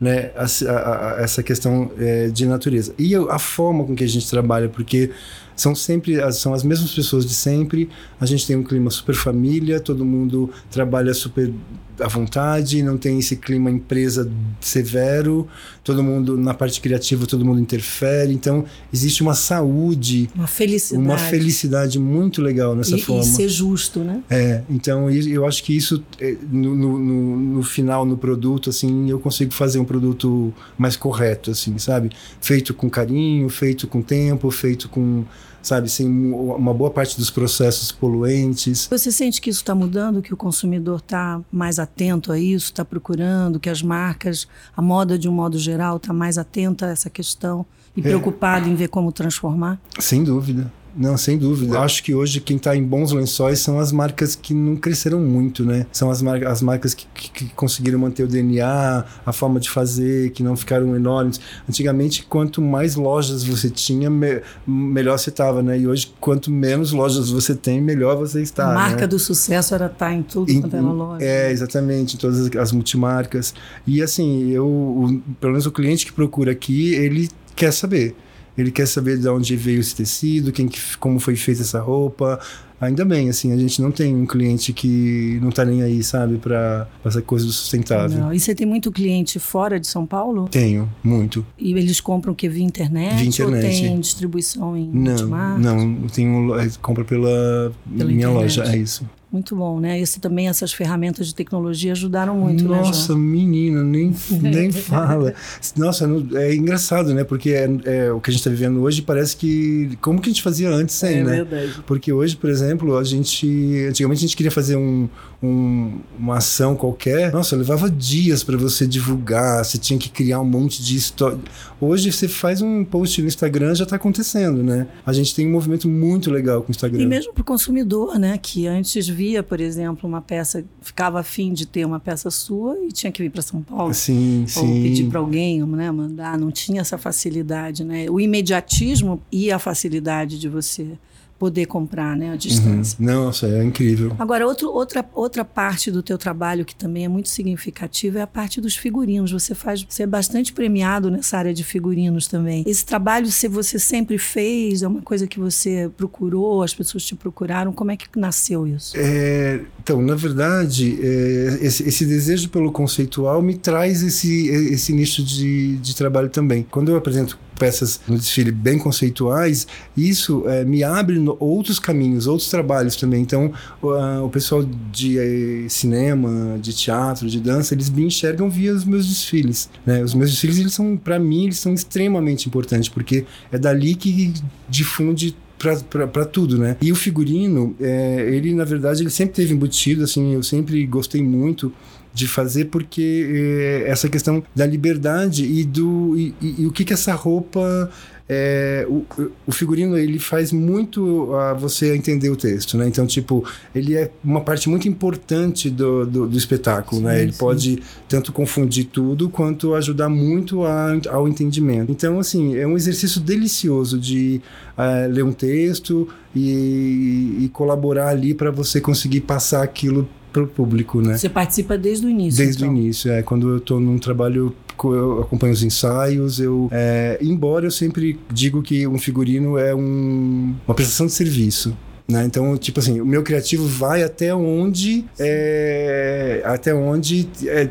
né, 0.00 0.30
a, 0.36 0.44
a, 0.70 1.16
a, 1.16 1.20
essa 1.22 1.42
questão 1.42 1.90
é, 1.98 2.28
de 2.28 2.46
natureza. 2.46 2.94
E 2.98 3.14
a 3.14 3.38
forma 3.38 3.84
com 3.84 3.94
que 3.94 4.04
a 4.04 4.08
gente 4.08 4.28
trabalha, 4.28 4.68
porque 4.68 5.10
são 5.56 5.74
sempre 5.74 6.20
as, 6.20 6.36
são 6.36 6.54
as 6.54 6.62
mesmas 6.62 6.92
pessoas 6.92 7.26
de 7.26 7.34
sempre, 7.34 7.88
a 8.20 8.26
gente 8.26 8.46
tem 8.46 8.56
um 8.56 8.62
clima 8.62 8.90
super 8.90 9.14
família, 9.14 9.80
todo 9.80 10.04
mundo 10.04 10.50
trabalha 10.70 11.12
super 11.12 11.52
à 12.00 12.08
vontade, 12.08 12.82
não 12.82 12.96
tem 12.96 13.18
esse 13.18 13.36
clima 13.36 13.70
empresa 13.70 14.30
severo, 14.60 15.46
todo 15.82 16.02
mundo 16.02 16.36
na 16.36 16.54
parte 16.54 16.80
criativa, 16.80 17.26
todo 17.26 17.44
mundo 17.44 17.60
interfere, 17.60 18.32
então 18.32 18.64
existe 18.92 19.22
uma 19.22 19.34
saúde, 19.34 20.28
uma 20.34 20.46
felicidade, 20.46 21.06
uma 21.06 21.18
felicidade 21.18 21.98
muito 21.98 22.42
legal 22.42 22.74
nessa 22.74 22.96
e, 22.96 23.00
forma. 23.00 23.22
E 23.22 23.26
ser 23.26 23.48
justo, 23.48 24.00
né? 24.00 24.22
É, 24.28 24.62
então 24.68 25.10
eu 25.10 25.46
acho 25.46 25.62
que 25.64 25.76
isso 25.76 26.02
no, 26.50 26.74
no, 26.74 27.38
no 27.38 27.62
final 27.62 28.04
no 28.04 28.16
produto 28.16 28.70
assim 28.70 29.10
eu 29.10 29.18
consigo 29.18 29.52
fazer 29.52 29.78
um 29.78 29.84
produto 29.84 30.52
mais 30.76 30.96
correto 30.96 31.50
assim, 31.50 31.78
sabe? 31.78 32.10
Feito 32.40 32.74
com 32.74 32.88
carinho, 32.88 33.48
feito 33.48 33.86
com 33.86 34.02
tempo, 34.02 34.50
feito 34.50 34.88
com 34.88 35.24
sabe, 35.62 35.88
sem 35.88 36.06
uma 36.08 36.72
boa 36.72 36.90
parte 36.90 37.16
dos 37.16 37.30
processos 37.30 37.92
poluentes. 37.92 38.86
Você 38.90 39.12
sente 39.12 39.40
que 39.40 39.50
isso 39.50 39.60
está 39.60 39.74
mudando, 39.74 40.22
que 40.22 40.32
o 40.32 40.36
consumidor 40.36 40.98
está 40.98 41.40
mais 41.50 41.78
atento 41.78 42.32
a 42.32 42.38
isso, 42.38 42.66
está 42.66 42.84
procurando, 42.84 43.60
que 43.60 43.68
as 43.68 43.82
marcas, 43.82 44.46
a 44.76 44.82
moda 44.82 45.18
de 45.18 45.28
um 45.28 45.32
modo 45.32 45.58
geral 45.58 45.96
está 45.96 46.12
mais 46.12 46.38
atenta 46.38 46.86
a 46.86 46.90
essa 46.90 47.10
questão 47.10 47.66
e 47.96 48.00
é. 48.00 48.02
preocupada 48.02 48.68
em 48.68 48.74
ver 48.74 48.88
como 48.88 49.10
transformar? 49.12 49.80
Sem 49.98 50.22
dúvida. 50.22 50.72
Não, 50.96 51.16
sem 51.16 51.38
dúvida. 51.38 51.76
Eu 51.76 51.80
acho 51.80 52.02
que 52.02 52.14
hoje 52.14 52.40
quem 52.40 52.56
está 52.56 52.74
em 52.74 52.82
bons 52.82 53.12
lençóis 53.12 53.60
são 53.60 53.78
as 53.78 53.92
marcas 53.92 54.34
que 54.34 54.52
não 54.54 54.76
cresceram 54.76 55.20
muito, 55.20 55.64
né? 55.64 55.86
São 55.92 56.10
as, 56.10 56.22
mar 56.22 56.42
as 56.44 56.62
marcas 56.62 56.94
que, 56.94 57.06
que, 57.14 57.30
que, 57.30 57.44
conseguiram 57.54 57.98
manter 57.98 58.24
o 58.24 58.28
DNA, 58.28 59.04
a 59.24 59.32
forma 59.32 59.60
de 59.60 59.70
fazer, 59.70 60.30
que 60.30 60.42
não 60.42 60.56
ficaram 60.56 60.94
enormes. 60.96 61.40
Antigamente, 61.68 62.24
quanto 62.24 62.60
mais 62.60 62.96
lojas 62.96 63.44
você 63.44 63.70
tinha, 63.70 64.10
me 64.10 64.42
melhor 64.66 65.18
você 65.18 65.30
estava, 65.30 65.62
né? 65.62 65.78
E 65.78 65.86
hoje, 65.86 66.12
quanto 66.20 66.50
menos 66.50 66.92
lojas 66.92 67.30
você 67.30 67.54
tem, 67.54 67.80
melhor 67.80 68.16
você 68.16 68.42
está. 68.42 68.70
A 68.70 68.74
marca 68.74 69.02
né? 69.02 69.06
do 69.06 69.18
sucesso 69.18 69.74
era 69.74 69.86
estar 69.86 70.12
em 70.12 70.22
tudo 70.22 70.50
em, 70.50 70.60
quanto 70.60 70.76
era 70.76 70.84
loja. 70.84 71.24
É, 71.24 71.50
exatamente, 71.50 72.16
em 72.16 72.18
todas 72.18 72.40
as, 72.40 72.56
as 72.56 72.72
multimarcas. 72.72 73.54
E 73.86 74.02
assim, 74.02 74.50
eu, 74.50 74.66
o, 74.66 75.22
pelo 75.40 75.52
menos 75.52 75.66
o 75.66 75.70
cliente 75.70 76.06
que 76.06 76.12
procura 76.12 76.52
aqui, 76.52 76.94
ele 76.94 77.28
quer 77.54 77.72
saber. 77.72 78.14
Ele 78.58 78.72
quer 78.72 78.86
saber 78.86 79.18
de 79.18 79.28
onde 79.28 79.54
veio 79.54 79.78
esse 79.78 79.94
tecido, 79.94 80.50
quem, 80.50 80.68
como 80.98 81.20
foi 81.20 81.36
feita 81.36 81.62
essa 81.62 81.80
roupa. 81.80 82.40
Ainda 82.80 83.04
bem, 83.04 83.28
assim, 83.28 83.52
a 83.52 83.56
gente 83.56 83.80
não 83.80 83.90
tem 83.90 84.14
um 84.14 84.26
cliente 84.26 84.72
que 84.72 85.38
não 85.42 85.50
tá 85.50 85.64
nem 85.64 85.82
aí, 85.82 86.02
sabe, 86.02 86.38
para 86.38 86.88
essa 87.04 87.22
coisa 87.22 87.46
do 87.46 87.52
sustentável. 87.52 88.18
Não. 88.18 88.32
E 88.32 88.38
você 88.38 88.54
tem 88.54 88.66
muito 88.66 88.92
cliente 88.92 89.38
fora 89.38 89.80
de 89.80 89.86
São 89.86 90.04
Paulo? 90.04 90.48
Tenho, 90.48 90.88
muito. 91.02 91.44
E 91.58 91.72
eles 91.72 92.00
compram 92.00 92.32
o 92.32 92.36
que? 92.36 92.48
Via 92.48 92.64
internet? 92.64 93.16
Via 93.16 93.26
internet. 93.26 93.64
Ou 93.64 93.70
tem 93.70 94.00
distribuição 94.00 94.76
em 94.76 94.88
Não, 94.92 95.58
não. 95.58 96.08
Tenho, 96.08 96.56
compra 96.80 97.04
pela, 97.04 97.72
pela 97.96 98.10
minha 98.10 98.28
internet. 98.28 98.58
loja, 98.58 98.64
é 98.64 98.76
isso. 98.76 99.04
Muito 99.30 99.54
bom, 99.54 99.78
né? 99.78 100.00
Esse 100.00 100.20
também, 100.20 100.48
essas 100.48 100.72
ferramentas 100.72 101.26
de 101.26 101.34
tecnologia 101.34 101.92
ajudaram 101.92 102.34
muito, 102.34 102.64
Nossa, 102.64 103.14
né, 103.14 103.20
menina, 103.20 103.84
nem, 103.84 104.14
nem 104.40 104.72
fala. 104.72 105.34
Nossa, 105.76 106.08
é 106.34 106.54
engraçado, 106.54 107.12
né? 107.12 107.24
Porque 107.24 107.50
é, 107.50 107.68
é, 107.84 108.12
o 108.12 108.20
que 108.20 108.30
a 108.30 108.32
gente 108.32 108.40
está 108.40 108.48
vivendo 108.48 108.80
hoje 108.80 109.02
parece 109.02 109.36
que... 109.36 109.98
Como 110.00 110.18
que 110.18 110.30
a 110.30 110.32
gente 110.32 110.42
fazia 110.42 110.70
antes 110.70 110.94
sem, 110.94 111.18
é 111.18 111.24
né? 111.24 111.44
Verdade. 111.44 111.82
Porque 111.86 112.10
hoje, 112.10 112.36
por 112.36 112.48
exemplo, 112.48 112.96
a 112.96 113.04
gente... 113.04 113.86
Antigamente 113.88 114.18
a 114.18 114.26
gente 114.26 114.36
queria 114.36 114.50
fazer 114.50 114.76
um, 114.76 115.06
um, 115.42 116.00
uma 116.18 116.38
ação 116.38 116.74
qualquer. 116.74 117.32
Nossa, 117.32 117.54
levava 117.54 117.88
dias 117.88 118.42
para 118.42 118.56
você 118.56 118.86
divulgar. 118.86 119.64
Você 119.64 119.78
tinha 119.78 119.98
que 119.98 120.08
criar 120.08 120.40
um 120.40 120.44
monte 120.44 120.82
de 120.82 120.96
história. 120.96 121.38
Hoje 121.80 122.10
você 122.10 122.26
faz 122.26 122.60
um 122.60 122.84
post 122.84 123.22
no 123.22 123.28
Instagram 123.28 123.74
já 123.74 123.84
está 123.84 123.96
acontecendo, 123.96 124.62
né? 124.64 124.88
A 125.06 125.12
gente 125.12 125.34
tem 125.34 125.46
um 125.46 125.52
movimento 125.52 125.88
muito 125.88 126.30
legal 126.30 126.62
com 126.62 126.68
o 126.68 126.70
Instagram. 126.72 127.02
E 127.02 127.06
mesmo 127.06 127.32
para 127.32 127.42
o 127.42 127.44
consumidor, 127.44 128.18
né? 128.18 128.36
Que 128.36 128.66
antes 128.66 129.06
via, 129.06 129.42
por 129.42 129.60
exemplo, 129.60 130.08
uma 130.08 130.20
peça, 130.20 130.64
ficava 130.82 131.20
afim 131.20 131.52
de 131.52 131.66
ter 131.66 131.84
uma 131.84 132.00
peça 132.00 132.30
sua 132.30 132.76
e 132.84 132.90
tinha 132.90 133.12
que 133.12 133.22
vir 133.22 133.30
para 133.30 133.42
São 133.42 133.62
Paulo. 133.62 133.94
Sim, 133.94 134.42
ou 134.42 134.48
sim. 134.48 134.82
pedir 134.82 135.08
para 135.08 135.20
alguém, 135.20 135.64
né? 135.64 135.90
Mandar. 135.90 136.36
Não 136.36 136.50
tinha 136.50 136.80
essa 136.80 136.98
facilidade, 136.98 137.84
né? 137.84 138.06
O 138.10 138.18
imediatismo 138.18 139.22
e 139.30 139.52
a 139.52 139.58
facilidade 139.58 140.38
de 140.38 140.48
você 140.48 140.98
poder 141.38 141.66
comprar, 141.66 142.16
né, 142.16 142.32
à 142.32 142.36
distância. 142.36 142.96
Uhum. 142.98 143.06
Nossa, 143.06 143.46
é 143.46 143.62
incrível. 143.62 144.14
Agora, 144.18 144.46
outro, 144.46 144.70
outra, 144.70 145.04
outra 145.14 145.44
parte 145.44 145.90
do 145.90 146.02
teu 146.02 146.18
trabalho 146.18 146.64
que 146.64 146.74
também 146.74 147.04
é 147.04 147.08
muito 147.08 147.28
significativa 147.28 148.18
é 148.18 148.22
a 148.22 148.26
parte 148.26 148.60
dos 148.60 148.76
figurinos. 148.76 149.30
Você 149.30 149.54
faz, 149.54 149.86
você 149.88 150.02
é 150.02 150.06
bastante 150.06 150.52
premiado 150.52 151.10
nessa 151.10 151.38
área 151.38 151.54
de 151.54 151.62
figurinos 151.62 152.26
também. 152.26 152.64
Esse 152.66 152.84
trabalho 152.84 153.30
se 153.30 153.46
você 153.46 153.78
sempre 153.78 154.18
fez, 154.18 154.82
é 154.82 154.88
uma 154.88 155.02
coisa 155.02 155.26
que 155.26 155.38
você 155.38 155.90
procurou, 155.96 156.62
as 156.62 156.74
pessoas 156.74 157.04
te 157.04 157.14
procuraram. 157.14 157.72
Como 157.72 157.92
é 157.92 157.96
que 157.96 158.06
nasceu 158.18 158.66
isso? 158.66 158.94
É, 158.96 159.60
então, 159.80 160.02
na 160.02 160.16
verdade, 160.16 160.98
é, 161.00 161.58
esse, 161.60 161.86
esse, 161.86 162.04
desejo 162.04 162.48
pelo 162.48 162.72
conceitual 162.72 163.40
me 163.40 163.54
traz 163.54 164.02
esse, 164.02 164.48
esse 164.48 164.92
nicho 164.92 165.22
de, 165.22 165.76
de 165.76 165.94
trabalho 165.94 166.28
também. 166.28 166.66
Quando 166.68 166.90
eu 166.90 166.96
apresento 166.96 167.38
peças 167.58 168.00
no 168.08 168.16
desfile 168.16 168.52
bem 168.52 168.78
conceituais, 168.78 169.66
isso 169.96 170.44
é, 170.46 170.64
me 170.64 170.84
abre 170.84 171.18
outros 171.38 171.78
caminhos, 171.78 172.26
outros 172.26 172.48
trabalhos 172.48 172.96
também. 172.96 173.20
Então, 173.20 173.52
o, 173.82 173.88
o 174.24 174.28
pessoal 174.30 174.64
de 174.92 175.18
é, 175.18 175.68
cinema, 175.68 176.58
de 176.58 176.72
teatro, 176.72 177.28
de 177.28 177.40
dança, 177.40 177.74
eles 177.74 177.90
me 177.90 178.04
enxergam 178.04 178.48
via 178.48 178.72
os 178.72 178.84
meus 178.84 179.06
desfiles. 179.06 179.68
Né? 179.84 180.02
Os 180.02 180.14
meus 180.14 180.30
desfiles, 180.30 180.58
eles 180.58 180.72
são, 180.72 180.96
para 180.96 181.18
mim, 181.18 181.44
eles 181.44 181.58
são 181.58 181.74
extremamente 181.74 182.46
importantes, 182.48 182.88
porque 182.88 183.24
é 183.50 183.58
dali 183.58 183.94
que 183.94 184.32
difunde 184.68 185.36
para 185.58 186.24
tudo, 186.24 186.56
né? 186.56 186.76
E 186.80 186.92
o 186.92 186.94
figurino, 186.94 187.74
é, 187.80 188.30
ele 188.32 188.54
na 188.54 188.64
verdade 188.64 189.02
ele 189.02 189.10
sempre 189.10 189.34
teve 189.34 189.52
embutido, 189.52 190.04
assim, 190.04 190.34
eu 190.34 190.42
sempre 190.42 190.86
gostei 190.86 191.20
muito 191.20 191.72
de 192.18 192.26
fazer 192.26 192.64
porque 192.64 193.84
é, 193.86 193.90
essa 193.90 194.08
questão 194.08 194.42
da 194.54 194.66
liberdade 194.66 195.44
e 195.44 195.62
do 195.64 196.16
e, 196.18 196.34
e, 196.42 196.62
e 196.62 196.66
o 196.66 196.72
que 196.72 196.84
que 196.84 196.92
essa 196.92 197.14
roupa 197.14 197.88
é, 198.28 198.84
o, 198.88 199.06
o, 199.46 199.52
figurino 199.52 199.96
ele 199.96 200.18
faz 200.18 200.52
muito 200.52 201.34
a 201.34 201.54
você 201.54 201.96
entender 201.96 202.28
o 202.28 202.36
texto, 202.36 202.76
né? 202.76 202.86
Então, 202.86 203.06
tipo, 203.06 203.42
ele 203.74 203.96
é 203.96 204.10
uma 204.22 204.42
parte 204.42 204.68
muito 204.68 204.86
importante 204.86 205.70
do, 205.70 206.04
do, 206.04 206.28
do 206.28 206.36
espetáculo, 206.36 207.00
né? 207.00 207.10
sim, 207.10 207.16
né? 207.16 207.22
Ele 207.22 207.32
sim. 207.32 207.38
pode 207.38 207.82
tanto 208.06 208.30
confundir 208.30 208.84
tudo 208.84 209.30
quanto 209.30 209.74
ajudar 209.74 210.10
muito 210.10 210.64
a, 210.64 210.98
ao 211.08 211.26
entendimento. 211.26 211.90
Então, 211.90 212.18
assim, 212.18 212.54
é 212.54 212.66
um 212.66 212.76
exercício 212.76 213.18
delicioso 213.18 213.98
de 213.98 214.42
uh, 214.76 215.10
ler 215.10 215.24
um 215.24 215.32
texto 215.32 216.06
e, 216.36 217.38
e 217.40 217.50
colaborar 217.50 218.08
ali 218.08 218.34
para 218.34 218.50
você 218.50 218.78
conseguir 218.78 219.22
passar 219.22 219.62
aquilo 219.62 220.06
para 220.38 220.44
o 220.44 220.48
público, 220.48 221.00
né? 221.00 221.16
Você 221.16 221.28
participa 221.28 221.76
desde 221.76 222.06
o 222.06 222.10
início. 222.10 222.44
Desde 222.44 222.62
então. 222.62 222.74
o 222.74 222.76
início, 222.76 223.10
é. 223.10 223.22
Quando 223.22 223.48
eu 223.48 223.56
estou 223.58 223.80
num 223.80 223.98
trabalho 223.98 224.54
eu 224.84 225.22
acompanho 225.22 225.52
os 225.52 225.62
ensaios, 225.64 226.38
eu 226.38 226.68
é, 226.70 227.18
embora 227.20 227.66
eu 227.66 227.70
sempre 227.70 228.16
digo 228.32 228.62
que 228.62 228.86
um 228.86 228.96
figurino 228.96 229.58
é 229.58 229.74
um, 229.74 230.54
uma 230.66 230.74
prestação 230.74 231.06
de 231.06 231.12
serviço. 231.12 231.76
Né? 232.06 232.24
Então, 232.24 232.56
tipo 232.56 232.78
assim, 232.78 233.00
o 233.00 233.06
meu 233.06 233.22
criativo 233.22 233.66
vai 233.66 234.02
até 234.02 234.32
onde 234.34 235.04
é, 235.18 236.40
até 236.44 236.72
onde 236.72 237.28
é, 237.44 237.68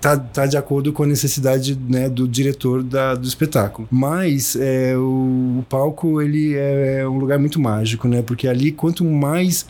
tá, 0.00 0.16
tá 0.16 0.46
de 0.46 0.56
acordo 0.56 0.92
com 0.92 1.04
a 1.04 1.06
necessidade 1.06 1.78
né, 1.88 2.08
do 2.08 2.28
diretor 2.28 2.82
da, 2.82 3.14
do 3.14 3.26
espetáculo. 3.26 3.88
Mas 3.90 4.56
é, 4.56 4.96
o, 4.96 5.60
o 5.60 5.64
palco 5.68 6.20
ele 6.20 6.54
é 6.54 7.08
um 7.08 7.18
lugar 7.18 7.38
muito 7.38 7.60
mágico, 7.60 8.08
né? 8.08 8.20
Porque 8.20 8.46
ali 8.46 8.72
quanto 8.72 9.04
mais 9.04 9.64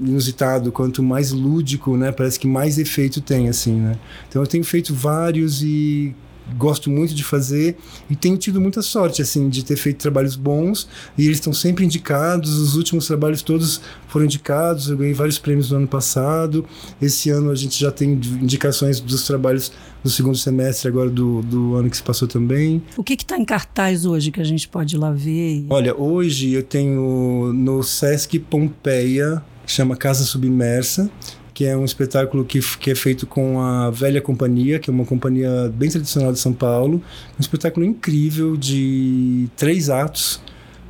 inusitado, 0.00 0.72
quanto 0.72 1.02
mais 1.02 1.30
lúdico, 1.32 1.96
né? 1.96 2.12
Parece 2.12 2.38
que 2.38 2.46
mais 2.46 2.78
efeito 2.78 3.20
tem, 3.20 3.48
assim, 3.48 3.74
né? 3.74 3.98
Então 4.28 4.42
eu 4.42 4.46
tenho 4.46 4.64
feito 4.64 4.94
vários 4.94 5.62
e 5.62 6.14
gosto 6.56 6.90
muito 6.90 7.14
de 7.14 7.24
fazer 7.24 7.76
e 8.08 8.14
tenho 8.14 8.36
tido 8.36 8.60
muita 8.60 8.82
sorte 8.82 9.22
assim 9.22 9.48
de 9.48 9.64
ter 9.64 9.76
feito 9.76 9.98
trabalhos 9.98 10.36
bons 10.36 10.88
e 11.16 11.24
eles 11.24 11.38
estão 11.38 11.52
sempre 11.52 11.84
indicados 11.84 12.58
os 12.58 12.76
últimos 12.76 13.06
trabalhos 13.06 13.42
todos 13.42 13.80
foram 14.08 14.26
indicados 14.26 14.90
eu 14.90 14.96
ganhei 14.96 15.14
vários 15.14 15.38
prêmios 15.38 15.70
no 15.70 15.78
ano 15.78 15.88
passado 15.88 16.64
esse 17.00 17.30
ano 17.30 17.50
a 17.50 17.54
gente 17.54 17.80
já 17.80 17.90
tem 17.90 18.12
indicações 18.12 19.00
dos 19.00 19.26
trabalhos 19.26 19.72
do 20.02 20.10
segundo 20.10 20.36
semestre 20.36 20.88
agora 20.88 21.08
do, 21.08 21.40
do 21.42 21.76
ano 21.76 21.88
que 21.88 21.96
se 21.96 22.02
passou 22.02 22.28
também 22.28 22.82
o 22.96 23.02
que 23.02 23.14
está 23.14 23.38
em 23.38 23.44
cartaz 23.44 24.04
hoje 24.04 24.30
que 24.30 24.40
a 24.40 24.44
gente 24.44 24.68
pode 24.68 24.96
ir 24.96 24.98
lá 24.98 25.12
ver 25.12 25.64
olha 25.70 25.98
hoje 25.98 26.52
eu 26.52 26.62
tenho 26.62 27.52
no 27.54 27.82
Sesc 27.82 28.38
Pompeia 28.38 29.42
chama 29.66 29.96
Casa 29.96 30.24
Submersa, 30.24 31.10
que 31.52 31.64
é 31.64 31.76
um 31.76 31.84
espetáculo 31.84 32.44
que, 32.44 32.60
que 32.78 32.90
é 32.90 32.94
feito 32.94 33.26
com 33.26 33.60
a 33.60 33.90
Velha 33.90 34.20
Companhia, 34.20 34.78
que 34.78 34.90
é 34.90 34.92
uma 34.92 35.04
companhia 35.04 35.72
bem 35.74 35.88
tradicional 35.88 36.32
de 36.32 36.38
São 36.38 36.52
Paulo. 36.52 37.02
Um 37.38 37.40
espetáculo 37.40 37.86
incrível 37.86 38.56
de 38.56 39.48
três 39.56 39.88
atos 39.88 40.40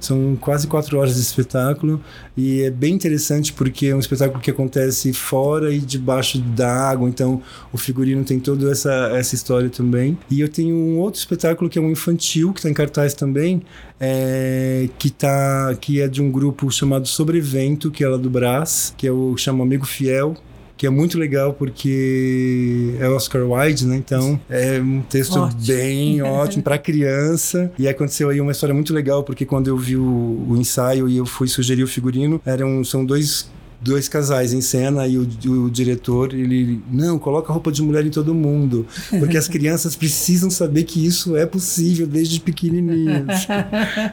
são 0.04 0.36
quase 0.40 0.66
quatro 0.66 0.98
horas 0.98 1.14
de 1.14 1.20
espetáculo 1.20 2.00
e 2.36 2.62
é 2.62 2.70
bem 2.70 2.94
interessante 2.94 3.52
porque 3.52 3.86
é 3.86 3.96
um 3.96 3.98
espetáculo 3.98 4.40
que 4.40 4.50
acontece 4.50 5.12
fora 5.12 5.72
e 5.72 5.78
debaixo 5.78 6.38
da 6.38 6.70
água, 6.70 7.08
então 7.08 7.42
o 7.72 7.78
figurino 7.78 8.24
tem 8.24 8.38
toda 8.38 8.70
essa, 8.70 8.92
essa 9.14 9.34
história 9.34 9.68
também. 9.68 10.18
E 10.30 10.40
eu 10.40 10.48
tenho 10.48 10.74
um 10.74 10.98
outro 10.98 11.18
espetáculo 11.20 11.70
que 11.70 11.78
é 11.78 11.82
um 11.82 11.90
infantil, 11.90 12.52
que 12.52 12.60
está 12.60 12.70
em 12.70 12.74
cartaz 12.74 13.14
também, 13.14 13.62
é, 14.00 14.88
que, 14.98 15.10
tá, 15.10 15.74
que 15.80 16.00
é 16.00 16.08
de 16.08 16.20
um 16.20 16.30
grupo 16.30 16.70
chamado 16.70 17.06
Sobrevento, 17.06 17.90
que 17.90 18.04
é 18.04 18.08
lá 18.08 18.16
do 18.16 18.28
Brás, 18.30 18.94
que 18.96 19.06
é 19.06 19.12
o 19.12 19.36
chama 19.36 19.64
Amigo 19.64 19.86
Fiel, 19.86 20.36
que 20.76 20.86
é 20.86 20.90
muito 20.90 21.18
legal 21.18 21.52
porque 21.52 22.94
é 22.98 23.08
Oscar 23.08 23.42
Wilde, 23.48 23.86
né? 23.86 23.96
Então 23.96 24.40
é 24.48 24.80
um 24.80 25.02
texto 25.02 25.38
ótimo. 25.38 25.62
bem 25.66 26.20
ótimo 26.22 26.62
para 26.62 26.78
criança. 26.78 27.72
E 27.78 27.88
aconteceu 27.88 28.28
aí 28.28 28.40
uma 28.40 28.52
história 28.52 28.74
muito 28.74 28.92
legal 28.92 29.22
porque 29.22 29.44
quando 29.44 29.68
eu 29.68 29.76
vi 29.76 29.96
o, 29.96 30.46
o 30.48 30.56
ensaio 30.56 31.08
e 31.08 31.16
eu 31.16 31.26
fui 31.26 31.48
sugerir 31.48 31.82
o 31.82 31.88
figurino, 31.88 32.40
eram 32.44 32.82
são 32.84 33.04
dois 33.04 33.48
dois 33.84 34.08
casais 34.08 34.54
em 34.54 34.62
cena 34.62 35.06
e 35.06 35.18
o, 35.18 35.28
o, 35.46 35.70
diretor, 35.70 36.32
ele, 36.32 36.80
não, 36.90 37.18
coloca 37.18 37.52
roupa 37.52 37.70
de 37.70 37.82
mulher 37.82 38.04
em 38.06 38.10
todo 38.10 38.34
mundo, 38.34 38.86
porque 39.10 39.36
as 39.36 39.46
crianças 39.46 39.94
precisam 39.94 40.50
saber 40.50 40.84
que 40.84 41.04
isso 41.04 41.36
é 41.36 41.44
possível 41.44 42.06
desde 42.06 42.40
pequenininhos. 42.40 43.46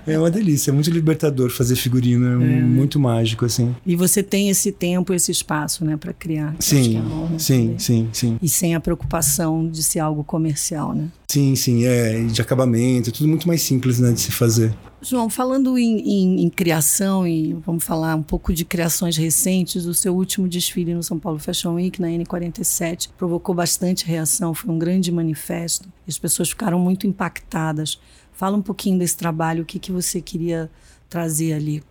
é 0.06 0.20
uma 0.20 0.30
delícia, 0.30 0.72
é 0.72 0.74
muito 0.74 0.90
libertador 0.90 1.50
fazer 1.50 1.78
figurino, 1.78 2.44
é, 2.44 2.58
é. 2.58 2.62
muito 2.62 3.00
mágico, 3.00 3.46
assim. 3.46 3.74
E 3.86 3.96
você 3.96 4.22
tem 4.22 4.50
esse 4.50 4.74
tempo, 4.74 5.14
esse 5.14 5.32
espaço, 5.32 5.86
né, 5.86 5.96
para 5.96 6.12
criar. 6.12 6.54
Sim, 6.60 6.98
é 6.98 7.02
bom, 7.02 7.30
né, 7.30 7.40
sim, 7.40 7.76
sim, 7.78 8.10
sim. 8.12 8.38
E 8.42 8.50
sem 8.50 8.76
a 8.76 8.80
preocupação 8.80 9.70
de 9.70 9.82
ser 9.82 10.00
algo 10.00 10.24
comercial, 10.24 10.94
né? 10.94 11.08
Sim, 11.30 11.56
sim, 11.56 11.86
é, 11.86 12.26
de 12.26 12.42
acabamento, 12.42 13.10
tudo 13.10 13.30
muito 13.30 13.48
mais 13.48 13.62
simples, 13.62 14.00
né, 14.00 14.12
de 14.12 14.20
se 14.20 14.32
fazer. 14.34 14.74
João, 15.02 15.30
falando 15.30 15.78
em, 15.80 15.99
em, 15.99 16.43
em, 16.43 16.49
criação, 16.49 17.28
e 17.28 17.54
vamos 17.54 17.84
falar 17.84 18.16
um 18.16 18.22
pouco 18.22 18.54
de 18.54 18.64
criações 18.64 19.18
recentes, 19.18 19.86
o 19.86 19.93
seu 19.93 20.16
último 20.16 20.47
desfile 20.47 20.93
no 20.93 21.02
São 21.02 21.18
Paulo 21.18 21.39
Fashion 21.39 21.74
Week, 21.74 21.99
na 21.99 22.08
N47, 22.08 23.10
provocou 23.18 23.56
bastante 23.56 24.06
reação, 24.06 24.54
foi 24.54 24.72
um 24.72 24.78
grande 24.78 25.12
manifesto, 25.12 25.89
as 26.08 26.20
pessoas 26.20 26.49
ficaram 26.49 26.80
muito 26.80 27.08
impactadas. 27.08 27.99
Fala 28.32 28.56
um 28.56 28.62
pouquinho 28.62 28.99
desse 28.99 29.18
trabalho, 29.18 29.64
o 29.64 29.66
que, 29.66 29.80
que 29.80 29.91
você 29.91 30.22
queria 30.22 30.70
trazer 31.10 31.54
ali 31.54 31.84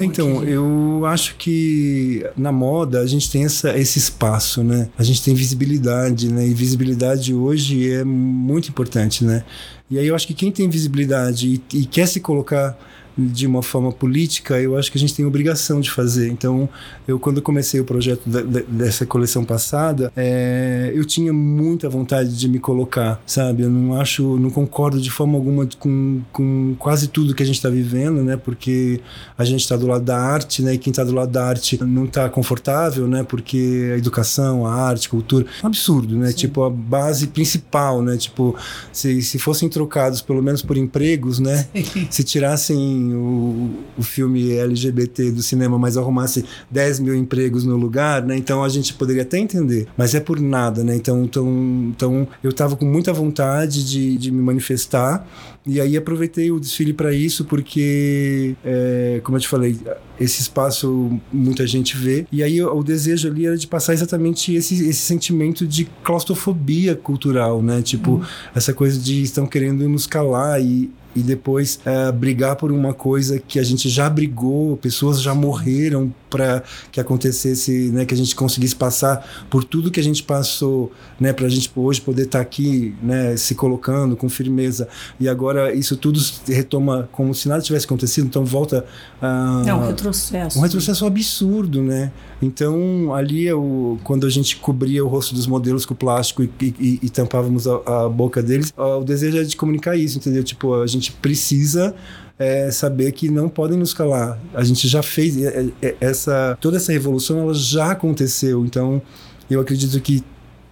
então, 0.00 0.44
eu 0.44 1.04
acho 1.06 1.36
que 1.36 2.24
na 2.36 2.52
moda 2.52 3.00
a 3.00 3.06
gente 3.06 3.30
tem 3.30 3.44
essa, 3.44 3.76
esse 3.76 3.98
espaço, 3.98 4.62
né? 4.62 4.88
A 4.96 5.02
gente 5.02 5.22
tem 5.22 5.34
visibilidade, 5.34 6.32
né? 6.32 6.46
E 6.46 6.54
visibilidade 6.54 7.34
hoje 7.34 7.90
é 7.90 8.04
muito 8.04 8.68
importante, 8.68 9.24
né? 9.24 9.44
E 9.90 9.98
aí 9.98 10.06
eu 10.06 10.14
acho 10.14 10.26
que 10.26 10.34
quem 10.34 10.52
tem 10.52 10.68
visibilidade 10.68 11.62
e, 11.72 11.78
e 11.78 11.86
quer 11.86 12.06
se 12.06 12.20
colocar 12.20 12.76
de 13.18 13.46
uma 13.46 13.62
forma 13.62 13.90
política, 13.90 14.60
eu 14.60 14.76
acho 14.78 14.92
que 14.92 14.96
a 14.96 15.00
gente 15.00 15.12
tem 15.12 15.24
obrigação 15.24 15.80
de 15.80 15.90
fazer. 15.90 16.28
Então, 16.28 16.68
eu 17.06 17.18
quando 17.18 17.42
comecei 17.42 17.80
o 17.80 17.84
projeto 17.84 18.22
da, 18.28 18.40
da, 18.40 18.60
dessa 18.60 19.04
coleção 19.04 19.44
passada, 19.44 20.12
é, 20.16 20.92
eu 20.94 21.04
tinha 21.04 21.32
muita 21.32 21.88
vontade 21.88 22.38
de 22.38 22.48
me 22.48 22.60
colocar, 22.60 23.20
sabe? 23.26 23.64
Eu 23.64 23.70
não 23.70 24.00
acho, 24.00 24.38
não 24.38 24.50
concordo 24.50 25.00
de 25.00 25.10
forma 25.10 25.36
alguma 25.36 25.68
com, 25.78 26.20
com 26.32 26.76
quase 26.78 27.08
tudo 27.08 27.34
que 27.34 27.42
a 27.42 27.46
gente 27.46 27.56
está 27.56 27.68
vivendo, 27.68 28.22
né? 28.22 28.36
Porque 28.36 29.00
a 29.36 29.44
gente 29.44 29.62
está 29.62 29.76
do 29.76 29.88
lado 29.88 30.04
da 30.04 30.18
arte, 30.18 30.62
né? 30.62 30.74
E 30.74 30.78
quem 30.78 30.92
está 30.92 31.02
do 31.02 31.12
lado 31.12 31.32
da 31.32 31.44
arte 31.44 31.82
não 31.82 32.04
está 32.04 32.28
confortável, 32.28 33.08
né? 33.08 33.24
Porque 33.24 33.90
a 33.94 33.98
educação, 33.98 34.64
a 34.64 34.74
arte, 34.74 35.08
a 35.08 35.10
cultura, 35.10 35.44
é 35.60 35.64
um 35.64 35.68
absurdo, 35.68 36.16
né? 36.16 36.28
Sim. 36.28 36.36
Tipo 36.36 36.62
a 36.62 36.70
base 36.70 37.26
principal, 37.26 38.00
né? 38.00 38.16
Tipo 38.16 38.54
se, 38.92 39.20
se 39.22 39.38
fossem 39.38 39.68
trocados 39.68 40.22
pelo 40.22 40.42
menos 40.42 40.62
por 40.62 40.76
empregos, 40.76 41.40
né? 41.40 41.66
Se 42.10 42.22
tirassem 42.22 43.07
o, 43.14 43.70
o 43.96 44.02
filme 44.02 44.52
LGBT 44.52 45.30
do 45.30 45.42
cinema, 45.42 45.78
mas 45.78 45.96
arrumasse 45.96 46.44
10 46.70 47.00
mil 47.00 47.14
empregos 47.14 47.64
no 47.64 47.76
lugar, 47.76 48.22
né? 48.22 48.36
Então 48.36 48.62
a 48.62 48.68
gente 48.68 48.94
poderia 48.94 49.22
até 49.22 49.38
entender, 49.38 49.86
mas 49.96 50.14
é 50.14 50.20
por 50.20 50.40
nada, 50.40 50.82
né? 50.84 50.96
Então, 50.96 51.24
então, 51.24 51.46
então 51.94 52.28
eu 52.42 52.52
tava 52.52 52.76
com 52.76 52.84
muita 52.84 53.12
vontade 53.12 53.88
de, 53.88 54.16
de 54.16 54.30
me 54.30 54.42
manifestar 54.42 55.26
e 55.68 55.82
aí 55.82 55.98
aproveitei 55.98 56.50
o 56.50 56.58
desfile 56.58 56.94
para 56.94 57.12
isso, 57.12 57.44
porque, 57.44 58.56
é, 58.64 59.20
como 59.22 59.36
eu 59.36 59.40
te 59.42 59.48
falei, 59.48 59.78
esse 60.18 60.40
espaço 60.40 61.20
muita 61.30 61.66
gente 61.66 61.94
vê. 61.94 62.26
E 62.32 62.42
aí 62.42 62.62
o, 62.62 62.74
o 62.74 62.82
desejo 62.82 63.28
ali 63.28 63.46
era 63.46 63.54
de 63.54 63.66
passar 63.66 63.92
exatamente 63.92 64.54
esse, 64.54 64.88
esse 64.88 65.00
sentimento 65.00 65.66
de 65.66 65.84
claustrofobia 66.02 66.96
cultural, 66.96 67.62
né? 67.62 67.82
Tipo, 67.82 68.12
uhum. 68.12 68.22
essa 68.54 68.72
coisa 68.72 68.98
de 68.98 69.20
estão 69.20 69.46
querendo 69.46 69.86
nos 69.86 70.06
calar 70.06 70.58
e, 70.58 70.90
e 71.18 71.22
depois 71.22 71.80
é, 71.84 72.12
brigar 72.12 72.54
por 72.54 72.70
uma 72.70 72.94
coisa 72.94 73.40
que 73.40 73.58
a 73.58 73.62
gente 73.62 73.88
já 73.88 74.08
brigou, 74.08 74.76
pessoas 74.76 75.20
já 75.20 75.34
morreram 75.34 76.14
para 76.30 76.62
que 76.92 77.00
acontecesse, 77.00 77.90
né, 77.90 78.04
que 78.04 78.14
a 78.14 78.16
gente 78.16 78.36
conseguisse 78.36 78.76
passar 78.76 79.46
por 79.50 79.64
tudo 79.64 79.90
que 79.90 79.98
a 79.98 80.02
gente 80.02 80.22
passou, 80.22 80.92
né, 81.18 81.32
para 81.32 81.46
a 81.46 81.48
gente 81.48 81.70
hoje 81.74 82.00
poder 82.00 82.22
estar 82.22 82.38
tá 82.38 82.42
aqui, 82.42 82.94
né, 83.02 83.36
se 83.36 83.54
colocando 83.54 84.16
com 84.16 84.28
firmeza. 84.28 84.88
E 85.18 85.28
agora 85.28 85.74
isso 85.74 85.96
tudo 85.96 86.20
retoma 86.46 87.08
como 87.12 87.34
se 87.34 87.48
nada 87.48 87.62
tivesse 87.62 87.86
acontecido, 87.86 88.26
então 88.26 88.44
volta 88.44 88.84
a 89.20 89.62
é 89.66 89.74
um 89.74 89.86
retrocesso. 89.86 90.58
Um 90.58 90.62
retrocesso 90.62 91.06
absurdo, 91.06 91.82
né? 91.82 92.12
Então 92.40 93.14
ali 93.14 93.44
eu, 93.44 93.98
quando 94.04 94.26
a 94.26 94.30
gente 94.30 94.56
cobria 94.56 95.04
o 95.04 95.08
rosto 95.08 95.34
dos 95.34 95.46
modelos 95.46 95.84
com 95.84 95.94
plástico 95.94 96.42
e, 96.42 96.50
e, 96.60 96.98
e 97.02 97.10
tampávamos 97.10 97.66
a, 97.66 98.04
a, 98.04 98.08
boca 98.08 98.42
deles, 98.42 98.72
o 98.76 99.04
desejo 99.04 99.38
é 99.38 99.42
de 99.42 99.56
comunicar 99.56 99.96
isso, 99.96 100.18
entendeu? 100.18 100.44
Tipo, 100.44 100.80
a 100.80 100.86
gente 100.86 101.12
precisa 101.12 101.94
é, 102.38 102.70
saber 102.70 103.10
que 103.12 103.28
não 103.28 103.48
podem 103.48 103.76
nos 103.76 103.92
calar. 103.92 104.38
A 104.54 104.62
gente 104.62 104.86
já 104.86 105.02
fez 105.02 105.36
é, 105.42 105.66
é, 105.82 105.96
essa 106.00 106.56
toda 106.60 106.76
essa 106.76 106.92
revolução, 106.92 107.40
ela 107.40 107.54
já 107.54 107.90
aconteceu. 107.90 108.64
Então, 108.64 109.02
eu 109.50 109.60
acredito 109.60 110.00
que 110.00 110.22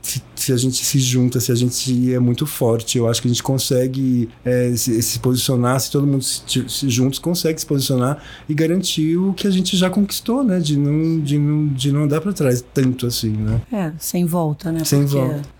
se, 0.07 0.23
se, 0.37 0.53
a 0.53 0.57
gente 0.57 0.85
se 0.85 0.99
junta, 1.01 1.41
se 1.41 1.51
a 1.51 1.55
gente 1.55 2.15
é 2.15 2.19
muito 2.21 2.47
forte, 2.47 2.97
eu 2.97 3.09
acho 3.09 3.21
que 3.21 3.27
a 3.27 3.31
gente 3.31 3.43
consegue 3.43 4.29
é, 4.45 4.73
se, 4.77 5.03
se, 5.03 5.19
posicionar, 5.19 5.81
se 5.81 5.91
todo 5.91 6.07
mundo 6.07 6.23
se, 6.23 6.65
se, 6.69 6.89
juntos 6.89 7.19
consegue 7.19 7.59
se 7.59 7.67
posicionar 7.67 8.23
e 8.49 8.55
garantir 8.55 9.17
o 9.17 9.33
que 9.35 9.49
a 9.49 9.51
gente 9.51 9.77
já 9.77 9.91
conquistou, 9.91 10.45
né? 10.45 10.61
De 10.61 10.77
não, 10.77 11.21
de 11.21 11.39
não, 11.39 11.67
de 11.67 11.91
não 11.91 12.05
andar 12.05 12.21
para 12.21 12.33
trás 12.33 12.65
tanto 12.73 13.07
assim, 13.07 13.31
né? 13.31 13.61
É, 13.73 13.93
sem 13.99 14.25
volta, 14.25 14.71
né? 14.71 14.85
Sem 14.85 15.01
Porque 15.01 15.17
volta 15.17 15.56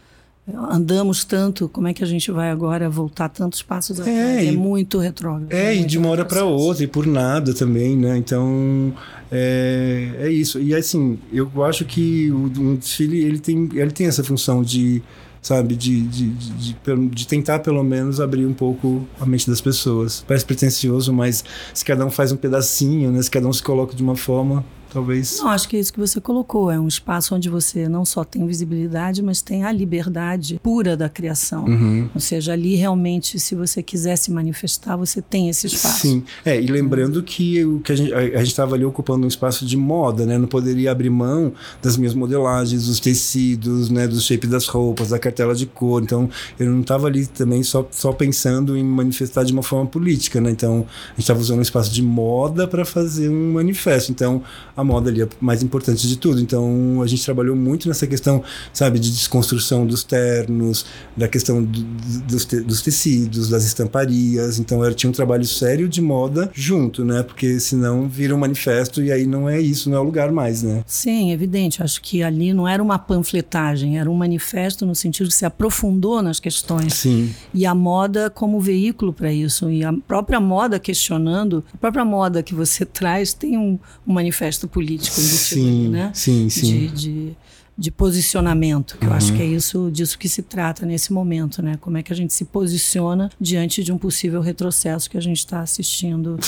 andamos 0.55 1.25
tanto, 1.25 1.69
como 1.69 1.89
é 1.89 1.95
que 1.95 2.05
a 2.05 2.07
gente 2.07 2.31
vai 2.31 2.51
agora 2.51 2.89
voltar 2.89 3.29
tantos 3.29 3.63
passos 3.63 3.99
atrás? 4.01 4.19
É, 4.19 4.47
é 4.47 4.53
muito 4.53 4.99
retrógrado. 4.99 5.53
É, 5.53 5.67
é 5.67 5.77
e 5.77 5.85
de 5.85 5.99
uma 5.99 6.09
hora 6.09 6.25
para 6.25 6.45
outra, 6.45 6.85
e 6.85 6.87
por 6.87 7.07
nada 7.07 7.53
também, 7.53 7.97
né? 7.97 8.17
Então, 8.17 8.95
é, 9.31 10.11
é 10.21 10.31
isso. 10.31 10.61
E 10.61 10.75
assim, 10.75 11.19
eu 11.33 11.51
acho 11.65 11.85
que 11.85 12.31
o, 12.31 12.45
um 12.59 12.77
desfile, 12.77 13.25
ele 13.25 13.39
tem, 13.39 13.69
ele 13.75 13.91
tem 13.91 14.07
essa 14.07 14.23
função 14.23 14.63
de 14.63 15.03
sabe? 15.47 15.77
De, 15.77 16.01
de, 16.03 16.31
de, 16.31 16.73
de, 16.75 17.09
de 17.09 17.27
tentar, 17.27 17.61
pelo 17.61 17.83
menos, 17.85 18.21
abrir 18.21 18.45
um 18.45 18.53
pouco 18.53 19.07
a 19.21 19.25
mente 19.25 19.49
das 19.49 19.61
pessoas. 19.61 20.25
Parece 20.27 20.45
pretencioso, 20.45 21.13
mas 21.13 21.45
se 21.73 21.85
cada 21.85 22.05
um 22.05 22.11
faz 22.11 22.33
um 22.33 22.37
pedacinho, 22.37 23.13
né? 23.13 23.23
Se 23.23 23.31
cada 23.31 23.47
um 23.47 23.53
se 23.53 23.63
coloca 23.63 23.95
de 23.95 24.03
uma 24.03 24.17
forma, 24.17 24.65
talvez. 24.97 25.41
Não, 25.41 25.49
acho 25.49 25.69
que 25.69 25.77
é 25.77 25.81
isso 25.81 25.93
que 25.93 26.01
você 26.01 26.19
colocou. 26.21 26.71
É 26.71 26.81
um 26.81 26.89
espaço 26.89 27.35
onde 27.35 27.51
você 27.51 27.87
não 27.87 28.05
só 28.07 28.25
tem 28.25 28.47
visibilidade, 28.47 29.23
mas 29.23 29.43
tem 29.43 29.63
a 29.63 29.71
liberdade 29.71 30.59
pura 30.63 30.97
da 30.97 31.07
criação. 31.07 31.67
Uhum. 31.67 32.09
Ou 32.15 32.21
seja, 32.21 32.55
ali 32.55 32.77
realmente, 32.77 33.39
se 33.39 33.55
você 33.55 33.83
quiser 33.83 34.17
se 34.17 34.31
manifestar, 34.31 34.97
você 34.97 35.21
tem 35.21 35.51
esse 35.51 35.67
espaço. 35.67 36.01
Sim. 36.01 36.25
É, 36.45 36.59
e 36.59 36.67
lembrando 36.67 37.23
que, 37.23 37.63
o 37.63 37.81
que 37.81 37.93
a 37.93 37.97
gente 37.97 38.43
estava 38.43 38.75
ali 38.75 38.87
ocupando 38.87 39.27
um 39.27 39.29
espaço 39.29 39.67
de 39.67 39.77
moda, 39.77 40.25
né? 40.25 40.39
Não 40.39 40.49
poderia 40.49 40.91
abrir 40.91 41.11
mão 41.11 41.53
das 41.83 41.99
minhas 41.99 42.15
modelagens, 42.15 42.87
dos 42.87 42.99
tecidos, 42.99 43.91
né? 43.91 44.09
Do 44.09 44.19
shape 44.19 44.47
das 44.47 44.67
roupas, 44.67 45.11
da 45.11 45.19
cartela 45.19 45.55
de 45.55 45.67
cor. 45.67 46.03
Então, 46.03 46.31
eu 46.59 46.71
não 46.71 46.81
estava 46.81 47.07
ali 47.07 47.27
também 47.27 47.63
só, 47.63 47.87
só 47.91 48.13
pensando 48.13 48.77
em 48.79 48.85
manifestar 48.85 49.45
de 49.45 49.53
uma 49.53 49.63
forma 49.63 49.87
política, 49.87 50.41
né? 50.41 50.51
Então, 50.51 50.87
a 51.09 51.11
gente 51.11 51.21
estava 51.21 51.41
usando 51.41 51.59
um 51.59 51.63
espaço 51.63 51.93
de 51.93 52.03
moda 52.03 52.67
para 52.67 52.85
fazer 52.87 53.29
um 53.29 53.53
manifesto. 53.53 54.11
Então, 54.11 54.43
a 54.75 54.83
moda 54.87 55.11
ali 55.11 55.23
é 55.23 55.29
mais 55.41 55.63
importante 55.63 56.07
de 56.09 56.17
tudo. 56.17 56.41
Então 56.41 57.03
a 57.03 57.07
gente 57.07 57.25
trabalhou 57.25 57.57
muito 57.57 57.89
nessa 57.89 58.07
questão, 58.07 58.43
sabe, 58.73 58.99
de 58.99 59.11
desconstrução 59.11 59.87
dos 59.87 60.05
ternos, 60.05 60.87
da 61.17 61.29
questão 61.29 61.63
do, 61.63 61.83
dos, 62.27 62.45
te, 62.45 62.61
dos, 62.61 62.81
tecidos, 62.81 63.49
das 63.49 63.65
estamparias. 63.65 64.59
Então 64.59 64.85
era, 64.85 64.95
tinha 64.95 65.11
um 65.11 65.13
trabalho 65.13 65.45
sério 65.45 65.89
de 65.89 66.01
moda 66.01 66.51
junto, 66.55 67.05
né? 67.05 67.23
Porque 67.23 67.59
senão 67.59 68.09
vira 68.09 68.35
um 68.35 68.39
manifesto 68.39 69.03
e 69.03 69.11
aí 69.11 69.27
não 69.27 69.49
é 69.49 69.61
isso, 69.61 69.91
não 69.91 69.97
é 69.97 70.01
o 70.01 70.05
lugar 70.05 70.31
mais, 70.31 70.63
né? 70.63 70.83
Sim, 70.87 71.33
evidente. 71.33 71.83
Acho 71.83 72.01
que 72.01 72.23
ali 72.23 72.53
não 72.55 72.67
era 72.69 72.83
uma 72.83 72.99
panfletagem, 72.99 73.99
era 73.99 74.11
um 74.11 74.15
manifesto 74.15 74.87
no 74.87 74.95
sentido 74.95 75.29
que 75.29 75.35
se 75.35 75.45
aprofundou 75.45 76.23
nas 76.23 76.39
questões. 76.39 76.95
Sim. 76.95 77.35
E 77.53 77.67
a 77.67 77.75
moda 77.75 78.31
como 78.31 78.61
veículo 78.61 79.13
para 79.13 79.33
isso. 79.33 79.71
E 79.71 79.85
a 79.85 79.93
própria 79.93 80.41
moda 80.41 80.79
questionando, 80.79 81.65
a 81.75 81.77
própria 81.77 82.05
moda 82.05 82.43
que 82.43 82.55
você 82.55 82.85
traz 82.87 83.33
tem 83.33 83.57
um, 83.59 83.79
um 84.07 84.13
manifesto 84.13 84.66
político 84.69 85.21
embutido 85.21 85.39
sim, 85.39 85.79
ali, 85.81 85.89
né? 85.89 86.11
Sim, 86.15 86.49
sim. 86.49 86.67
De, 86.67 86.89
de, 86.89 87.37
de 87.79 87.91
posicionamento, 87.91 88.97
que 88.99 89.05
uhum. 89.05 89.13
eu 89.13 89.17
acho 89.17 89.33
que 89.35 89.43
é 89.43 89.45
isso 89.45 89.91
disso 89.93 90.19
que 90.19 90.29
se 90.29 90.43
trata 90.43 90.87
nesse 90.87 91.13
momento, 91.13 91.63
né? 91.63 91.77
Como 91.81 91.99
é 91.99 92.03
que 92.03 92.13
a 92.13 92.17
gente 92.17 92.33
se 92.33 92.45
posiciona 92.45 93.31
diante 93.41 93.85
de 93.85 93.93
um 93.93 93.99
possível 93.99 94.41
retrocesso 94.41 95.11
que 95.11 95.19
a 95.19 95.21
gente 95.21 95.39
está 95.39 95.61
assistindo, 95.61 96.39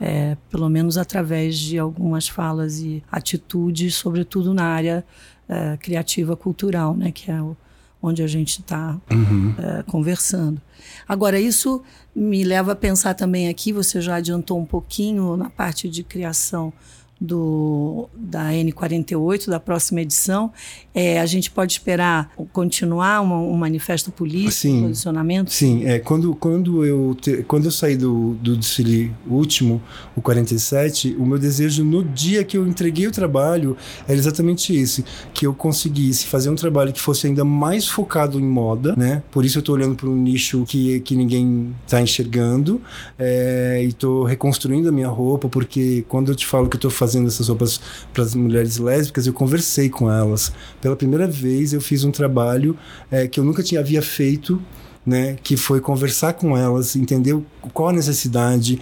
é, 0.00 0.36
pelo 0.50 0.68
menos 0.68 0.96
através 0.96 1.58
de 1.58 1.78
algumas 1.78 2.28
falas 2.28 2.78
e 2.78 3.02
atitudes, 3.10 3.96
sobretudo 3.96 4.54
na 4.54 4.64
área 4.64 5.04
é, 5.48 5.76
criativa 5.76 6.36
cultural, 6.36 6.96
né? 6.96 7.10
Que 7.10 7.30
é 7.30 7.42
o, 7.42 7.56
onde 8.00 8.22
a 8.22 8.26
gente 8.26 8.60
está 8.60 8.96
uhum. 9.10 9.54
é, 9.58 9.82
conversando. 9.82 10.60
Agora, 11.08 11.40
isso 11.40 11.82
me 12.14 12.44
leva 12.44 12.72
a 12.72 12.76
pensar 12.76 13.14
também 13.14 13.48
aqui, 13.48 13.72
você 13.72 14.00
já 14.00 14.16
adiantou 14.16 14.58
um 14.58 14.64
pouquinho 14.64 15.36
na 15.36 15.50
parte 15.50 15.88
de 15.88 16.02
criação 16.02 16.72
do, 17.20 18.08
da 18.14 18.50
N48, 18.50 19.48
da 19.48 19.58
próxima 19.58 20.02
edição, 20.02 20.52
é, 20.94 21.18
a 21.18 21.26
gente 21.26 21.50
pode 21.50 21.72
esperar 21.72 22.30
continuar 22.52 23.22
uma, 23.22 23.36
um 23.36 23.54
manifesto 23.54 24.10
político, 24.10 24.52
sim, 24.52 24.78
um 24.78 24.88
posicionamento? 24.88 25.50
Sim, 25.50 25.84
é, 25.86 25.98
quando, 25.98 26.34
quando, 26.34 26.84
eu 26.84 27.16
te, 27.18 27.42
quando 27.44 27.66
eu 27.66 27.70
saí 27.70 27.96
do, 27.96 28.34
do 28.34 28.56
desfile 28.56 29.12
último, 29.26 29.82
o 30.14 30.20
47, 30.20 31.16
o 31.18 31.24
meu 31.24 31.38
desejo 31.38 31.84
no 31.84 32.04
dia 32.04 32.44
que 32.44 32.56
eu 32.56 32.66
entreguei 32.66 33.06
o 33.06 33.10
trabalho 33.10 33.76
era 34.06 34.16
exatamente 34.16 34.78
isso, 34.78 35.02
que 35.32 35.46
eu 35.46 35.54
conseguisse 35.54 36.26
fazer 36.26 36.50
um 36.50 36.54
trabalho 36.54 36.92
que 36.92 37.00
fosse 37.00 37.26
ainda 37.26 37.44
mais 37.44 37.88
focado 37.88 38.38
em 38.38 38.44
moda, 38.46 38.94
né? 38.96 39.22
Por 39.30 39.44
isso 39.44 39.58
eu 39.58 39.60
estou 39.60 39.74
olhando 39.74 39.94
para 39.94 40.08
um 40.08 40.16
nicho 40.16 40.64
que, 40.66 41.00
que 41.00 41.16
ninguém 41.16 41.74
está 41.84 42.00
enxergando 42.00 42.80
é, 43.18 43.80
e 43.82 43.88
estou 43.88 44.24
reconstruindo 44.24 44.88
a 44.88 44.92
minha 44.92 45.08
roupa, 45.08 45.48
porque 45.48 46.04
quando 46.08 46.30
eu 46.30 46.34
te 46.34 46.46
falo 46.46 46.68
que 46.68 46.76
eu 46.76 46.78
estou 46.78 46.90
fazendo 46.90 47.05
fazendo 47.06 47.28
essas 47.28 47.48
roupas 47.48 47.80
para 48.12 48.24
as 48.24 48.34
mulheres 48.34 48.78
lésbicas, 48.78 49.28
eu 49.28 49.32
conversei 49.32 49.88
com 49.88 50.10
elas. 50.10 50.52
Pela 50.80 50.96
primeira 50.96 51.26
vez, 51.28 51.72
eu 51.72 51.80
fiz 51.80 52.02
um 52.02 52.10
trabalho 52.10 52.76
é, 53.10 53.28
que 53.28 53.38
eu 53.38 53.44
nunca 53.44 53.62
tinha 53.62 53.80
havia 53.80 54.02
feito 54.02 54.60
né, 55.06 55.36
que 55.42 55.56
foi 55.56 55.80
conversar 55.80 56.32
com 56.32 56.56
elas, 56.56 56.96
entender 56.96 57.38
qual 57.72 57.90
a 57.90 57.92
necessidade 57.92 58.80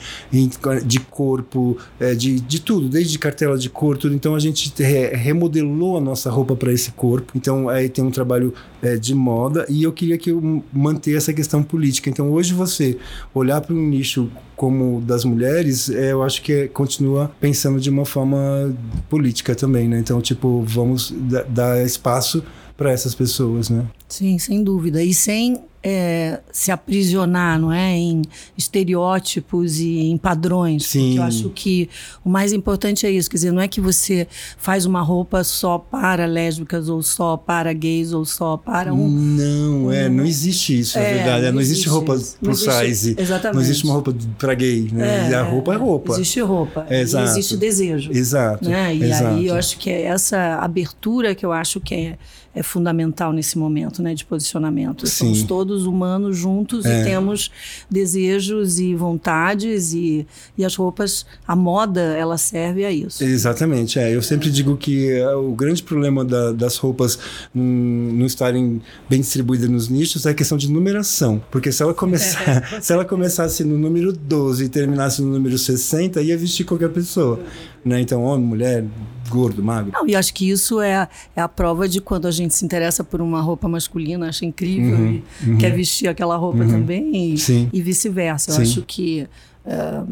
de 0.85 1.01
corpo, 1.01 1.77
é, 2.01 2.15
de, 2.15 2.41
de 2.41 2.61
tudo, 2.61 2.89
desde 2.89 3.19
cartela 3.19 3.59
de 3.59 3.69
cor, 3.69 3.99
tudo. 3.99 4.15
Então 4.15 4.35
a 4.35 4.39
gente 4.39 4.73
remodelou 5.13 5.99
a 5.99 6.01
nossa 6.01 6.31
roupa 6.31 6.57
para 6.57 6.73
esse 6.73 6.93
corpo. 6.93 7.33
Então 7.37 7.69
aí 7.69 7.89
tem 7.89 8.03
um 8.03 8.11
trabalho 8.11 8.55
é, 8.83 8.97
de 8.97 9.15
moda 9.15 9.67
e 9.69 9.83
eu 9.83 9.93
queria 9.93 10.17
que 10.17 10.31
eu 10.31 10.63
manter 10.73 11.17
essa 11.17 11.33
questão 11.33 11.63
política. 11.63 12.09
Então 12.09 12.31
hoje 12.31 12.55
você 12.55 12.97
olhar 13.35 13.61
para 13.61 13.75
um 13.75 13.89
nicho 13.89 14.31
como 14.57 15.01
das 15.01 15.25
mulheres, 15.25 15.91
é, 15.91 16.13
eu 16.13 16.23
acho 16.23 16.41
que 16.41 16.69
continua 16.69 17.31
pensando 17.41 17.81
de 17.81 17.91
uma 17.91 18.07
forma 18.07 18.75
política 19.11 19.55
também, 19.55 19.89
né? 19.89 19.99
Então 19.99 20.21
tipo 20.21 20.65
vamos 20.67 21.13
dar 21.49 21.85
espaço 21.85 22.43
para 22.77 22.91
essas 22.91 23.15
pessoas, 23.15 23.71
né? 23.71 23.87
Sim, 24.09 24.39
sem 24.39 24.63
dúvida. 24.63 25.03
E 25.03 25.13
sem 25.13 25.65
é, 25.87 26.41
se 26.51 26.71
aprisionar, 26.71 27.61
não 27.61 27.71
é, 27.71 27.95
em 27.95 28.23
estereótipos 28.57 29.79
e 29.79 29.99
em 29.99 30.17
padrões. 30.17 30.87
Sim. 30.87 31.19
Eu 31.19 31.23
acho 31.23 31.51
que 31.51 31.91
o 32.25 32.31
mais 32.31 32.55
importante 32.55 33.07
é 33.07 33.11
isso, 33.11 33.29
quer 33.29 33.37
dizer, 33.37 33.53
não 33.53 33.61
é 33.61 33.69
que 33.69 33.83
você 33.83 34.27
faz 34.57 34.87
uma 34.87 35.03
roupa 35.03 35.45
só 35.45 35.79
para 35.79 36.25
lésbicas 36.25 36.89
ou 36.89 37.03
só 37.03 37.37
para 37.37 37.71
gays 37.75 38.15
ou 38.15 38.25
só 38.25 38.57
para 38.57 38.95
um. 38.95 39.09
Não, 39.11 39.93
é, 39.93 40.05
é, 40.05 40.09
não 40.09 40.25
existe 40.25 40.81
isso, 40.81 40.99
é, 40.99 41.17
verdade. 41.17 41.47
Não, 41.47 41.53
não 41.53 41.61
existe, 41.61 41.83
existe 41.83 41.89
roupa 41.91 42.19
pro 42.41 42.55
size. 42.55 43.15
Exatamente. 43.19 43.55
Não 43.55 43.63
existe 43.63 43.85
uma 43.85 43.95
roupa 43.95 44.15
para 44.39 44.55
gay, 44.55 44.89
né? 44.91 45.31
É, 45.31 45.35
a 45.35 45.43
roupa 45.43 45.75
é 45.75 45.77
roupa. 45.77 46.15
Existe 46.15 46.41
roupa. 46.41 46.87
É, 46.89 47.03
exato. 47.03 47.29
existe 47.29 47.59
desejo. 47.59 48.11
Exato. 48.11 48.67
Né? 48.67 48.97
E 48.97 49.05
exato. 49.05 49.37
aí 49.37 49.47
eu 49.49 49.55
acho 49.55 49.77
que 49.77 49.91
é 49.91 50.05
essa 50.05 50.57
abertura 50.63 51.35
que 51.35 51.45
eu 51.45 51.53
acho 51.53 51.79
que 51.79 51.95
é 51.95 52.19
é 52.55 52.63
fundamental 52.63 53.33
nesse 53.33 53.59
momento 53.59 53.94
né, 54.03 54.15
de 54.15 54.25
posicionamento. 54.25 55.07
Sim. 55.07 55.27
Somos 55.27 55.43
todos 55.45 55.87
humanos 55.87 56.37
juntos 56.37 56.85
é. 56.85 57.01
e 57.01 57.05
temos 57.05 57.51
desejos 57.91 58.79
e 58.79 58.95
vontades 58.95 59.93
e, 59.93 60.27
e 60.57 60.65
as 60.65 60.75
roupas, 60.75 61.27
a 61.47 61.55
moda, 61.55 62.01
ela 62.01 62.37
serve 62.37 62.85
a 62.85 62.91
isso. 62.91 63.23
Exatamente. 63.23 63.99
É. 63.99 64.15
Eu 64.15 64.23
sempre 64.23 64.51
digo 64.51 64.77
que 64.77 65.11
é, 65.11 65.35
o 65.35 65.53
grande 65.53 65.83
problema 65.83 66.25
da, 66.25 66.53
das 66.53 66.77
roupas 66.77 67.19
não 67.55 68.27
estarem 68.27 68.81
bem 69.09 69.21
distribuídas 69.21 69.69
nos 69.69 69.89
nichos 69.89 70.27
é 70.27 70.31
a 70.31 70.35
questão 70.35 70.59
de 70.59 70.71
numeração. 70.71 71.43
Porque 71.51 71.71
se 71.73 71.83
ela, 71.83 71.95
começar, 71.95 72.65
se 72.83 72.93
ela 72.93 73.05
começasse 73.05 73.65
no 73.65 73.79
número 73.79 74.13
12 74.13 74.65
e 74.65 74.69
terminasse 74.69 75.23
no 75.23 75.33
número 75.33 75.57
60, 75.57 76.21
ia 76.23 76.37
vestir 76.37 76.65
qualquer 76.65 76.91
pessoa. 76.91 77.41
né? 77.85 78.01
Então, 78.01 78.23
homem, 78.23 78.47
mulher, 78.47 78.85
gordo, 79.29 79.63
magro. 79.63 79.93
Não, 79.93 80.07
e 80.07 80.15
acho 80.15 80.33
que 80.35 80.49
isso 80.49 80.81
é 80.81 80.97
a, 80.97 81.09
é 81.35 81.41
a 81.41 81.49
prova 81.49 81.89
de 81.89 82.01
quando 82.01 82.27
a 82.27 82.31
gente 82.31 82.55
se 82.55 82.65
interessa 82.65 83.03
por 83.03 83.21
uma 83.21 83.41
roupa 83.41 83.69
masculina, 83.69 84.29
acha 84.29 84.45
incrível 84.45 84.75
Uhum, 84.97 85.23
e 85.43 85.51
uhum. 85.51 85.59
quer 85.59 85.71
vestir 85.71 86.09
aquela 86.09 86.37
roupa 86.37 86.65
também 86.67 87.35
e, 87.35 87.69
e 87.73 87.83
vice-versa. 87.83 88.51
Eu 88.51 88.57
Sim. 88.57 88.63
acho 88.63 88.83
que 88.83 89.29
ah, 89.67 90.05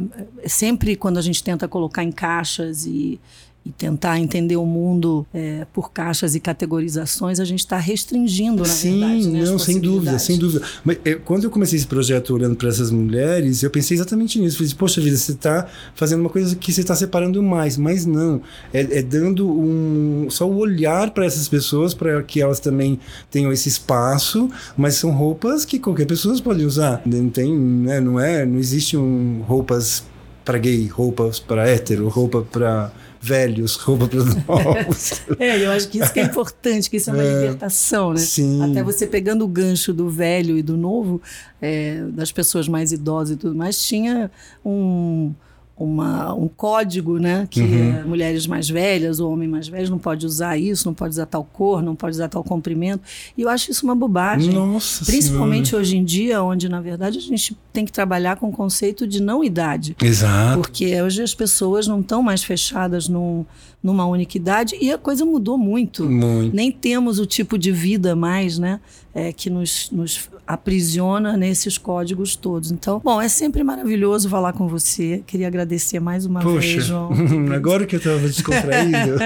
sempre 0.46 0.96
quando 0.96 1.18
a 1.18 1.22
gente 1.22 1.44
tenta 1.44 1.68
colocar 1.68 2.02
em 2.02 2.10
caixas 2.10 2.86
e, 2.86 3.20
e 3.64 3.70
tentar 3.70 4.18
entender 4.18 4.56
o 4.56 4.66
mundo 4.66 5.24
eh, 5.32 5.64
por 5.72 5.92
caixas 5.92 6.34
e 6.34 6.40
categorizações, 6.40 7.38
a 7.38 7.44
gente 7.44 7.60
está 7.60 7.76
restringindo, 7.76 8.58
na 8.58 8.64
Sim, 8.64 8.98
verdade, 8.98 9.28
né, 9.28 9.40
as 9.42 9.50
não, 9.50 9.58
sem 9.58 9.78
dúvida, 9.78 10.18
sem 10.18 10.36
dúvida. 10.36 10.64
Mas 10.84 10.98
eh, 11.04 11.14
quando 11.14 11.44
eu 11.44 11.50
comecei 11.50 11.78
esse 11.78 11.86
projeto 11.86 12.34
olhando 12.34 12.56
para 12.56 12.68
essas 12.68 12.90
mulheres, 12.90 13.62
eu 13.62 13.70
pensei 13.70 13.96
exatamente 13.96 14.40
nisso. 14.40 14.58
Falei, 14.58 14.72
poxa 14.76 15.00
vida, 15.00 15.16
você 15.16 15.30
está 15.30 15.68
fazendo 15.94 16.20
uma 16.20 16.28
coisa 16.30 16.56
que 16.56 16.72
você 16.72 16.80
está 16.80 16.96
separando 16.96 17.40
mais, 17.40 17.76
mas 17.76 18.04
não. 18.04 18.42
É, 18.72 18.98
é 18.98 19.02
dando 19.02 19.48
um 19.48 20.26
só 20.28 20.48
o 20.48 20.56
olhar 20.56 21.12
para 21.12 21.24
essas 21.24 21.48
pessoas, 21.48 21.94
para 21.94 22.20
que 22.24 22.40
elas 22.40 22.58
também 22.58 22.98
tenham 23.30 23.52
esse 23.52 23.68
espaço, 23.68 24.50
mas 24.76 24.96
são 24.96 25.12
roupas 25.12 25.64
que 25.64 25.78
qualquer 25.78 26.06
pessoa 26.06 26.32
pode 26.42 26.64
usar. 26.64 27.00
Não 27.06 27.28
tem, 27.28 27.56
né, 27.56 28.00
não 28.00 28.18
é, 28.18 28.44
não 28.44 28.58
existe 28.58 28.96
um 28.96 29.42
roupas 29.46 30.02
para 30.44 30.58
gay, 30.58 30.86
roupas 30.88 31.38
para 31.38 31.68
hétero, 31.68 32.08
roupa 32.08 32.42
para 32.42 32.92
velhos, 33.23 33.77
roupa 33.77 34.09
para 34.09 34.25
novos. 34.25 35.23
É, 35.39 35.64
eu 35.64 35.70
acho 35.70 35.89
que 35.89 35.99
isso 35.99 36.12
que 36.12 36.18
é 36.18 36.25
importante, 36.25 36.91
que 36.91 36.97
isso 36.97 37.09
é 37.09 37.12
uma 37.12 37.23
libertação, 37.23 38.12
né? 38.12 38.18
Sim. 38.18 38.70
Até 38.70 38.83
você 38.83 39.07
pegando 39.07 39.45
o 39.45 39.49
gancho 39.49 39.95
do 39.95 40.11
velho 40.11 40.59
e 40.59 40.62
do 40.62 40.77
novo, 40.77 41.23
é, 41.61 42.03
das 42.09 42.33
pessoas 42.33 42.66
mais 42.66 42.91
idosas 42.91 43.37
e 43.37 43.39
tudo 43.39 43.55
mais, 43.55 43.81
tinha 43.81 44.29
um, 44.64 45.33
uma, 45.77 46.33
um 46.35 46.49
código, 46.49 47.18
né? 47.18 47.49
Que 47.51 47.61
Uhum. 47.61 47.97
é, 47.99 48.05
mulheres 48.05 48.47
mais 48.47 48.68
velhas 48.68 49.18
ou 49.20 49.33
homens 49.33 49.51
mais 49.51 49.68
velhos 49.68 49.91
não 49.91 49.99
pode 49.99 50.25
usar 50.27 50.57
isso, 50.57 50.87
não 50.87 50.95
pode 50.95 51.11
usar 51.14 51.27
tal 51.27 51.43
cor, 51.45 51.83
não 51.83 51.97
pode 51.97 52.14
usar 52.14 52.29
tal 52.29 52.45
comprimento. 52.45 53.03
E 53.37 53.43
eu 53.43 53.49
acho 53.49 53.70
isso 53.70 53.85
uma 53.85 53.95
bobagem. 53.95 54.53
Nossa 54.53 55.05
Principalmente 55.05 55.70
Senhora. 55.70 55.83
hoje 55.83 55.97
em 55.97 56.05
dia, 56.05 56.43
onde 56.43 56.68
na 56.68 56.81
verdade 56.81 57.18
a 57.18 57.20
gente 57.20 57.57
tem 57.73 57.85
que 57.85 57.93
trabalhar 57.93 58.37
com 58.37 58.49
o 58.49 58.53
conceito 58.53 59.07
de 59.07 59.20
não 59.20 59.43
idade. 59.43 59.97
Exato. 60.03 60.59
Porque 60.61 61.01
hoje 61.03 61.23
as 61.23 61.35
pessoas 61.35 61.87
não 61.87 62.01
estão 62.01 62.23
mais 62.23 62.45
fechadas 62.45 63.09
num, 63.09 63.45
numa 63.83 64.07
única 64.07 64.37
idade 64.37 64.77
e 64.81 64.93
a 64.93 64.99
coisa 64.99 65.25
mudou 65.25 65.57
muito. 65.59 66.05
Muito. 66.05 66.55
Nem 66.55 66.70
temos 66.70 67.18
o 67.18 67.27
tipo 67.27 67.59
de 67.59 67.73
vida 67.73 68.14
mais, 68.14 68.59
né? 68.59 68.79
é, 69.14 69.33
que 69.33 69.51
nos, 69.51 69.91
nos 69.91 70.29
aprisiona 70.53 71.34
nesses 71.36 71.78
códigos 71.78 72.36
todos. 72.36 72.70
Então, 72.70 73.00
bom, 73.03 73.20
é 73.20 73.28
sempre 73.28 73.64
maravilhoso 73.64 74.28
falar 74.28 74.53
com 74.53 74.68
você. 74.68 75.22
Queria 75.26 75.46
agradecer 75.46 75.98
mais 75.98 76.26
uma 76.26 76.40
Poxa, 76.40 76.68
vez, 76.68 76.84
João. 76.84 77.11
agora 77.55 77.86
que 77.86 77.96
eu 77.96 78.00
tava 78.00 78.20
descontraído. 78.28 79.16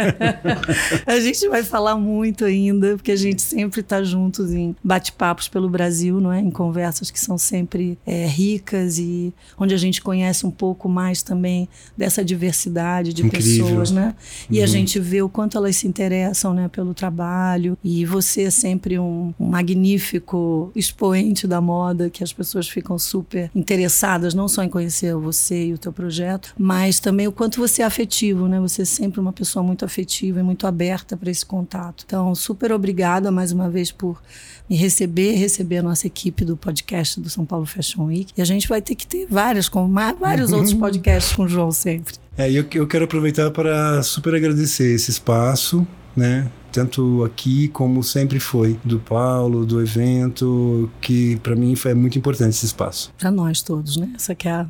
a 1.04 1.18
gente 1.18 1.48
vai 1.48 1.64
falar 1.64 1.96
muito 1.96 2.44
ainda, 2.44 2.96
porque 2.96 3.10
a 3.10 3.16
gente 3.16 3.42
sempre 3.42 3.80
está 3.80 4.02
juntos 4.04 4.52
em 4.52 4.74
bate-papos 4.84 5.48
pelo 5.48 5.68
Brasil, 5.68 6.20
não 6.20 6.32
é? 6.32 6.38
Em 6.40 6.50
conversas 6.50 7.10
que 7.10 7.18
são 7.18 7.36
sempre 7.36 7.98
é, 8.06 8.26
ricas 8.26 8.98
e 8.98 9.34
onde 9.58 9.74
a 9.74 9.78
gente 9.78 10.00
conhece 10.00 10.46
um 10.46 10.50
pouco 10.50 10.88
mais 10.88 11.22
também 11.22 11.68
dessa 11.96 12.24
diversidade 12.24 13.12
de 13.12 13.26
Incrível. 13.26 13.66
pessoas, 13.66 13.90
né? 13.90 14.14
E 14.48 14.62
a 14.62 14.66
gente 14.66 15.00
vê 15.00 15.22
o 15.22 15.28
quanto 15.28 15.58
elas 15.58 15.74
se 15.74 15.88
interessam, 15.88 16.54
né, 16.54 16.68
pelo 16.68 16.94
trabalho. 16.94 17.76
E 17.82 18.04
você 18.04 18.44
é 18.44 18.50
sempre 18.50 18.96
um, 18.98 19.34
um 19.40 19.46
magnífico 19.46 20.70
expoente 20.74 21.15
da 21.46 21.60
moda, 21.60 22.10
que 22.10 22.22
as 22.22 22.32
pessoas 22.32 22.68
ficam 22.68 22.98
super 22.98 23.50
interessadas, 23.54 24.34
não 24.34 24.48
só 24.48 24.62
em 24.62 24.68
conhecer 24.68 25.14
você 25.14 25.66
e 25.66 25.72
o 25.72 25.78
teu 25.78 25.92
projeto, 25.92 26.54
mas 26.58 27.00
também 27.00 27.26
o 27.26 27.32
quanto 27.32 27.58
você 27.58 27.82
é 27.82 27.84
afetivo, 27.84 28.48
né? 28.48 28.60
Você 28.60 28.82
é 28.82 28.84
sempre 28.84 29.20
uma 29.20 29.32
pessoa 29.32 29.62
muito 29.62 29.84
afetiva 29.84 30.40
e 30.40 30.42
muito 30.42 30.66
aberta 30.66 31.16
para 31.16 31.30
esse 31.30 31.44
contato. 31.44 32.04
Então, 32.06 32.34
super 32.34 32.72
obrigada 32.72 33.30
mais 33.30 33.52
uma 33.52 33.68
vez 33.68 33.90
por 33.90 34.20
me 34.68 34.76
receber, 34.76 35.32
receber 35.34 35.78
a 35.78 35.82
nossa 35.82 36.06
equipe 36.06 36.44
do 36.44 36.56
podcast 36.56 37.20
do 37.20 37.30
São 37.30 37.44
Paulo 37.44 37.66
Fashion 37.66 38.04
Week. 38.04 38.32
E 38.36 38.42
a 38.42 38.44
gente 38.44 38.68
vai 38.68 38.82
ter 38.82 38.94
que 38.94 39.06
ter 39.06 39.26
várias, 39.28 39.68
com 39.68 39.88
vários 40.18 40.52
outros 40.52 40.74
podcasts 40.74 41.34
com 41.34 41.44
o 41.44 41.48
João 41.48 41.70
sempre. 41.70 42.14
É, 42.36 42.50
e 42.50 42.56
eu, 42.56 42.66
eu 42.74 42.86
quero 42.86 43.04
aproveitar 43.04 43.50
para 43.50 44.02
super 44.02 44.34
agradecer 44.34 44.94
esse 44.94 45.10
espaço, 45.10 45.86
né? 46.14 46.50
Tanto 46.76 47.24
aqui 47.24 47.68
como 47.68 48.02
sempre 48.02 48.38
foi, 48.38 48.78
do 48.84 48.98
Paulo, 48.98 49.64
do 49.64 49.80
evento, 49.80 50.90
que 51.00 51.36
para 51.36 51.56
mim 51.56 51.74
foi 51.74 51.94
muito 51.94 52.18
importante 52.18 52.50
esse 52.50 52.66
espaço. 52.66 53.10
Para 53.18 53.30
nós 53.30 53.62
todos, 53.62 53.96
né? 53.96 54.10
Essa 54.14 54.34
que 54.34 54.46
é 54.46 54.50
a, 54.50 54.66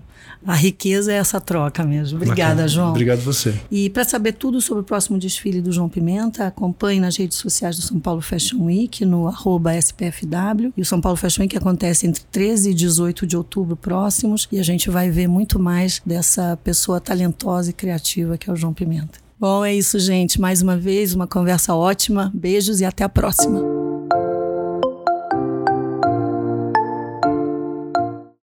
a 0.46 0.54
riqueza 0.54 1.12
é 1.12 1.16
essa 1.16 1.40
troca 1.40 1.82
mesmo. 1.82 2.18
Obrigada, 2.18 2.50
Bacana. 2.50 2.68
João. 2.68 2.90
Obrigado 2.90 3.18
você. 3.22 3.61
E 3.72 3.90
para 3.90 4.04
saber 4.04 4.34
tudo 4.34 4.61
sobre 4.61 4.82
o 4.82 4.84
próximo 4.84 5.18
desfile 5.18 5.61
do 5.61 5.72
João 5.72 5.88
Pimenta, 5.88 6.46
acompanhe 6.46 7.00
nas 7.00 7.16
redes 7.16 7.38
sociais 7.38 7.74
do 7.74 7.82
São 7.82 7.98
Paulo 7.98 8.20
Fashion 8.20 8.66
Week, 8.66 9.04
no 9.04 9.28
SPFW. 9.28 10.72
E 10.76 10.82
o 10.82 10.86
São 10.86 11.00
Paulo 11.00 11.16
Fashion 11.16 11.42
Week 11.42 11.57
acontece 11.57 12.07
entre 12.07 12.22
13 12.30 12.70
e 12.70 12.74
18 12.74 13.26
de 13.26 13.36
outubro 13.36 13.74
próximos. 13.74 14.46
E 14.52 14.61
a 14.61 14.62
gente 14.62 14.90
vai 14.90 15.11
ver 15.11 15.26
muito 15.26 15.59
mais 15.59 16.00
dessa 16.07 16.57
pessoa 16.62 17.00
talentosa 17.00 17.70
e 17.70 17.72
criativa 17.72 18.38
que 18.38 18.48
é 18.48 18.52
o 18.52 18.57
João 18.57 18.72
Pimenta. 18.72 19.26
Bom, 19.39 19.64
é 19.64 19.74
isso, 19.74 19.99
gente. 19.99 20.41
Mais 20.41 20.62
uma 20.62 20.76
vez, 20.76 21.14
uma 21.14 21.26
conversa 21.26 21.74
ótima. 21.74 22.32
Beijos 22.34 22.80
e 22.80 22.84
até 22.84 23.05
a 23.05 23.09
próxima. 23.09 23.86